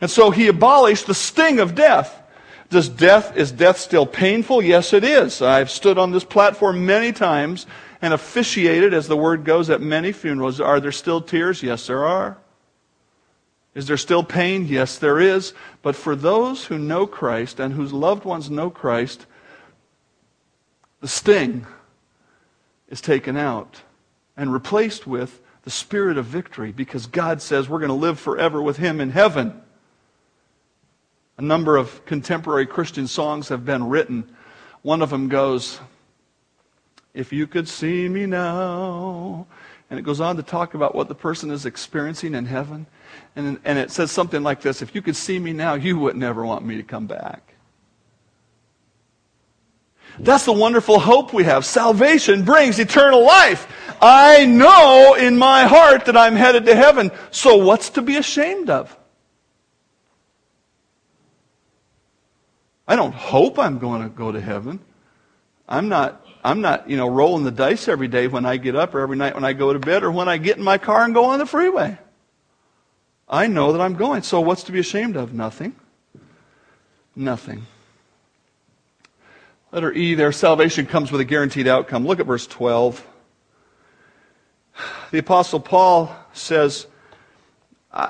And 0.00 0.10
so 0.10 0.30
he 0.30 0.46
abolished 0.48 1.06
the 1.06 1.12
sting 1.12 1.60
of 1.60 1.74
death. 1.74 2.22
Does 2.70 2.88
death, 2.88 3.36
is 3.36 3.52
death 3.52 3.76
still 3.76 4.06
painful? 4.06 4.62
Yes, 4.62 4.94
it 4.94 5.04
is. 5.04 5.42
I've 5.42 5.70
stood 5.70 5.98
on 5.98 6.10
this 6.10 6.24
platform 6.24 6.86
many 6.86 7.12
times 7.12 7.66
and 8.00 8.14
officiated, 8.14 8.94
as 8.94 9.06
the 9.06 9.18
word 9.18 9.44
goes, 9.44 9.68
at 9.68 9.82
many 9.82 10.10
funerals. 10.12 10.62
Are 10.62 10.80
there 10.80 10.90
still 10.90 11.20
tears? 11.20 11.62
Yes, 11.62 11.86
there 11.86 12.06
are. 12.06 12.38
Is 13.74 13.86
there 13.86 13.98
still 13.98 14.24
pain? 14.24 14.66
Yes, 14.66 14.96
there 14.96 15.20
is. 15.20 15.52
But 15.82 15.96
for 15.96 16.16
those 16.16 16.64
who 16.64 16.78
know 16.78 17.06
Christ 17.06 17.60
and 17.60 17.74
whose 17.74 17.92
loved 17.92 18.24
ones 18.24 18.48
know 18.48 18.70
Christ, 18.70 19.26
the 21.00 21.08
sting 21.08 21.66
is 22.88 23.00
taken 23.00 23.36
out 23.36 23.82
and 24.36 24.52
replaced 24.52 25.06
with 25.06 25.40
the 25.62 25.70
spirit 25.70 26.16
of 26.16 26.24
victory 26.24 26.72
because 26.72 27.06
God 27.06 27.42
says 27.42 27.68
we're 27.68 27.78
going 27.78 27.88
to 27.88 27.94
live 27.94 28.18
forever 28.18 28.62
with 28.62 28.78
Him 28.78 29.00
in 29.00 29.10
heaven. 29.10 29.60
A 31.36 31.42
number 31.42 31.76
of 31.76 32.04
contemporary 32.06 32.66
Christian 32.66 33.06
songs 33.06 33.48
have 33.48 33.64
been 33.64 33.88
written. 33.88 34.34
One 34.82 35.02
of 35.02 35.10
them 35.10 35.28
goes, 35.28 35.78
If 37.14 37.32
you 37.32 37.46
could 37.46 37.68
see 37.68 38.08
me 38.08 38.26
now. 38.26 39.46
And 39.90 39.98
it 39.98 40.02
goes 40.02 40.20
on 40.20 40.36
to 40.36 40.42
talk 40.42 40.74
about 40.74 40.94
what 40.94 41.08
the 41.08 41.14
person 41.14 41.50
is 41.50 41.64
experiencing 41.64 42.34
in 42.34 42.44
heaven. 42.44 42.86
And, 43.36 43.58
and 43.64 43.78
it 43.78 43.90
says 43.90 44.10
something 44.10 44.42
like 44.42 44.60
this 44.60 44.82
If 44.82 44.94
you 44.94 45.02
could 45.02 45.16
see 45.16 45.38
me 45.38 45.52
now, 45.52 45.74
you 45.74 45.98
would 45.98 46.16
never 46.16 46.44
want 46.44 46.64
me 46.64 46.76
to 46.76 46.82
come 46.82 47.06
back. 47.06 47.54
That's 50.20 50.44
the 50.44 50.52
wonderful 50.52 50.98
hope 50.98 51.32
we 51.32 51.44
have. 51.44 51.64
Salvation 51.64 52.44
brings 52.44 52.78
eternal 52.78 53.24
life. 53.24 53.66
I 54.00 54.46
know 54.46 55.14
in 55.14 55.38
my 55.38 55.64
heart 55.64 56.06
that 56.06 56.16
I'm 56.16 56.34
headed 56.36 56.66
to 56.66 56.74
heaven. 56.74 57.10
So 57.30 57.56
what's 57.56 57.90
to 57.90 58.02
be 58.02 58.16
ashamed 58.16 58.70
of? 58.70 58.96
I 62.86 62.96
don't 62.96 63.14
hope 63.14 63.58
I'm 63.58 63.78
going 63.78 64.02
to 64.02 64.08
go 64.08 64.32
to 64.32 64.40
heaven. 64.40 64.80
I'm 65.68 65.88
not, 65.88 66.24
I'm 66.42 66.62
not, 66.62 66.88
you 66.88 66.96
know, 66.96 67.08
rolling 67.08 67.44
the 67.44 67.50
dice 67.50 67.86
every 67.86 68.08
day 68.08 68.26
when 68.28 68.46
I 68.46 68.56
get 68.56 68.74
up 68.74 68.94
or 68.94 69.00
every 69.00 69.16
night 69.16 69.34
when 69.34 69.44
I 69.44 69.52
go 69.52 69.72
to 69.72 69.78
bed 69.78 70.02
or 70.02 70.10
when 70.10 70.28
I 70.28 70.38
get 70.38 70.56
in 70.56 70.64
my 70.64 70.78
car 70.78 71.04
and 71.04 71.12
go 71.12 71.26
on 71.26 71.38
the 71.38 71.46
freeway. 71.46 71.98
I 73.28 73.46
know 73.46 73.72
that 73.72 73.80
I'm 73.80 73.94
going. 73.94 74.22
So 74.22 74.40
what's 74.40 74.62
to 74.64 74.72
be 74.72 74.78
ashamed 74.78 75.16
of? 75.16 75.34
Nothing. 75.34 75.76
Nothing. 77.14 77.66
Letter 79.70 79.92
E 79.92 80.14
there, 80.14 80.32
salvation 80.32 80.86
comes 80.86 81.12
with 81.12 81.20
a 81.20 81.26
guaranteed 81.26 81.68
outcome. 81.68 82.06
Look 82.06 82.20
at 82.20 82.26
verse 82.26 82.46
12. 82.46 83.06
The 85.10 85.18
apostle 85.18 85.60
Paul 85.60 86.14
says, 86.32 86.86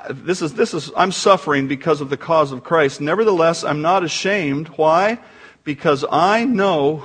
this 0.09 0.41
is, 0.41 0.53
this 0.53 0.73
is, 0.73 0.89
I'm 0.95 1.11
suffering 1.11 1.67
because 1.67 1.99
of 1.99 2.09
the 2.09 2.15
cause 2.15 2.53
of 2.53 2.63
Christ. 2.63 3.01
Nevertheless, 3.01 3.65
I'm 3.65 3.81
not 3.81 4.05
ashamed. 4.05 4.69
Why? 4.69 5.19
Because 5.65 6.05
I 6.09 6.45
know, 6.45 7.03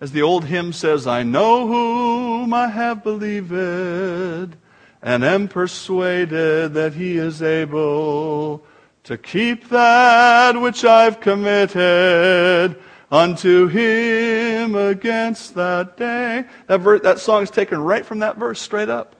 as 0.00 0.12
the 0.12 0.22
old 0.22 0.46
hymn 0.46 0.72
says, 0.72 1.06
I 1.06 1.22
know 1.22 1.66
whom 1.66 2.54
I 2.54 2.68
have 2.68 3.02
believed 3.02 4.56
and 5.02 5.24
am 5.24 5.48
persuaded 5.48 6.72
that 6.72 6.94
he 6.94 7.18
is 7.18 7.42
able 7.42 8.64
to 9.04 9.18
keep 9.18 9.68
that 9.68 10.58
which 10.58 10.82
I've 10.82 11.20
committed 11.20 12.80
unto 13.10 13.68
him 13.68 14.74
against 14.74 15.54
that 15.54 15.96
day. 15.96 16.44
That, 16.66 16.78
ver- 16.78 16.98
that 17.00 17.18
song 17.18 17.42
is 17.42 17.50
taken 17.50 17.80
right 17.80 18.04
from 18.04 18.20
that 18.20 18.36
verse, 18.36 18.60
straight 18.60 18.88
up. 18.88 19.14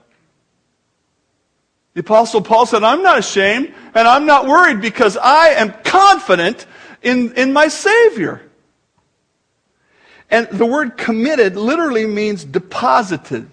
The 1.93 2.01
apostle 2.01 2.41
Paul 2.41 2.65
said, 2.65 2.83
I'm 2.83 3.01
not 3.01 3.17
ashamed 3.17 3.73
and 3.95 4.07
I'm 4.07 4.25
not 4.25 4.45
worried 4.45 4.81
because 4.81 5.17
I 5.17 5.49
am 5.49 5.73
confident 5.83 6.67
in, 7.01 7.33
in 7.33 7.53
my 7.53 7.69
Savior. 7.69 8.43
And 10.29 10.47
the 10.49 10.65
word 10.65 10.97
committed 10.97 11.55
literally 11.55 12.05
means 12.05 12.43
deposited. 12.43 13.49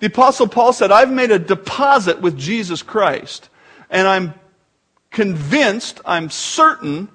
The 0.00 0.08
apostle 0.08 0.48
Paul 0.48 0.72
said, 0.72 0.90
I've 0.90 1.12
made 1.12 1.30
a 1.30 1.38
deposit 1.38 2.20
with 2.20 2.36
Jesus 2.36 2.82
Christ. 2.82 3.48
And 3.88 4.08
I'm 4.08 4.34
convinced, 5.10 6.00
I'm 6.04 6.28
certain 6.28 7.08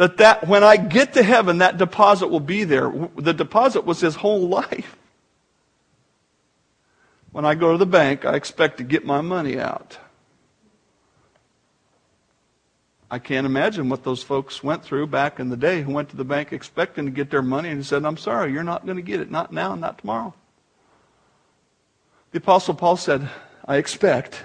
that, 0.00 0.16
that 0.16 0.48
when 0.48 0.64
I 0.64 0.78
get 0.78 1.12
to 1.12 1.22
heaven, 1.22 1.58
that 1.58 1.76
deposit 1.76 2.28
will 2.28 2.40
be 2.40 2.64
there. 2.64 2.90
The 3.16 3.34
deposit 3.34 3.84
was 3.84 4.00
his 4.00 4.14
whole 4.14 4.48
life. 4.48 4.96
When 7.32 7.44
I 7.44 7.54
go 7.54 7.72
to 7.72 7.76
the 7.76 7.84
bank, 7.84 8.24
I 8.24 8.34
expect 8.34 8.78
to 8.78 8.82
get 8.82 9.04
my 9.04 9.20
money 9.20 9.58
out. 9.60 9.98
I 13.10 13.18
can't 13.18 13.44
imagine 13.44 13.90
what 13.90 14.02
those 14.02 14.22
folks 14.22 14.64
went 14.64 14.82
through 14.82 15.08
back 15.08 15.38
in 15.38 15.50
the 15.50 15.56
day 15.58 15.82
who 15.82 15.92
went 15.92 16.08
to 16.08 16.16
the 16.16 16.24
bank 16.24 16.54
expecting 16.54 17.04
to 17.04 17.10
get 17.10 17.30
their 17.30 17.42
money 17.42 17.68
and 17.68 17.84
said, 17.84 18.06
I'm 18.06 18.16
sorry, 18.16 18.54
you're 18.54 18.64
not 18.64 18.86
going 18.86 18.96
to 18.96 19.02
get 19.02 19.20
it. 19.20 19.30
Not 19.30 19.52
now, 19.52 19.74
not 19.74 19.98
tomorrow. 19.98 20.32
The 22.30 22.38
Apostle 22.38 22.72
Paul 22.72 22.96
said, 22.96 23.28
I 23.66 23.76
expect 23.76 24.44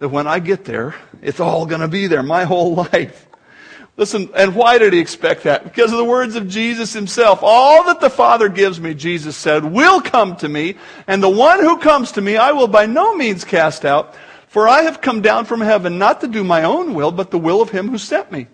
that 0.00 0.10
when 0.10 0.26
I 0.26 0.38
get 0.38 0.66
there, 0.66 0.96
it's 1.22 1.40
all 1.40 1.64
going 1.64 1.80
to 1.80 1.88
be 1.88 2.08
there, 2.08 2.22
my 2.22 2.44
whole 2.44 2.74
life. 2.92 3.26
Listen, 3.98 4.30
and 4.34 4.54
why 4.54 4.78
did 4.78 4.94
he 4.94 4.98
expect 4.98 5.42
that? 5.42 5.64
Because 5.64 5.92
of 5.92 5.98
the 5.98 6.04
words 6.04 6.34
of 6.34 6.48
Jesus 6.48 6.94
himself. 6.94 7.40
All 7.42 7.84
that 7.84 8.00
the 8.00 8.08
Father 8.08 8.48
gives 8.48 8.80
me, 8.80 8.94
Jesus 8.94 9.36
said, 9.36 9.64
will 9.64 10.00
come 10.00 10.34
to 10.36 10.48
me, 10.48 10.76
and 11.06 11.22
the 11.22 11.28
one 11.28 11.60
who 11.60 11.78
comes 11.78 12.12
to 12.12 12.22
me 12.22 12.36
I 12.36 12.52
will 12.52 12.68
by 12.68 12.86
no 12.86 13.14
means 13.14 13.44
cast 13.44 13.84
out, 13.84 14.14
for 14.48 14.66
I 14.66 14.82
have 14.82 15.02
come 15.02 15.20
down 15.20 15.44
from 15.44 15.60
heaven 15.60 15.98
not 15.98 16.22
to 16.22 16.28
do 16.28 16.42
my 16.42 16.64
own 16.64 16.94
will, 16.94 17.12
but 17.12 17.30
the 17.30 17.38
will 17.38 17.60
of 17.60 17.70
him 17.70 17.90
who 17.90 17.98
sent 17.98 18.32
me. 18.32 18.46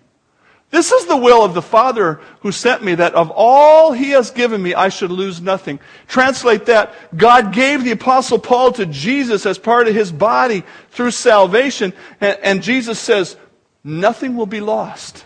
This 0.71 0.91
is 0.91 1.05
the 1.05 1.17
will 1.17 1.43
of 1.43 1.53
the 1.53 1.61
Father 1.61 2.19
who 2.41 2.51
sent 2.51 2.83
me, 2.83 2.93
that 2.95 3.15
of 3.15 3.31
all 3.33 3.93
he 3.93 4.11
has 4.11 4.31
given 4.31 4.61
me, 4.61 4.73
I 4.73 4.89
should 4.89 5.09
lose 5.09 5.41
nothing. 5.41 5.79
Translate 6.07 6.65
that. 6.65 6.93
God 7.17 7.53
gave 7.53 7.85
the 7.85 7.91
Apostle 7.91 8.39
Paul 8.39 8.73
to 8.73 8.85
Jesus 8.85 9.45
as 9.45 9.57
part 9.57 9.87
of 9.87 9.95
his 9.95 10.11
body 10.11 10.63
through 10.91 11.11
salvation, 11.11 11.93
and, 12.19 12.37
and 12.43 12.61
Jesus 12.61 12.99
says, 12.99 13.37
nothing 13.85 14.35
will 14.35 14.45
be 14.45 14.59
lost 14.59 15.25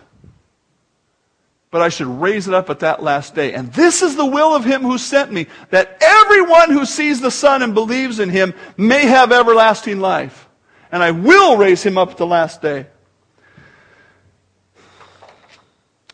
but 1.74 1.82
I 1.82 1.88
should 1.88 2.06
raise 2.06 2.46
it 2.46 2.54
up 2.54 2.70
at 2.70 2.78
that 2.78 3.02
last 3.02 3.34
day. 3.34 3.52
And 3.52 3.72
this 3.72 4.00
is 4.00 4.14
the 4.14 4.24
will 4.24 4.54
of 4.54 4.64
him 4.64 4.82
who 4.82 4.96
sent 4.96 5.32
me, 5.32 5.48
that 5.70 5.98
everyone 6.00 6.70
who 6.70 6.86
sees 6.86 7.20
the 7.20 7.32
Son 7.32 7.62
and 7.62 7.74
believes 7.74 8.20
in 8.20 8.28
him 8.28 8.54
may 8.76 9.06
have 9.06 9.32
everlasting 9.32 9.98
life. 9.98 10.48
And 10.92 11.02
I 11.02 11.10
will 11.10 11.56
raise 11.56 11.82
him 11.82 11.98
up 11.98 12.12
at 12.12 12.16
the 12.16 12.28
last 12.28 12.62
day. 12.62 12.86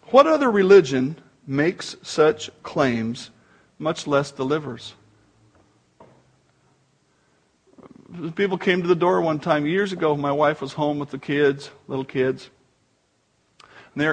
What 0.04 0.26
other 0.26 0.50
religion 0.50 1.16
makes 1.46 1.94
such 2.00 2.48
claims, 2.62 3.28
much 3.78 4.06
less 4.06 4.30
delivers? 4.30 4.94
People 8.34 8.56
came 8.56 8.80
to 8.80 8.88
the 8.88 8.94
door 8.94 9.20
one 9.20 9.40
time 9.40 9.66
years 9.66 9.92
ago. 9.92 10.16
My 10.16 10.32
wife 10.32 10.62
was 10.62 10.72
home 10.72 10.98
with 10.98 11.10
the 11.10 11.18
kids, 11.18 11.70
little 11.86 12.06
kids 12.06 12.48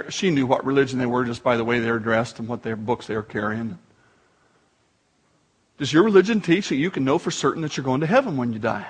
she 0.10 0.32
knew 0.32 0.46
what 0.46 0.66
religion 0.66 1.00
they 1.00 1.06
were 1.06 1.26
just 1.26 1.44
by 1.44 1.58
the 1.58 1.64
way 1.64 1.80
they 1.80 1.92
were 1.92 2.00
dressed 2.00 2.40
and 2.40 2.48
what 2.48 2.64
their 2.64 2.76
books 2.76 3.08
they 3.08 3.16
were 3.16 3.24
carrying. 3.24 3.78
Does 5.78 5.94
your 5.94 6.04
religion 6.04 6.42
teach 6.42 6.70
that 6.70 6.76
you 6.76 6.90
can 6.90 7.04
know 7.04 7.20
for 7.20 7.30
certain 7.32 7.62
that 7.62 7.78
you're 7.78 7.84
going 7.84 8.02
to 8.02 8.08
heaven 8.08 8.36
when 8.36 8.52
you 8.52 8.60
die? 8.60 8.88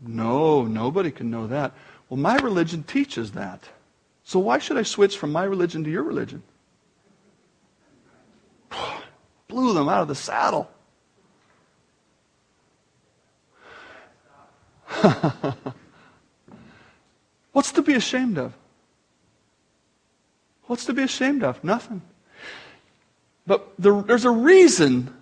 No, 0.00 0.64
nobody 0.64 1.10
can 1.10 1.30
know 1.30 1.48
that. 1.48 1.72
Well, 2.08 2.18
my 2.18 2.36
religion 2.36 2.84
teaches 2.84 3.32
that. 3.32 3.68
So 4.22 4.38
why 4.38 4.58
should 4.58 4.76
I 4.76 4.82
switch 4.82 5.18
from 5.18 5.32
my 5.32 5.42
religion 5.44 5.82
to 5.84 5.90
your 5.90 6.04
religion? 6.04 6.42
Blew 9.48 9.74
them 9.74 9.88
out 9.88 10.02
of 10.02 10.08
the 10.08 10.14
saddle. 10.14 10.70
What's 17.52 17.72
to 17.72 17.82
be 17.82 17.94
ashamed 17.94 18.38
of? 18.38 18.52
What's 20.68 20.84
to 20.84 20.92
be 20.92 21.02
ashamed 21.02 21.42
of? 21.42 21.62
Nothing. 21.64 22.02
But 23.46 23.72
the, 23.78 24.02
there's 24.02 24.26
a 24.26 24.30
reason 24.30 25.12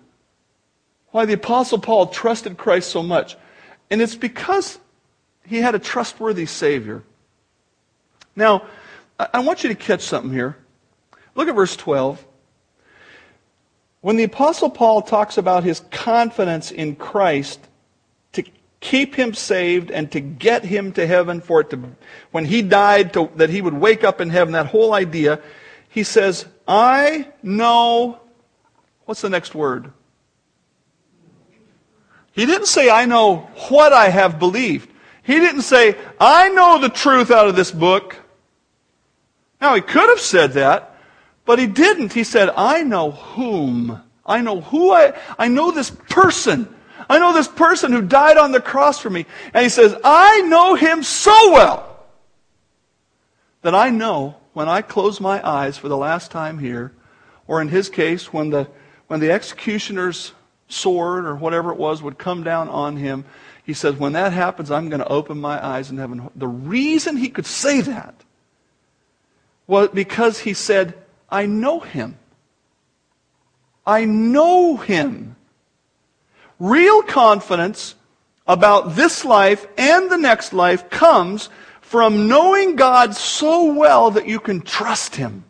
why 1.11 1.25
the 1.25 1.33
Apostle 1.33 1.79
Paul 1.79 2.07
trusted 2.07 2.57
Christ 2.57 2.89
so 2.89 3.01
much. 3.01 3.37
And 3.89 4.01
it's 4.01 4.15
because 4.15 4.77
he 5.45 5.57
had 5.57 5.73
a 5.73 5.79
trustworthy 5.79 6.45
Savior. 6.45 7.01
Now, 8.35 8.65
I 9.17 9.39
want 9.39 9.63
you 9.63 9.69
to 9.69 9.75
catch 9.75 10.01
something 10.01 10.31
here. 10.31 10.57
Look 11.33 11.47
at 11.47 11.55
verse 11.55 11.75
12. 11.77 12.23
When 14.01 14.17
the 14.17 14.25
Apostle 14.25 14.69
Paul 14.69 15.01
talks 15.01 15.37
about 15.37 15.63
his 15.63 15.79
confidence 15.89 16.71
in 16.71 16.97
Christ 16.97 17.61
keep 18.79 19.15
him 19.15 19.33
saved 19.33 19.91
and 19.91 20.11
to 20.11 20.19
get 20.19 20.63
him 20.63 20.91
to 20.93 21.07
heaven 21.07 21.41
for 21.41 21.61
it 21.61 21.69
to, 21.71 21.79
when 22.31 22.45
he 22.45 22.61
died, 22.61 23.13
to, 23.13 23.29
that 23.35 23.49
he 23.49 23.61
would 23.61 23.73
wake 23.73 24.03
up 24.03 24.21
in 24.21 24.29
heaven, 24.29 24.53
that 24.53 24.67
whole 24.67 24.93
idea, 24.93 25.41
he 25.89 26.03
says, 26.03 26.45
I 26.67 27.27
know, 27.41 28.19
what's 29.05 29.21
the 29.21 29.29
next 29.29 29.55
word? 29.55 29.91
He 32.31 32.45
didn't 32.45 32.67
say, 32.67 32.89
I 32.89 33.05
know 33.05 33.49
what 33.69 33.93
I 33.93 34.09
have 34.09 34.37
believed. 34.37 34.89
He 35.23 35.39
didn't 35.39 35.63
say, 35.63 35.97
I 36.19 36.49
know 36.49 36.79
the 36.79 36.89
truth 36.89 37.31
out 37.31 37.47
of 37.47 37.55
this 37.55 37.71
book. 37.71 38.15
Now, 39.59 39.73
he 39.73 39.81
could 39.81 40.07
have 40.07 40.19
said 40.19 40.53
that, 40.53 40.99
but 41.45 41.57
he 41.57 41.65
didn't. 41.65 42.13
He 42.13 42.23
said, 42.23 42.49
I 42.55 42.83
know 42.83 43.11
whom. 43.11 44.03
I 44.23 44.41
know 44.41 44.61
who 44.61 44.91
I, 44.91 45.17
I 45.39 45.47
know 45.47 45.71
this 45.71 45.89
person. 45.89 46.73
I 47.09 47.19
know 47.19 47.33
this 47.33 47.47
person 47.47 47.91
who 47.91 48.01
died 48.01 48.37
on 48.37 48.51
the 48.51 48.61
cross 48.61 48.99
for 48.99 49.09
me. 49.09 49.25
And 49.53 49.63
he 49.63 49.69
says, 49.69 49.95
I 50.03 50.41
know 50.41 50.75
him 50.75 51.03
so 51.03 51.51
well 51.51 52.05
that 53.61 53.73
I 53.73 53.89
know 53.89 54.35
when 54.53 54.67
I 54.67 54.81
close 54.81 55.19
my 55.19 55.45
eyes 55.47 55.77
for 55.77 55.87
the 55.87 55.97
last 55.97 56.31
time 56.31 56.59
here, 56.59 56.91
or 57.47 57.61
in 57.61 57.69
his 57.69 57.89
case, 57.89 58.33
when 58.33 58.49
the, 58.49 58.67
when 59.07 59.19
the 59.19 59.31
executioner's 59.31 60.33
sword 60.67 61.25
or 61.25 61.35
whatever 61.35 61.71
it 61.71 61.77
was 61.77 62.01
would 62.01 62.17
come 62.17 62.43
down 62.43 62.69
on 62.69 62.97
him. 62.97 63.25
He 63.63 63.73
says, 63.73 63.95
When 63.95 64.13
that 64.13 64.33
happens, 64.33 64.71
I'm 64.71 64.89
going 64.89 64.99
to 64.99 65.07
open 65.07 65.39
my 65.39 65.65
eyes 65.65 65.89
in 65.89 65.97
heaven. 65.97 66.29
The 66.35 66.47
reason 66.47 67.17
he 67.17 67.29
could 67.29 67.45
say 67.45 67.81
that 67.81 68.15
was 69.65 69.89
because 69.89 70.39
he 70.39 70.53
said, 70.53 70.93
I 71.29 71.45
know 71.45 71.79
him. 71.79 72.17
I 73.85 74.05
know 74.05 74.77
him. 74.77 75.36
Real 76.59 77.01
confidence 77.03 77.95
about 78.47 78.95
this 78.95 79.25
life 79.25 79.67
and 79.77 80.09
the 80.09 80.17
next 80.17 80.53
life 80.53 80.89
comes 80.89 81.49
from 81.81 82.27
knowing 82.27 82.75
God 82.75 83.15
so 83.15 83.73
well 83.73 84.11
that 84.11 84.27
you 84.27 84.39
can 84.39 84.61
trust 84.61 85.15
him. 85.15 85.43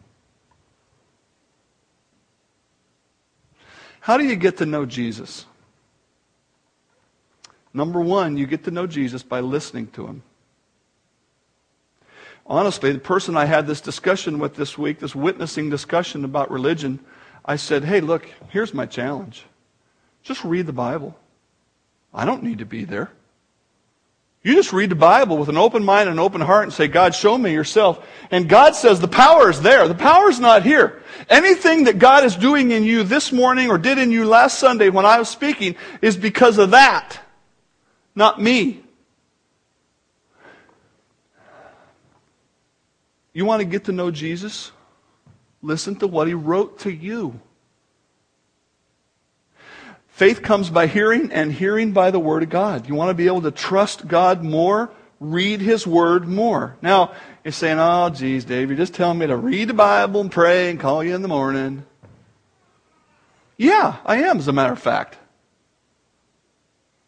How 3.99 4.18
do 4.18 4.24
you 4.24 4.36
get 4.36 4.58
to 4.58 4.66
know 4.66 4.86
Jesus? 4.86 5.45
Number 7.74 7.99
one, 8.01 8.38
you 8.38 8.47
get 8.47 8.64
to 8.64 8.72
know 8.72 8.88
Jesus 8.88 9.22
by 9.22 9.39
listening 9.39 9.88
to 9.88 10.08
him. 10.08 10.24
Honestly, 12.45 12.91
the 12.93 12.99
person 12.99 13.36
I 13.36 13.45
had 13.45 13.68
this 13.68 13.82
discussion 13.82 14.39
with 14.39 14.55
this 14.55 14.78
week, 14.78 14.99
this 14.99 15.14
witnessing 15.14 15.70
discussion 15.70 16.24
about 16.24 16.49
religion, 16.49 16.99
I 17.43 17.58
said, 17.58 17.84
hey, 17.84 17.99
look, 17.99 18.30
here's 18.49 18.74
my 18.74 18.86
challenge. 18.86 19.43
Just 20.28 20.43
read 20.43 20.65
the 20.65 20.73
Bible. 20.73 21.15
I 22.13 22.25
don't 22.25 22.43
need 22.43 22.57
to 22.59 22.65
be 22.65 22.84
there. 22.84 23.09
You 24.43 24.55
just 24.55 24.73
read 24.73 24.89
the 24.89 24.95
Bible 24.95 25.38
with 25.38 25.47
an 25.47 25.55
open 25.55 25.86
mind 25.86 26.09
and 26.09 26.19
an 26.19 26.23
open 26.23 26.41
heart 26.41 26.65
and 26.65 26.73
say, 26.73 26.89
God, 26.89 27.15
show 27.15 27.38
me 27.38 27.53
yourself. 27.53 28.05
And 28.30 28.49
God 28.49 28.75
says 28.75 28.99
the 28.99 29.07
power 29.07 29.49
is 29.49 29.61
there. 29.61 29.88
The 29.88 29.95
power 29.95 30.30
is 30.30 30.39
not 30.39 30.63
here. 30.63 31.01
Anything 31.30 31.86
that 31.86 31.97
God 31.97 32.25
is 32.25 32.36
doing 32.36 32.71
in 32.71 32.84
you 32.84 33.03
this 33.03 33.32
morning 33.32 33.69
or 33.69 33.78
did 33.78 33.97
in 33.97 34.11
you 34.11 34.25
last 34.25 34.59
Sunday 34.59 34.89
when 34.89 35.05
I 35.05 35.17
was 35.17 35.30
speaking 35.30 35.75
is 36.01 36.17
because 36.17 36.57
of 36.57 36.71
that, 36.71 37.19
not 38.13 38.41
me. 38.41 38.84
You 43.32 43.45
want 43.45 43.61
to 43.61 43.65
get 43.65 43.86
to 43.86 43.93
know 43.93 44.11
Jesus? 44.11 44.71
Listen 45.61 45.95
to 45.97 46.07
what 46.07 46.28
he 46.28 46.34
wrote 46.34 46.80
to 46.80 46.91
you. 46.91 47.39
Faith 50.18 50.41
comes 50.41 50.72
by 50.72 50.88
hearing, 50.88 51.32
and 51.32 51.53
hearing 51.53 51.91
by 51.91 52.09
the 52.09 52.18
Word 52.18 52.41
of 52.41 52.49
God. 52.49 52.88
You 52.88 52.95
want 52.95 53.11
to 53.11 53.13
be 53.13 53.28
able 53.28 53.43
to 53.43 53.51
trust 53.51 54.07
God 54.07 54.43
more? 54.43 54.89
Read 55.20 55.61
His 55.61 55.86
Word 55.86 56.28
more. 56.28 56.76
Now, 56.82 57.13
you're 57.43 57.51
saying, 57.51 57.78
oh, 57.78 58.09
geez, 58.09 58.43
Dave, 58.43 58.70
you're 58.70 58.78
just 58.78 58.95
telling 58.95 59.20
me 59.20 59.28
to 59.28 59.38
read 59.38 59.68
the 59.68 59.76
Bible 59.76 60.22
and 60.22 60.32
pray 60.32 60.72
and 60.72 60.80
call 60.80 61.03
you 61.03 61.13
in 61.13 61.22
the 61.22 61.28
morning. 61.28 61.86
Yeah, 63.57 63.97
I 64.03 64.24
am, 64.24 64.39
as 64.39 64.47
a 64.47 64.53
matter 64.53 64.74
of 64.74 64.80
fact. 64.80 65.20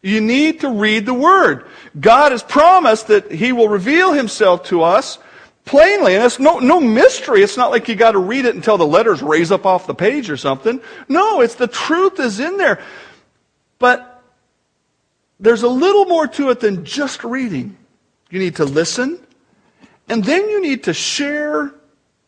You 0.02 0.20
need 0.20 0.60
to 0.60 0.70
read 0.70 1.04
the 1.04 1.12
Word. 1.12 1.66
God 1.98 2.30
has 2.30 2.44
promised 2.44 3.08
that 3.08 3.32
He 3.32 3.50
will 3.50 3.68
reveal 3.68 4.12
Himself 4.12 4.62
to 4.66 4.84
us 4.84 5.18
plainly. 5.64 6.14
And 6.14 6.24
it's 6.24 6.38
no, 6.38 6.58
no 6.58 6.80
mystery. 6.80 7.42
It's 7.42 7.56
not 7.56 7.70
like 7.70 7.88
you 7.88 7.94
got 7.94 8.12
to 8.12 8.18
read 8.18 8.44
it 8.44 8.54
until 8.54 8.78
the 8.78 8.86
letters 8.86 9.22
raise 9.22 9.52
up 9.52 9.66
off 9.66 9.86
the 9.86 9.94
page 9.94 10.30
or 10.30 10.36
something. 10.36 10.80
No, 11.08 11.40
it's 11.40 11.54
the 11.54 11.68
truth 11.68 12.18
is 12.20 12.40
in 12.40 12.56
there. 12.56 12.82
But 13.78 14.22
there's 15.38 15.62
a 15.62 15.68
little 15.68 16.04
more 16.04 16.26
to 16.26 16.50
it 16.50 16.60
than 16.60 16.84
just 16.84 17.24
reading. 17.24 17.76
You 18.30 18.38
need 18.38 18.56
to 18.56 18.64
listen, 18.64 19.18
and 20.08 20.22
then 20.22 20.48
you 20.48 20.60
need 20.60 20.84
to 20.84 20.94
share 20.94 21.74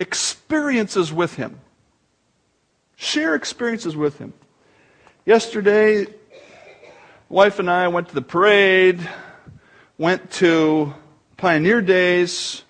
experiences 0.00 1.12
with 1.12 1.34
him. 1.34 1.60
Share 2.96 3.34
experiences 3.34 3.96
with 3.96 4.18
him. 4.18 4.32
Yesterday, 5.24 6.06
wife 7.28 7.58
and 7.58 7.70
I 7.70 7.88
went 7.88 8.08
to 8.08 8.14
the 8.14 8.22
parade, 8.22 9.08
went 9.98 10.30
to 10.32 10.94
Pioneer 11.36 11.82
Days, 11.82 12.62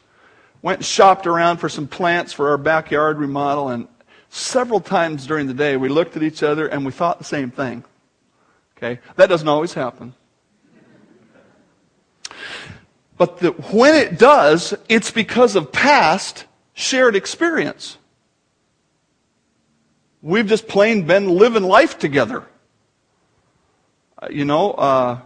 went 0.63 0.79
and 0.79 0.87
shopped 0.87 1.27
around 1.27 1.59
for 1.59 1.69
some 1.69 1.87
plants 1.87 2.33
for 2.33 2.51
our 2.51 2.57
backyard 2.57 3.19
remodel, 3.19 3.69
and 3.69 3.89
several 4.31 4.81
times 4.81 5.27
during 5.27 5.47
the 5.47 5.55
day 5.55 5.77
we 5.77 5.89
looked 5.89 6.17
at 6.17 6.23
each 6.23 6.43
other 6.43 6.67
and 6.67 6.87
we 6.87 6.93
thought 6.93 7.19
the 7.19 7.25
same 7.25 7.51
thing. 7.51 7.85
Okay? 8.77 9.01
That 9.17 9.29
doesn't 9.29 9.49
always 9.49 9.75
happen. 9.75 10.15
But 13.19 13.39
the, 13.39 13.51
when 13.51 13.95
it 13.95 14.19
does, 14.19 14.75
it's 14.89 15.11
because 15.11 15.55
of 15.55 15.71
past 15.71 16.45
shared 16.75 17.15
experience. 17.15 17.99
We've 20.23 20.47
just 20.47 20.67
plain 20.67 21.07
been 21.07 21.29
living 21.29 21.63
life 21.63 21.99
together. 21.99 22.45
Uh, 24.21 24.29
you 24.31 24.45
know, 24.45 24.73
uh, 24.73 25.21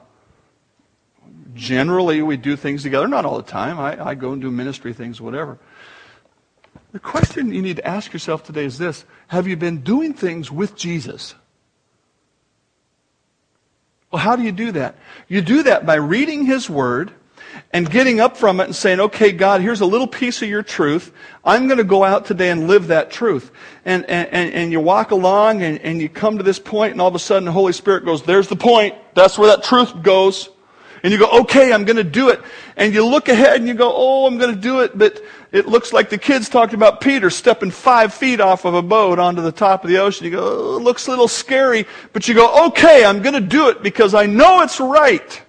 generally 1.57 2.23
we 2.23 2.37
do 2.37 2.57
things 2.57 2.83
together, 2.83 3.09
not 3.09 3.25
all 3.25 3.37
the 3.37 3.51
time. 3.51 3.79
I, 3.79 4.09
I 4.11 4.15
go 4.15 4.33
and 4.33 4.41
do 4.41 4.51
ministry 4.51 4.93
things, 4.93 5.21
whatever. 5.21 5.59
The 6.93 7.01
question 7.01 7.53
you 7.53 7.63
need 7.63 7.77
to 7.77 7.87
ask 7.87 8.13
yourself 8.13 8.45
today 8.45 8.65
is 8.65 8.79
this 8.79 9.05
Have 9.29 9.47
you 9.49 9.57
been 9.57 9.83
doing 9.83 10.15
things 10.15 10.51
with 10.51 10.77
Jesus? 10.77 11.35
Well, 14.11 14.23
how 14.23 14.37
do 14.37 14.43
you 14.43 14.53
do 14.53 14.73
that? 14.73 14.97
You 15.29 15.41
do 15.41 15.65
that 15.65 15.85
by 15.85 15.97
reading 15.97 16.47
His 16.47 16.71
Word 16.71 17.13
and 17.73 17.91
getting 17.91 18.21
up 18.21 18.37
from 18.37 18.61
it 18.61 18.65
and 18.65 18.77
saying, 18.77 19.01
okay, 19.01 19.33
God, 19.33 19.61
here's 19.61 19.81
a 19.81 19.87
little 19.87 20.07
piece 20.07 20.43
of 20.43 20.49
your 20.49 20.63
truth. 20.63 21.13
I'm 21.45 21.67
going 21.67 21.79
to 21.79 21.85
go 21.85 22.05
out 22.05 22.27
today 22.27 22.51
and 22.51 22.69
live 22.69 22.89
that 22.89 23.11
truth. 23.11 23.51
And, 23.85 24.05
and, 24.07 24.53
and 24.53 24.73
you 24.73 24.81
walk 24.81 25.11
along 25.11 25.63
and, 25.63 25.79
and 25.81 26.01
you 26.01 26.09
come 26.09 26.39
to 26.39 26.43
this 26.43 26.59
point 26.59 26.93
and 26.93 27.01
all 27.01 27.09
of 27.09 27.15
a 27.15 27.19
sudden 27.19 27.45
the 27.45 27.53
Holy 27.53 27.73
Spirit 27.73 28.05
goes, 28.05 28.23
there's 28.23 28.49
the 28.49 28.57
point. 28.57 28.95
That's 29.15 29.39
where 29.39 29.49
that 29.49 29.65
truth 29.65 30.03
goes. 30.03 30.49
And 31.03 31.13
you 31.13 31.19
go, 31.19 31.41
okay, 31.41 31.73
I'm 31.73 31.85
going 31.85 31.97
to 31.97 32.05
do 32.05 32.31
it. 32.31 32.41
And 32.77 32.93
you 32.93 33.07
look 33.07 33.29
ahead 33.29 33.57
and 33.57 33.69
you 33.69 33.75
go, 33.75 33.93
oh, 33.95 34.27
I'm 34.27 34.39
going 34.39 34.55
to 34.55 34.61
do 34.61 34.81
it. 34.81 34.97
But 34.97 35.23
it 35.53 35.67
looks 35.67 35.93
like 35.93 36.11
the 36.11 36.19
kids 36.19 36.49
talked 36.49 36.75
about 36.75 37.01
Peter 37.01 37.31
stepping 37.31 37.71
five 37.71 38.15
feet 38.15 38.41
off 38.41 38.65
of 38.65 38.75
a 38.75 38.83
boat 38.83 39.19
onto 39.19 39.43
the 39.43 39.53
top 39.53 39.85
of 39.85 39.91
the 39.91 39.99
ocean. 39.99 40.25
You 40.25 40.33
go, 40.33 40.75
oh, 40.75 40.79
looks 40.79 41.07
a 41.07 41.11
little 41.11 41.29
scary. 41.29 41.87
But 42.13 42.29
you 42.29 42.35
go, 42.35 42.67
okay, 42.69 43.05
I'm 43.05 43.23
going 43.23 43.35
to 43.35 43.41
do 43.41 43.69
it 43.69 43.83
because 43.83 44.15
I 44.15 44.27
know 44.27 44.63
it's 44.63 44.81
right. 44.81 45.43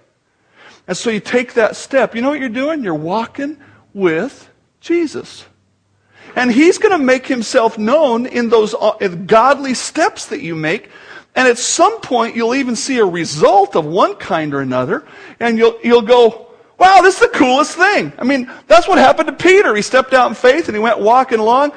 And 0.88 0.96
so 0.96 1.10
you 1.10 1.20
take 1.20 1.54
that 1.54 1.76
step. 1.76 2.16
You 2.16 2.22
know 2.22 2.30
what 2.30 2.40
you're 2.40 2.50
doing? 2.50 2.84
You're 2.84 2.94
walking 2.94 3.58
with 3.94 4.50
Jesus. 4.80 5.46
And 6.36 6.52
he's 6.52 6.78
going 6.78 6.98
to 6.98 7.04
make 7.04 7.26
himself 7.26 7.78
known 7.78 8.26
in 8.26 8.50
those 8.50 8.76
uh, 8.76 8.92
godly 9.26 9.74
steps 9.74 10.28
that 10.28 10.42
you 10.42 10.56
make 10.56 10.90
and 11.38 11.48
at 11.48 11.60
some 11.60 12.02
point, 12.02 12.36
you'll 12.36 12.56
even 12.56 12.76
see 12.76 12.98
a 12.98 13.06
result 13.06 13.76
of 13.76 13.86
one 13.86 14.16
kind 14.16 14.56
or 14.56 14.62
another, 14.62 15.06
and 15.40 15.56
you'll, 15.56 15.78
you'll 15.84 16.02
go, 16.02 16.48
wow, 16.80 17.02
this 17.04 17.14
is 17.14 17.20
the 17.22 17.38
coolest 17.38 17.78
thing. 17.78 18.12
I 18.18 18.24
mean, 18.24 18.52
that's 18.66 18.88
what 18.88 18.98
happened 18.98 19.28
to 19.28 19.34
Peter. 19.34 19.76
He 19.76 19.84
stepped 19.84 20.14
out 20.14 20.30
in 20.30 20.34
faith 20.34 20.68
and 20.68 20.76
he 20.76 20.82
went 20.82 21.00
walking 21.00 21.38
along, 21.38 21.74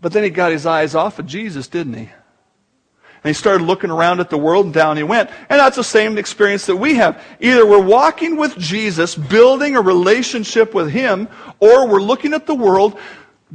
but 0.00 0.12
then 0.12 0.24
he 0.24 0.30
got 0.30 0.50
his 0.50 0.66
eyes 0.66 0.96
off 0.96 1.20
of 1.20 1.26
Jesus, 1.28 1.68
didn't 1.68 1.94
he? 1.94 2.00
And 2.00 3.28
he 3.28 3.32
started 3.32 3.62
looking 3.62 3.92
around 3.92 4.18
at 4.18 4.28
the 4.28 4.38
world 4.38 4.64
and 4.64 4.74
down 4.74 4.96
he 4.96 5.04
went. 5.04 5.30
And 5.48 5.60
that's 5.60 5.76
the 5.76 5.84
same 5.84 6.18
experience 6.18 6.66
that 6.66 6.76
we 6.76 6.96
have. 6.96 7.22
Either 7.38 7.64
we're 7.64 7.80
walking 7.80 8.36
with 8.36 8.58
Jesus, 8.58 9.14
building 9.14 9.76
a 9.76 9.80
relationship 9.80 10.74
with 10.74 10.90
him, 10.90 11.28
or 11.60 11.86
we're 11.86 12.02
looking 12.02 12.34
at 12.34 12.44
the 12.46 12.56
world 12.56 12.98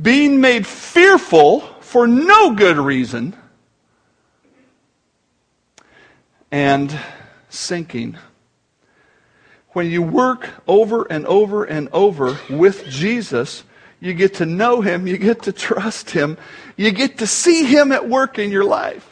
being 0.02 0.40
made 0.40 0.66
fearful 0.66 1.60
for 1.82 2.08
no 2.08 2.56
good 2.56 2.78
reason, 2.78 3.36
and 6.52 6.98
sinking. 7.50 8.18
When 9.70 9.90
you 9.90 10.02
work 10.02 10.50
over 10.68 11.04
and 11.06 11.26
over 11.26 11.64
and 11.64 11.88
over 11.94 12.38
with 12.50 12.86
Jesus, 12.88 13.64
you 14.02 14.14
get 14.14 14.36
to 14.36 14.46
know 14.46 14.82
Him, 14.82 15.08
you 15.08 15.18
get 15.18 15.44
to 15.44 15.54
trust 15.54 16.10
Him, 16.10 16.38
you 16.76 16.92
get 16.92 17.20
to 17.20 17.28
see 17.28 17.64
Him 17.64 17.92
at 17.92 18.10
work 18.10 18.38
in 18.38 18.52
your 18.52 18.66
life. 18.66 19.08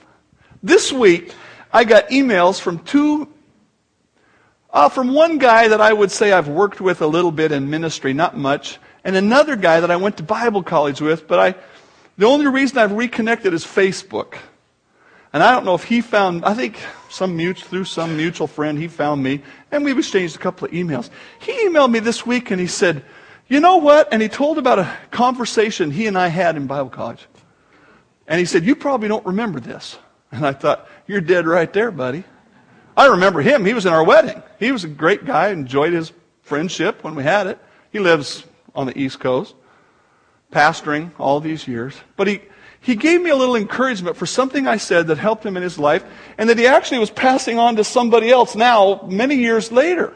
This 0.61 0.91
week, 0.91 1.33
I 1.71 1.85
got 1.85 2.09
emails 2.09 2.59
from 2.59 2.79
two, 2.79 3.29
uh, 4.71 4.89
from 4.89 5.13
one 5.13 5.37
guy 5.37 5.69
that 5.69 5.79
I 5.79 5.93
would 5.93 6.11
say 6.11 6.33
I've 6.33 6.49
worked 6.49 6.81
with 6.81 7.01
a 7.01 7.07
little 7.07 7.31
bit 7.31 7.51
in 7.53 7.69
ministry, 7.69 8.13
not 8.13 8.35
much, 8.35 8.79
and 9.05 9.15
another 9.15 9.55
guy 9.55 9.79
that 9.79 9.89
I 9.89 9.95
went 9.95 10.17
to 10.17 10.23
Bible 10.23 10.63
college 10.63 10.99
with, 10.99 11.27
but 11.27 11.39
I, 11.39 11.55
the 12.17 12.25
only 12.25 12.47
reason 12.47 12.79
I've 12.79 12.91
reconnected 12.91 13.53
is 13.53 13.63
Facebook. 13.63 14.35
And 15.31 15.43
I 15.43 15.51
don't 15.51 15.63
know 15.63 15.75
if 15.75 15.83
he 15.83 16.01
found, 16.01 16.43
I 16.43 16.53
think 16.53 16.79
some 17.09 17.35
mutual, 17.37 17.67
through 17.67 17.85
some 17.85 18.17
mutual 18.17 18.47
friend, 18.47 18.77
he 18.77 18.87
found 18.87 19.21
me, 19.21 19.43
and 19.71 19.85
we've 19.85 19.97
exchanged 19.97 20.35
a 20.35 20.39
couple 20.39 20.67
of 20.67 20.73
emails. 20.73 21.09
He 21.39 21.51
emailed 21.67 21.91
me 21.91 21.99
this 21.99 22.25
week 22.25 22.49
and 22.51 22.59
he 22.59 22.67
said, 22.67 23.03
You 23.47 23.59
know 23.59 23.77
what? 23.77 24.11
And 24.11 24.21
he 24.21 24.27
told 24.27 24.57
about 24.57 24.79
a 24.79 24.97
conversation 25.11 25.91
he 25.91 26.07
and 26.07 26.17
I 26.17 26.27
had 26.27 26.55
in 26.55 26.65
Bible 26.65 26.89
college. 26.89 27.27
And 28.27 28.39
he 28.39 28.45
said, 28.45 28.65
You 28.65 28.75
probably 28.75 29.07
don't 29.07 29.25
remember 29.25 29.59
this. 29.59 29.97
And 30.31 30.45
I 30.45 30.53
thought, 30.53 30.87
You're 31.07 31.21
dead 31.21 31.47
right 31.47 31.71
there, 31.71 31.91
buddy. 31.91 32.23
I 32.97 33.07
remember 33.07 33.41
him. 33.41 33.65
He 33.65 33.73
was 33.73 33.85
in 33.85 33.93
our 33.93 34.03
wedding. 34.03 34.41
He 34.59 34.71
was 34.71 34.83
a 34.83 34.87
great 34.87 35.25
guy, 35.25 35.49
enjoyed 35.49 35.93
his 35.93 36.11
friendship 36.41 37.03
when 37.03 37.15
we 37.15 37.23
had 37.23 37.47
it. 37.47 37.57
He 37.91 37.99
lives 37.99 38.43
on 38.75 38.87
the 38.87 38.97
East 38.97 39.19
Coast, 39.19 39.55
pastoring 40.51 41.11
all 41.17 41.39
these 41.39 41.67
years. 41.67 41.95
But 42.17 42.27
he, 42.27 42.41
he 42.81 42.95
gave 42.95 43.21
me 43.21 43.29
a 43.29 43.35
little 43.35 43.55
encouragement 43.55 44.15
for 44.15 44.25
something 44.25 44.67
I 44.67 44.77
said 44.77 45.07
that 45.07 45.17
helped 45.17 45.45
him 45.45 45.57
in 45.57 45.63
his 45.63 45.77
life, 45.77 46.03
and 46.37 46.49
that 46.49 46.57
he 46.57 46.65
actually 46.67 46.99
was 46.99 47.09
passing 47.09 47.59
on 47.59 47.75
to 47.75 47.83
somebody 47.83 48.31
else 48.31 48.55
now, 48.55 49.01
many 49.07 49.35
years 49.35 49.71
later. 49.71 50.13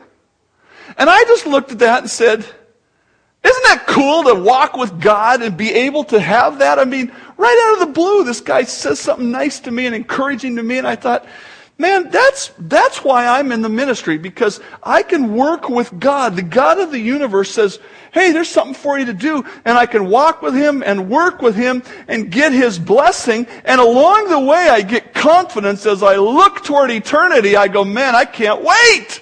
And 0.97 1.09
I 1.09 1.23
just 1.23 1.45
looked 1.45 1.71
at 1.71 1.79
that 1.79 2.01
and 2.01 2.09
said, 2.09 2.39
isn't 2.39 3.63
that 3.63 3.85
cool 3.87 4.23
to 4.23 4.35
walk 4.35 4.77
with 4.77 5.01
God 5.01 5.41
and 5.41 5.57
be 5.57 5.73
able 5.73 6.05
to 6.05 6.19
have 6.19 6.59
that? 6.59 6.79
I 6.79 6.85
mean, 6.85 7.11
right 7.35 7.67
out 7.67 7.81
of 7.81 7.87
the 7.87 7.93
blue, 7.93 8.23
this 8.23 8.39
guy 8.39 8.63
says 8.63 8.99
something 8.99 9.31
nice 9.31 9.59
to 9.61 9.71
me 9.71 9.85
and 9.85 9.93
encouraging 9.93 10.55
to 10.55 10.63
me, 10.63 10.77
and 10.77 10.87
I 10.87 10.95
thought, 10.95 11.25
man, 11.77 12.09
that's, 12.09 12.51
that's 12.59 13.03
why 13.03 13.27
I'm 13.27 13.51
in 13.51 13.61
the 13.61 13.69
ministry, 13.69 14.17
because 14.17 14.59
I 14.81 15.03
can 15.03 15.35
work 15.35 15.69
with 15.69 15.99
God. 15.99 16.35
The 16.35 16.41
God 16.41 16.79
of 16.79 16.91
the 16.91 16.99
universe 16.99 17.51
says, 17.51 17.79
hey, 18.13 18.31
there's 18.31 18.47
something 18.47 18.75
for 18.75 18.97
you 18.97 19.05
to 19.05 19.13
do. 19.13 19.43
And 19.65 19.77
I 19.77 19.85
can 19.85 20.07
walk 20.09 20.41
with 20.41 20.53
him 20.53 20.83
and 20.85 21.09
work 21.09 21.41
with 21.41 21.55
him 21.55 21.83
and 22.07 22.31
get 22.31 22.53
his 22.53 22.79
blessing. 22.79 23.47
And 23.65 23.81
along 23.81 24.29
the 24.29 24.39
way, 24.39 24.69
I 24.69 24.81
get 24.81 25.13
confidence 25.13 25.85
as 25.85 26.03
I 26.03 26.17
look 26.17 26.63
toward 26.63 26.91
eternity. 26.91 27.55
I 27.55 27.67
go, 27.67 27.83
man, 27.83 28.15
I 28.15 28.25
can't 28.25 28.63
wait. 28.63 29.21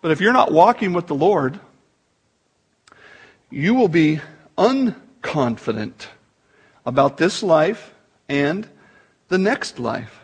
But 0.00 0.10
if 0.10 0.20
you're 0.20 0.32
not 0.32 0.52
walking 0.52 0.92
with 0.92 1.06
the 1.06 1.14
Lord, 1.14 1.60
you 3.50 3.74
will 3.74 3.88
be 3.88 4.20
unconfident 4.58 6.06
about 6.84 7.16
this 7.16 7.42
life 7.42 7.94
and 8.28 8.68
the 9.28 9.38
next 9.38 9.78
life. 9.78 10.23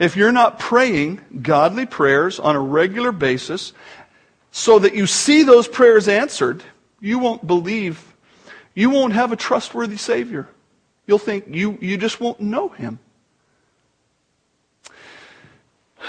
If 0.00 0.16
you're 0.16 0.32
not 0.32 0.58
praying 0.58 1.20
godly 1.42 1.84
prayers 1.84 2.40
on 2.40 2.56
a 2.56 2.60
regular 2.60 3.12
basis 3.12 3.74
so 4.50 4.78
that 4.78 4.94
you 4.94 5.06
see 5.06 5.42
those 5.42 5.68
prayers 5.68 6.08
answered, 6.08 6.64
you 7.00 7.18
won't 7.18 7.46
believe. 7.46 8.14
You 8.74 8.88
won't 8.88 9.12
have 9.12 9.30
a 9.30 9.36
trustworthy 9.36 9.98
Savior. 9.98 10.48
You'll 11.06 11.18
think 11.18 11.44
you, 11.48 11.76
you 11.82 11.98
just 11.98 12.18
won't 12.18 12.40
know 12.40 12.70
Him. 12.70 12.98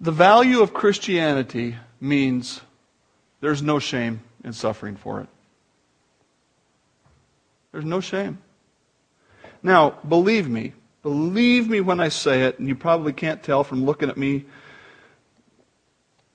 The 0.00 0.10
value 0.10 0.62
of 0.62 0.74
Christianity 0.74 1.76
means 2.00 2.60
there's 3.40 3.62
no 3.62 3.78
shame 3.78 4.20
in 4.42 4.52
suffering 4.52 4.96
for 4.96 5.20
it. 5.20 5.28
There's 7.72 7.84
no 7.84 8.00
shame. 8.00 8.38
Now, 9.62 9.90
believe 10.06 10.48
me, 10.48 10.74
Believe 11.02 11.68
me 11.68 11.80
when 11.80 11.98
I 11.98 12.08
say 12.08 12.44
it, 12.44 12.60
and 12.60 12.68
you 12.68 12.76
probably 12.76 13.12
can't 13.12 13.42
tell 13.42 13.64
from 13.64 13.84
looking 13.84 14.08
at 14.08 14.16
me 14.16 14.44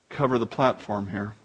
cover 0.10 0.38
the 0.38 0.48
platform 0.48 1.08
here. 1.08 1.36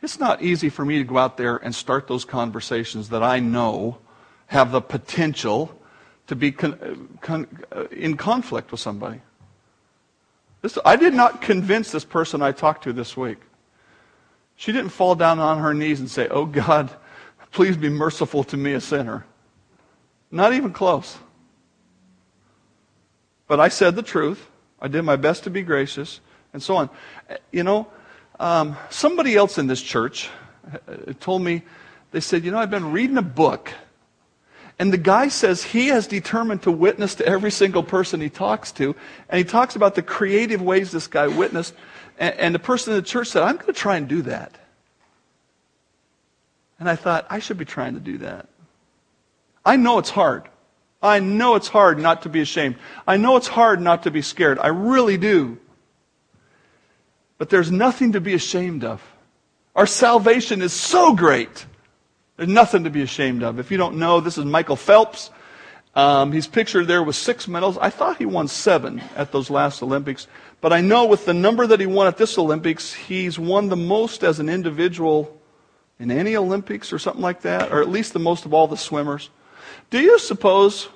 It's 0.00 0.20
not 0.20 0.42
easy 0.42 0.68
for 0.68 0.84
me 0.84 0.98
to 0.98 1.04
go 1.04 1.18
out 1.18 1.36
there 1.36 1.56
and 1.56 1.74
start 1.74 2.06
those 2.06 2.24
conversations 2.24 3.08
that 3.08 3.22
I 3.22 3.40
know 3.40 3.98
have 4.46 4.70
the 4.70 4.80
potential 4.80 5.76
to 6.28 6.36
be 6.36 6.52
con- 6.52 7.18
con- 7.20 7.48
uh, 7.72 7.86
in 7.86 8.16
conflict 8.16 8.70
with 8.70 8.78
somebody. 8.78 9.20
This, 10.62 10.78
I 10.84 10.94
did 10.94 11.14
not 11.14 11.42
convince 11.42 11.90
this 11.90 12.04
person 12.04 12.42
I 12.42 12.52
talked 12.52 12.84
to 12.84 12.92
this 12.92 13.16
week. 13.16 13.38
She 14.54 14.70
didn't 14.70 14.90
fall 14.90 15.16
down 15.16 15.40
on 15.40 15.58
her 15.58 15.74
knees 15.74 15.98
and 15.98 16.08
say, 16.08 16.28
Oh 16.28 16.46
God, 16.46 16.90
please 17.52 17.76
be 17.76 17.88
merciful 17.88 18.44
to 18.44 18.56
me, 18.56 18.72
a 18.72 18.80
sinner. 18.80 19.24
Not 20.30 20.52
even 20.52 20.72
close. 20.72 21.16
But 23.46 23.60
I 23.60 23.68
said 23.68 23.96
the 23.96 24.02
truth. 24.02 24.48
I 24.80 24.88
did 24.88 25.02
my 25.02 25.16
best 25.16 25.44
to 25.44 25.50
be 25.50 25.62
gracious, 25.62 26.20
and 26.52 26.62
so 26.62 26.76
on. 26.76 26.90
You 27.50 27.62
know, 27.62 27.86
um, 28.38 28.76
somebody 28.90 29.36
else 29.36 29.58
in 29.58 29.66
this 29.66 29.80
church 29.80 30.28
uh, 30.70 31.12
told 31.20 31.42
me, 31.42 31.62
they 32.10 32.20
said, 32.20 32.44
You 32.44 32.50
know, 32.50 32.58
I've 32.58 32.70
been 32.70 32.92
reading 32.92 33.16
a 33.16 33.22
book, 33.22 33.72
and 34.78 34.92
the 34.92 34.98
guy 34.98 35.28
says 35.28 35.62
he 35.62 35.88
has 35.88 36.06
determined 36.06 36.62
to 36.62 36.70
witness 36.70 37.14
to 37.16 37.26
every 37.26 37.50
single 37.50 37.82
person 37.82 38.20
he 38.20 38.28
talks 38.28 38.72
to, 38.72 38.94
and 39.28 39.38
he 39.38 39.44
talks 39.44 39.76
about 39.76 39.94
the 39.94 40.02
creative 40.02 40.60
ways 40.60 40.90
this 40.90 41.06
guy 41.06 41.26
witnessed. 41.28 41.74
And, 42.18 42.34
and 42.34 42.54
the 42.54 42.58
person 42.58 42.92
in 42.92 42.98
the 42.98 43.06
church 43.06 43.28
said, 43.28 43.42
I'm 43.42 43.56
going 43.56 43.66
to 43.66 43.72
try 43.72 43.96
and 43.96 44.06
do 44.08 44.22
that. 44.22 44.52
And 46.78 46.88
I 46.88 46.96
thought, 46.96 47.26
I 47.30 47.38
should 47.38 47.58
be 47.58 47.64
trying 47.64 47.94
to 47.94 48.00
do 48.00 48.18
that. 48.18 48.48
I 49.64 49.76
know 49.76 49.98
it's 49.98 50.10
hard. 50.10 50.48
I 51.02 51.20
know 51.20 51.54
it's 51.54 51.68
hard 51.68 51.98
not 51.98 52.22
to 52.22 52.28
be 52.28 52.40
ashamed. 52.40 52.76
I 53.06 53.16
know 53.16 53.36
it's 53.36 53.48
hard 53.48 53.80
not 53.80 54.04
to 54.04 54.10
be 54.10 54.22
scared. 54.22 54.58
I 54.58 54.68
really 54.68 55.16
do. 55.16 55.58
But 57.38 57.50
there's 57.50 57.70
nothing 57.70 58.12
to 58.12 58.20
be 58.20 58.34
ashamed 58.34 58.84
of. 58.84 59.02
Our 59.74 59.86
salvation 59.86 60.62
is 60.62 60.72
so 60.72 61.14
great. 61.14 61.66
There's 62.36 62.48
nothing 62.48 62.84
to 62.84 62.90
be 62.90 63.02
ashamed 63.02 63.42
of. 63.42 63.58
If 63.58 63.70
you 63.70 63.76
don't 63.76 63.96
know, 63.96 64.20
this 64.20 64.38
is 64.38 64.44
Michael 64.44 64.76
Phelps. 64.76 65.30
Um, 65.94 66.32
he's 66.32 66.46
pictured 66.46 66.86
there 66.86 67.02
with 67.02 67.16
six 67.16 67.48
medals. 67.48 67.78
I 67.78 67.90
thought 67.90 68.18
he 68.18 68.26
won 68.26 68.48
seven 68.48 69.02
at 69.16 69.32
those 69.32 69.48
last 69.48 69.82
Olympics. 69.82 70.26
But 70.60 70.72
I 70.72 70.80
know 70.80 71.06
with 71.06 71.24
the 71.24 71.34
number 71.34 71.66
that 71.66 71.80
he 71.80 71.86
won 71.86 72.06
at 72.06 72.18
this 72.18 72.38
Olympics, 72.38 72.92
he's 72.92 73.38
won 73.38 73.68
the 73.68 73.76
most 73.76 74.22
as 74.22 74.38
an 74.38 74.48
individual 74.48 75.40
in 75.98 76.10
any 76.10 76.36
Olympics 76.36 76.92
or 76.92 76.98
something 76.98 77.22
like 77.22 77.42
that, 77.42 77.72
or 77.72 77.80
at 77.80 77.88
least 77.88 78.12
the 78.12 78.18
most 78.18 78.44
of 78.44 78.52
all 78.52 78.66
the 78.66 78.76
swimmers. 78.76 79.30
Do 79.90 80.00
you 80.00 80.18
suppose 80.18 80.88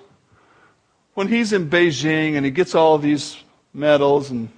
when 1.14 1.28
he's 1.28 1.52
in 1.52 1.70
Beijing 1.70 2.34
and 2.34 2.44
he 2.44 2.50
gets 2.50 2.74
all 2.74 2.98
these 2.98 3.36
medals 3.72 4.30
and 4.30 4.48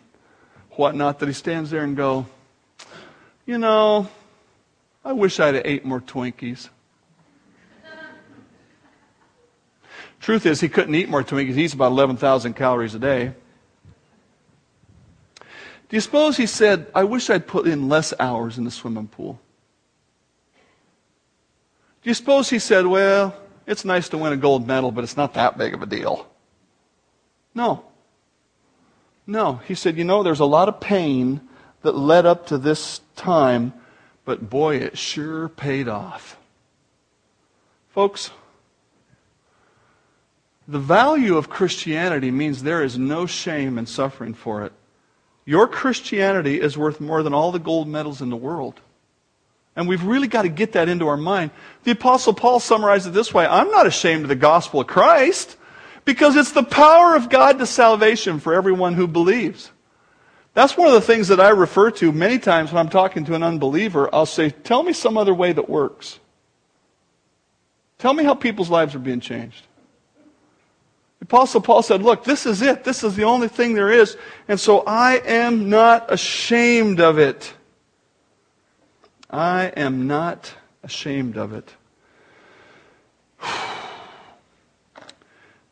whatnot 0.72 1.18
that 1.20 1.26
he 1.26 1.32
stands 1.32 1.70
there 1.70 1.84
and 1.84 1.97
go, 1.97 2.26
you 3.47 3.59
know, 3.59 4.09
I 5.05 5.12
wish 5.12 5.40
I'd 5.40 5.55
have 5.55 5.66
ate 5.66 5.84
more 5.84 6.01
Twinkies. 6.01 6.68
Truth 10.20 10.47
is, 10.47 10.61
he 10.61 10.68
couldn't 10.68 10.95
eat 10.95 11.09
more 11.09 11.24
Twinkies. 11.24 11.55
He 11.55 11.64
eats 11.64 11.74
about 11.74 11.90
11,000 11.90 12.55
calories 12.55 12.95
a 12.95 13.01
day. 13.01 13.32
Do 15.88 15.97
you 15.97 16.01
suppose 16.01 16.36
he 16.36 16.47
said, 16.47 16.86
I 16.95 17.05
wish 17.05 17.28
I'd 17.28 17.47
put 17.47 17.66
in 17.66 17.88
less 17.88 18.14
hours 18.20 18.57
in 18.57 18.64
the 18.64 18.70
swimming 18.70 19.09
pool? 19.09 19.40
Do 22.03 22.11
you 22.11 22.14
suppose 22.14 22.50
he 22.50 22.59
said, 22.59 22.86
well, 22.86 23.34
it's 23.66 23.84
nice 23.84 24.09
to 24.09 24.18
win 24.18 24.32
a 24.32 24.36
gold 24.36 24.66
medal, 24.66 24.90
but 24.90 25.05
it's 25.05 25.16
not 25.16 25.34
that 25.34 25.57
big 25.57 25.72
of 25.72 25.82
a 25.82 25.86
deal. 25.86 26.26
No. 27.55 27.84
No. 29.26 29.55
He 29.66 29.74
said, 29.74 29.96
you 29.96 30.05
know, 30.05 30.22
there's 30.22 30.40
a 30.40 30.44
lot 30.44 30.68
of 30.68 30.80
pain 30.80 31.40
that 31.82 31.96
led 31.96 32.26
up 32.26 32.46
to 32.46 32.59
this 32.59 33.00
time, 33.14 33.72
but 34.24 34.50
boy, 34.50 34.76
it 34.76 34.98
sure 34.98 35.48
paid 35.48 35.88
off. 35.88 36.36
Folks, 37.90 38.30
the 40.66 40.78
value 40.78 41.36
of 41.36 41.50
Christianity 41.50 42.30
means 42.30 42.62
there 42.62 42.82
is 42.82 42.98
no 42.98 43.26
shame 43.26 43.78
in 43.78 43.86
suffering 43.86 44.34
for 44.34 44.64
it. 44.64 44.72
Your 45.44 45.68
Christianity 45.68 46.61
is 46.61 46.78
worth 46.78 47.00
more 47.00 47.22
than 47.22 47.34
all 47.34 47.53
the 47.53 47.59
gold 47.59 47.88
medals 47.88 48.22
in 48.22 48.30
the 48.30 48.36
world. 48.36 48.80
And 49.75 49.89
we've 49.89 50.05
really 50.05 50.29
got 50.29 50.43
to 50.43 50.49
get 50.49 50.73
that 50.73 50.89
into 50.89 51.09
our 51.09 51.16
mind. 51.16 51.51
The 51.85 51.93
Apostle 51.93 52.35
Paul 52.35 52.61
summarized 52.61 53.07
it 53.07 53.11
this 53.11 53.33
way 53.33 53.47
I'm 53.47 53.70
not 53.70 53.87
ashamed 53.87 54.23
of 54.23 54.29
the 54.29 54.37
gospel 54.37 54.81
of 54.81 54.87
Christ 54.87 55.57
because 56.05 56.37
it's 56.37 56.53
the 56.53 56.62
power 56.62 57.14
of 57.14 57.31
God 57.31 57.59
to 57.59 57.66
salvation 57.66 58.41
for 58.41 58.55
everyone 58.55 58.95
who 58.95 59.07
believes. 59.07 59.70
That's 60.55 60.77
one 60.77 60.89
of 60.89 60.95
the 60.95 61.01
things 61.01 61.29
that 61.29 61.41
I 61.41 61.51
refer 61.51 61.91
to 61.93 62.12
many 62.12 62.39
times 62.39 62.73
when 62.73 62.81
I'm 62.85 62.91
talking 62.91 63.25
to 63.27 63.35
an 63.35 63.43
unbeliever. 63.43 64.14
I'll 64.14 64.27
say, 64.27 64.51
Tell 64.51 64.83
me 64.83 64.93
some 64.93 65.16
other 65.16 65.33
way 65.33 65.53
that 65.53 65.68
works. 65.68 66.18
Tell 67.99 68.12
me 68.12 68.25
how 68.25 68.35
people's 68.35 68.68
lives 68.68 68.95
are 68.95 68.99
being 68.99 69.20
changed. 69.20 69.66
The 71.20 71.25
Apostle 71.25 71.62
Paul 71.62 71.83
said, 71.83 72.03
Look, 72.03 72.25
this 72.25 72.45
is 72.45 72.61
it. 72.61 72.85
This 72.85 73.03
is 73.03 73.16
the 73.16 73.25
only 73.25 73.49
thing 73.49 73.73
there 73.73 73.91
is. 73.91 74.16
And 74.49 74.61
so 74.61 74.81
I 74.81 75.23
am 75.25 75.70
not 75.70 76.12
ashamed 76.12 77.01
of 77.01 77.18
it. 77.18 77.55
I 79.33 79.72
am 79.76 80.07
not 80.07 80.53
ashamed 80.83 81.39
of 81.39 81.55
it. 81.55 81.72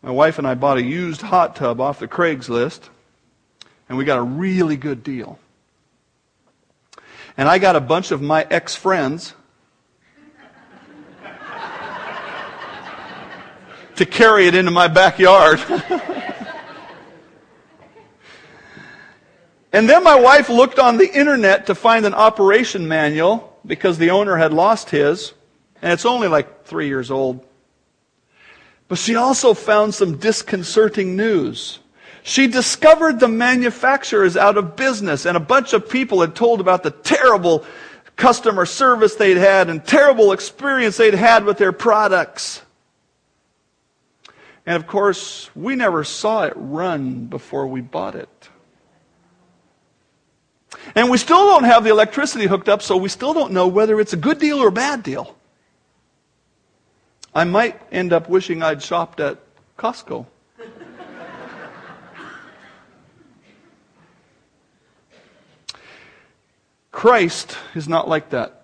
My 0.02 0.10
wife 0.10 0.38
and 0.38 0.46
I 0.46 0.54
bought 0.54 0.78
a 0.78 0.82
used 0.82 1.20
hot 1.20 1.56
tub 1.56 1.78
off 1.78 1.98
the 1.98 2.08
Craigslist 2.08 2.88
and 3.90 3.98
we 3.98 4.06
got 4.06 4.18
a 4.18 4.22
really 4.22 4.78
good 4.78 5.04
deal. 5.04 5.38
And 7.36 7.46
I 7.48 7.58
got 7.58 7.76
a 7.76 7.80
bunch 7.80 8.12
of 8.12 8.22
my 8.22 8.46
ex 8.50 8.74
friends 8.74 9.34
to 13.96 14.06
carry 14.06 14.46
it 14.46 14.54
into 14.54 14.70
my 14.70 14.88
backyard. 14.88 15.60
and 19.72 19.86
then 19.88 20.02
my 20.02 20.18
wife 20.18 20.48
looked 20.48 20.78
on 20.78 20.96
the 20.96 21.12
internet 21.12 21.66
to 21.66 21.74
find 21.74 22.06
an 22.06 22.14
operation 22.14 22.88
manual 22.88 23.49
because 23.66 23.98
the 23.98 24.10
owner 24.10 24.36
had 24.36 24.52
lost 24.52 24.90
his, 24.90 25.32
and 25.82 25.92
it's 25.92 26.06
only 26.06 26.28
like 26.28 26.64
three 26.64 26.88
years 26.88 27.10
old. 27.10 27.46
But 28.88 28.98
she 28.98 29.14
also 29.14 29.54
found 29.54 29.94
some 29.94 30.16
disconcerting 30.16 31.16
news. 31.16 31.78
She 32.22 32.46
discovered 32.48 33.20
the 33.20 33.28
manufacturer 33.28 34.24
is 34.24 34.36
out 34.36 34.58
of 34.58 34.76
business, 34.76 35.26
and 35.26 35.36
a 35.36 35.40
bunch 35.40 35.72
of 35.72 35.88
people 35.88 36.20
had 36.20 36.34
told 36.34 36.60
about 36.60 36.82
the 36.82 36.90
terrible 36.90 37.64
customer 38.16 38.66
service 38.66 39.14
they'd 39.14 39.36
had 39.36 39.70
and 39.70 39.84
terrible 39.84 40.32
experience 40.32 40.96
they'd 40.96 41.14
had 41.14 41.44
with 41.44 41.56
their 41.56 41.72
products. 41.72 42.62
And 44.66 44.76
of 44.76 44.86
course, 44.86 45.50
we 45.56 45.74
never 45.74 46.04
saw 46.04 46.44
it 46.44 46.52
run 46.54 47.26
before 47.26 47.66
we 47.66 47.80
bought 47.80 48.14
it. 48.14 48.48
And 50.94 51.10
we 51.10 51.18
still 51.18 51.44
don't 51.44 51.64
have 51.64 51.84
the 51.84 51.90
electricity 51.90 52.46
hooked 52.46 52.68
up, 52.68 52.82
so 52.82 52.96
we 52.96 53.08
still 53.08 53.32
don't 53.32 53.52
know 53.52 53.68
whether 53.68 54.00
it's 54.00 54.12
a 54.12 54.16
good 54.16 54.38
deal 54.38 54.58
or 54.58 54.68
a 54.68 54.72
bad 54.72 55.02
deal. 55.02 55.36
I 57.34 57.44
might 57.44 57.80
end 57.92 58.12
up 58.12 58.28
wishing 58.28 58.62
I'd 58.62 58.82
shopped 58.82 59.20
at 59.20 59.38
Costco. 59.78 60.26
Christ 66.90 67.56
is 67.74 67.88
not 67.88 68.08
like 68.08 68.30
that. 68.30 68.62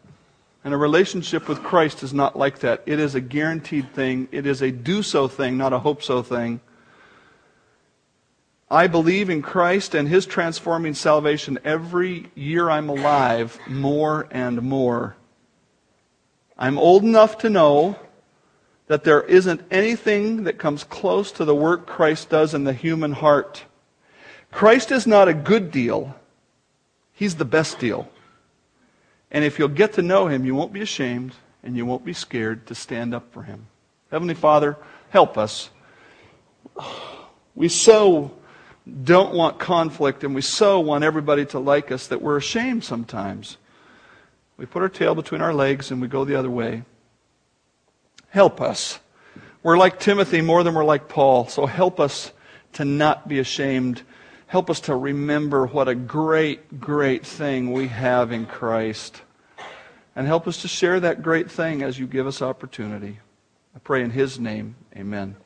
And 0.65 0.75
a 0.75 0.77
relationship 0.77 1.49
with 1.49 1.63
Christ 1.63 2.03
is 2.03 2.13
not 2.13 2.37
like 2.37 2.59
that. 2.59 2.83
It 2.87 2.99
is 2.99 3.15
a 3.15 3.21
guaranteed 3.21 3.93
thing. 3.93 4.29
It 4.33 4.47
is 4.47 4.63
a 4.63 4.73
do 4.73 5.03
so 5.03 5.29
thing, 5.29 5.57
not 5.57 5.73
a 5.73 5.79
hope 5.79 6.03
so 6.03 6.23
thing. 6.23 6.61
I 8.71 8.89
believe 8.89 9.31
in 9.31 9.43
Christ 9.43 9.95
and 9.95 10.09
His 10.09 10.27
transforming 10.27 10.95
salvation 10.95 11.59
every 11.65 12.31
year 12.35 12.69
I'm 12.69 12.89
alive 12.89 13.59
more 13.69 14.27
and 14.31 14.63
more. 14.63 15.17
I'm 16.59 16.79
old 16.79 17.05
enough 17.05 17.39
to 17.39 17.51
know 17.51 17.97
that 18.89 19.05
there 19.05 19.23
isn't 19.23 19.63
anything 19.71 20.45
that 20.45 20.59
comes 20.59 20.85
close 20.85 21.31
to 21.33 21.45
the 21.45 21.55
work 21.55 21.87
Christ 21.87 22.31
does 22.31 22.55
in 22.55 22.65
the 22.65 22.73
human 22.73 23.13
heart. 23.13 23.65
Christ 24.51 24.91
is 24.91 25.07
not 25.07 25.29
a 25.29 25.35
good 25.35 25.71
deal, 25.71 26.17
He's 27.13 27.37
the 27.37 27.45
best 27.45 27.79
deal. 27.79 28.11
And 29.31 29.45
if 29.45 29.59
you'll 29.59 29.69
get 29.69 29.95
to 29.95 30.03
know 30.03 30.29
him, 30.29 30.45
you 30.45 30.55
won't 30.55 30.73
be 30.73 30.83
ashamed 30.83 31.35
and 31.63 31.77
you 31.77 31.87
won't 31.87 32.05
be 32.05 32.13
scared 32.13 32.67
to 32.67 32.75
stand 32.75 33.15
up 33.15 33.33
for 33.33 33.43
him. 33.43 33.67
Heavenly 34.11 34.35
Father, 34.35 34.77
help 35.11 35.37
us. 35.37 35.71
We 37.55 37.69
so 37.69 38.36
don't 39.03 39.35
want 39.35 39.59
conflict 39.59 40.25
and 40.25 40.35
we 40.35 40.43
so 40.43 40.81
want 40.81 41.05
everybody 41.05 41.45
to 41.47 41.59
like 41.59 41.91
us 41.91 42.07
that 42.09 42.23
we're 42.23 42.37
ashamed 42.37 42.85
sometimes. 42.85 43.57
We 44.57 44.67
put 44.67 44.83
our 44.83 44.89
tail 44.89 45.15
between 45.15 45.43
our 45.43 45.53
legs 45.53 45.91
and 45.91 46.01
we 46.01 46.09
go 46.09 46.25
the 46.25 46.37
other 46.37 46.51
way. 46.51 46.85
Help 48.29 48.61
us. 48.61 48.99
We're 49.63 49.79
like 49.79 49.99
Timothy 49.99 50.41
more 50.41 50.63
than 50.63 50.75
we're 50.75 50.85
like 50.85 51.09
Paul, 51.09 51.49
so 51.49 51.67
help 51.67 51.99
us 51.99 52.33
to 52.75 52.85
not 52.85 53.27
be 53.27 53.39
ashamed 53.39 54.03
Help 54.47 54.71
us 54.71 54.81
to 54.81 54.95
remember 54.95 55.67
what 55.67 55.89
a 55.89 55.95
great, 55.95 56.81
great 56.81 57.27
thing 57.27 57.73
we 57.73 57.89
have 57.89 58.31
in 58.31 58.47
Christ. 58.47 59.23
And 60.15 60.27
help 60.27 60.47
us 60.47 60.63
to 60.63 60.69
share 60.69 61.01
that 61.01 61.23
great 61.23 61.51
thing 61.51 61.83
as 61.83 61.99
you 61.99 62.07
give 62.07 62.27
us 62.27 62.41
opportunity. 62.41 63.19
I 63.75 63.81
pray 63.81 64.03
in 64.03 64.11
His 64.11 64.39
name, 64.39 64.77
amen. 64.97 65.37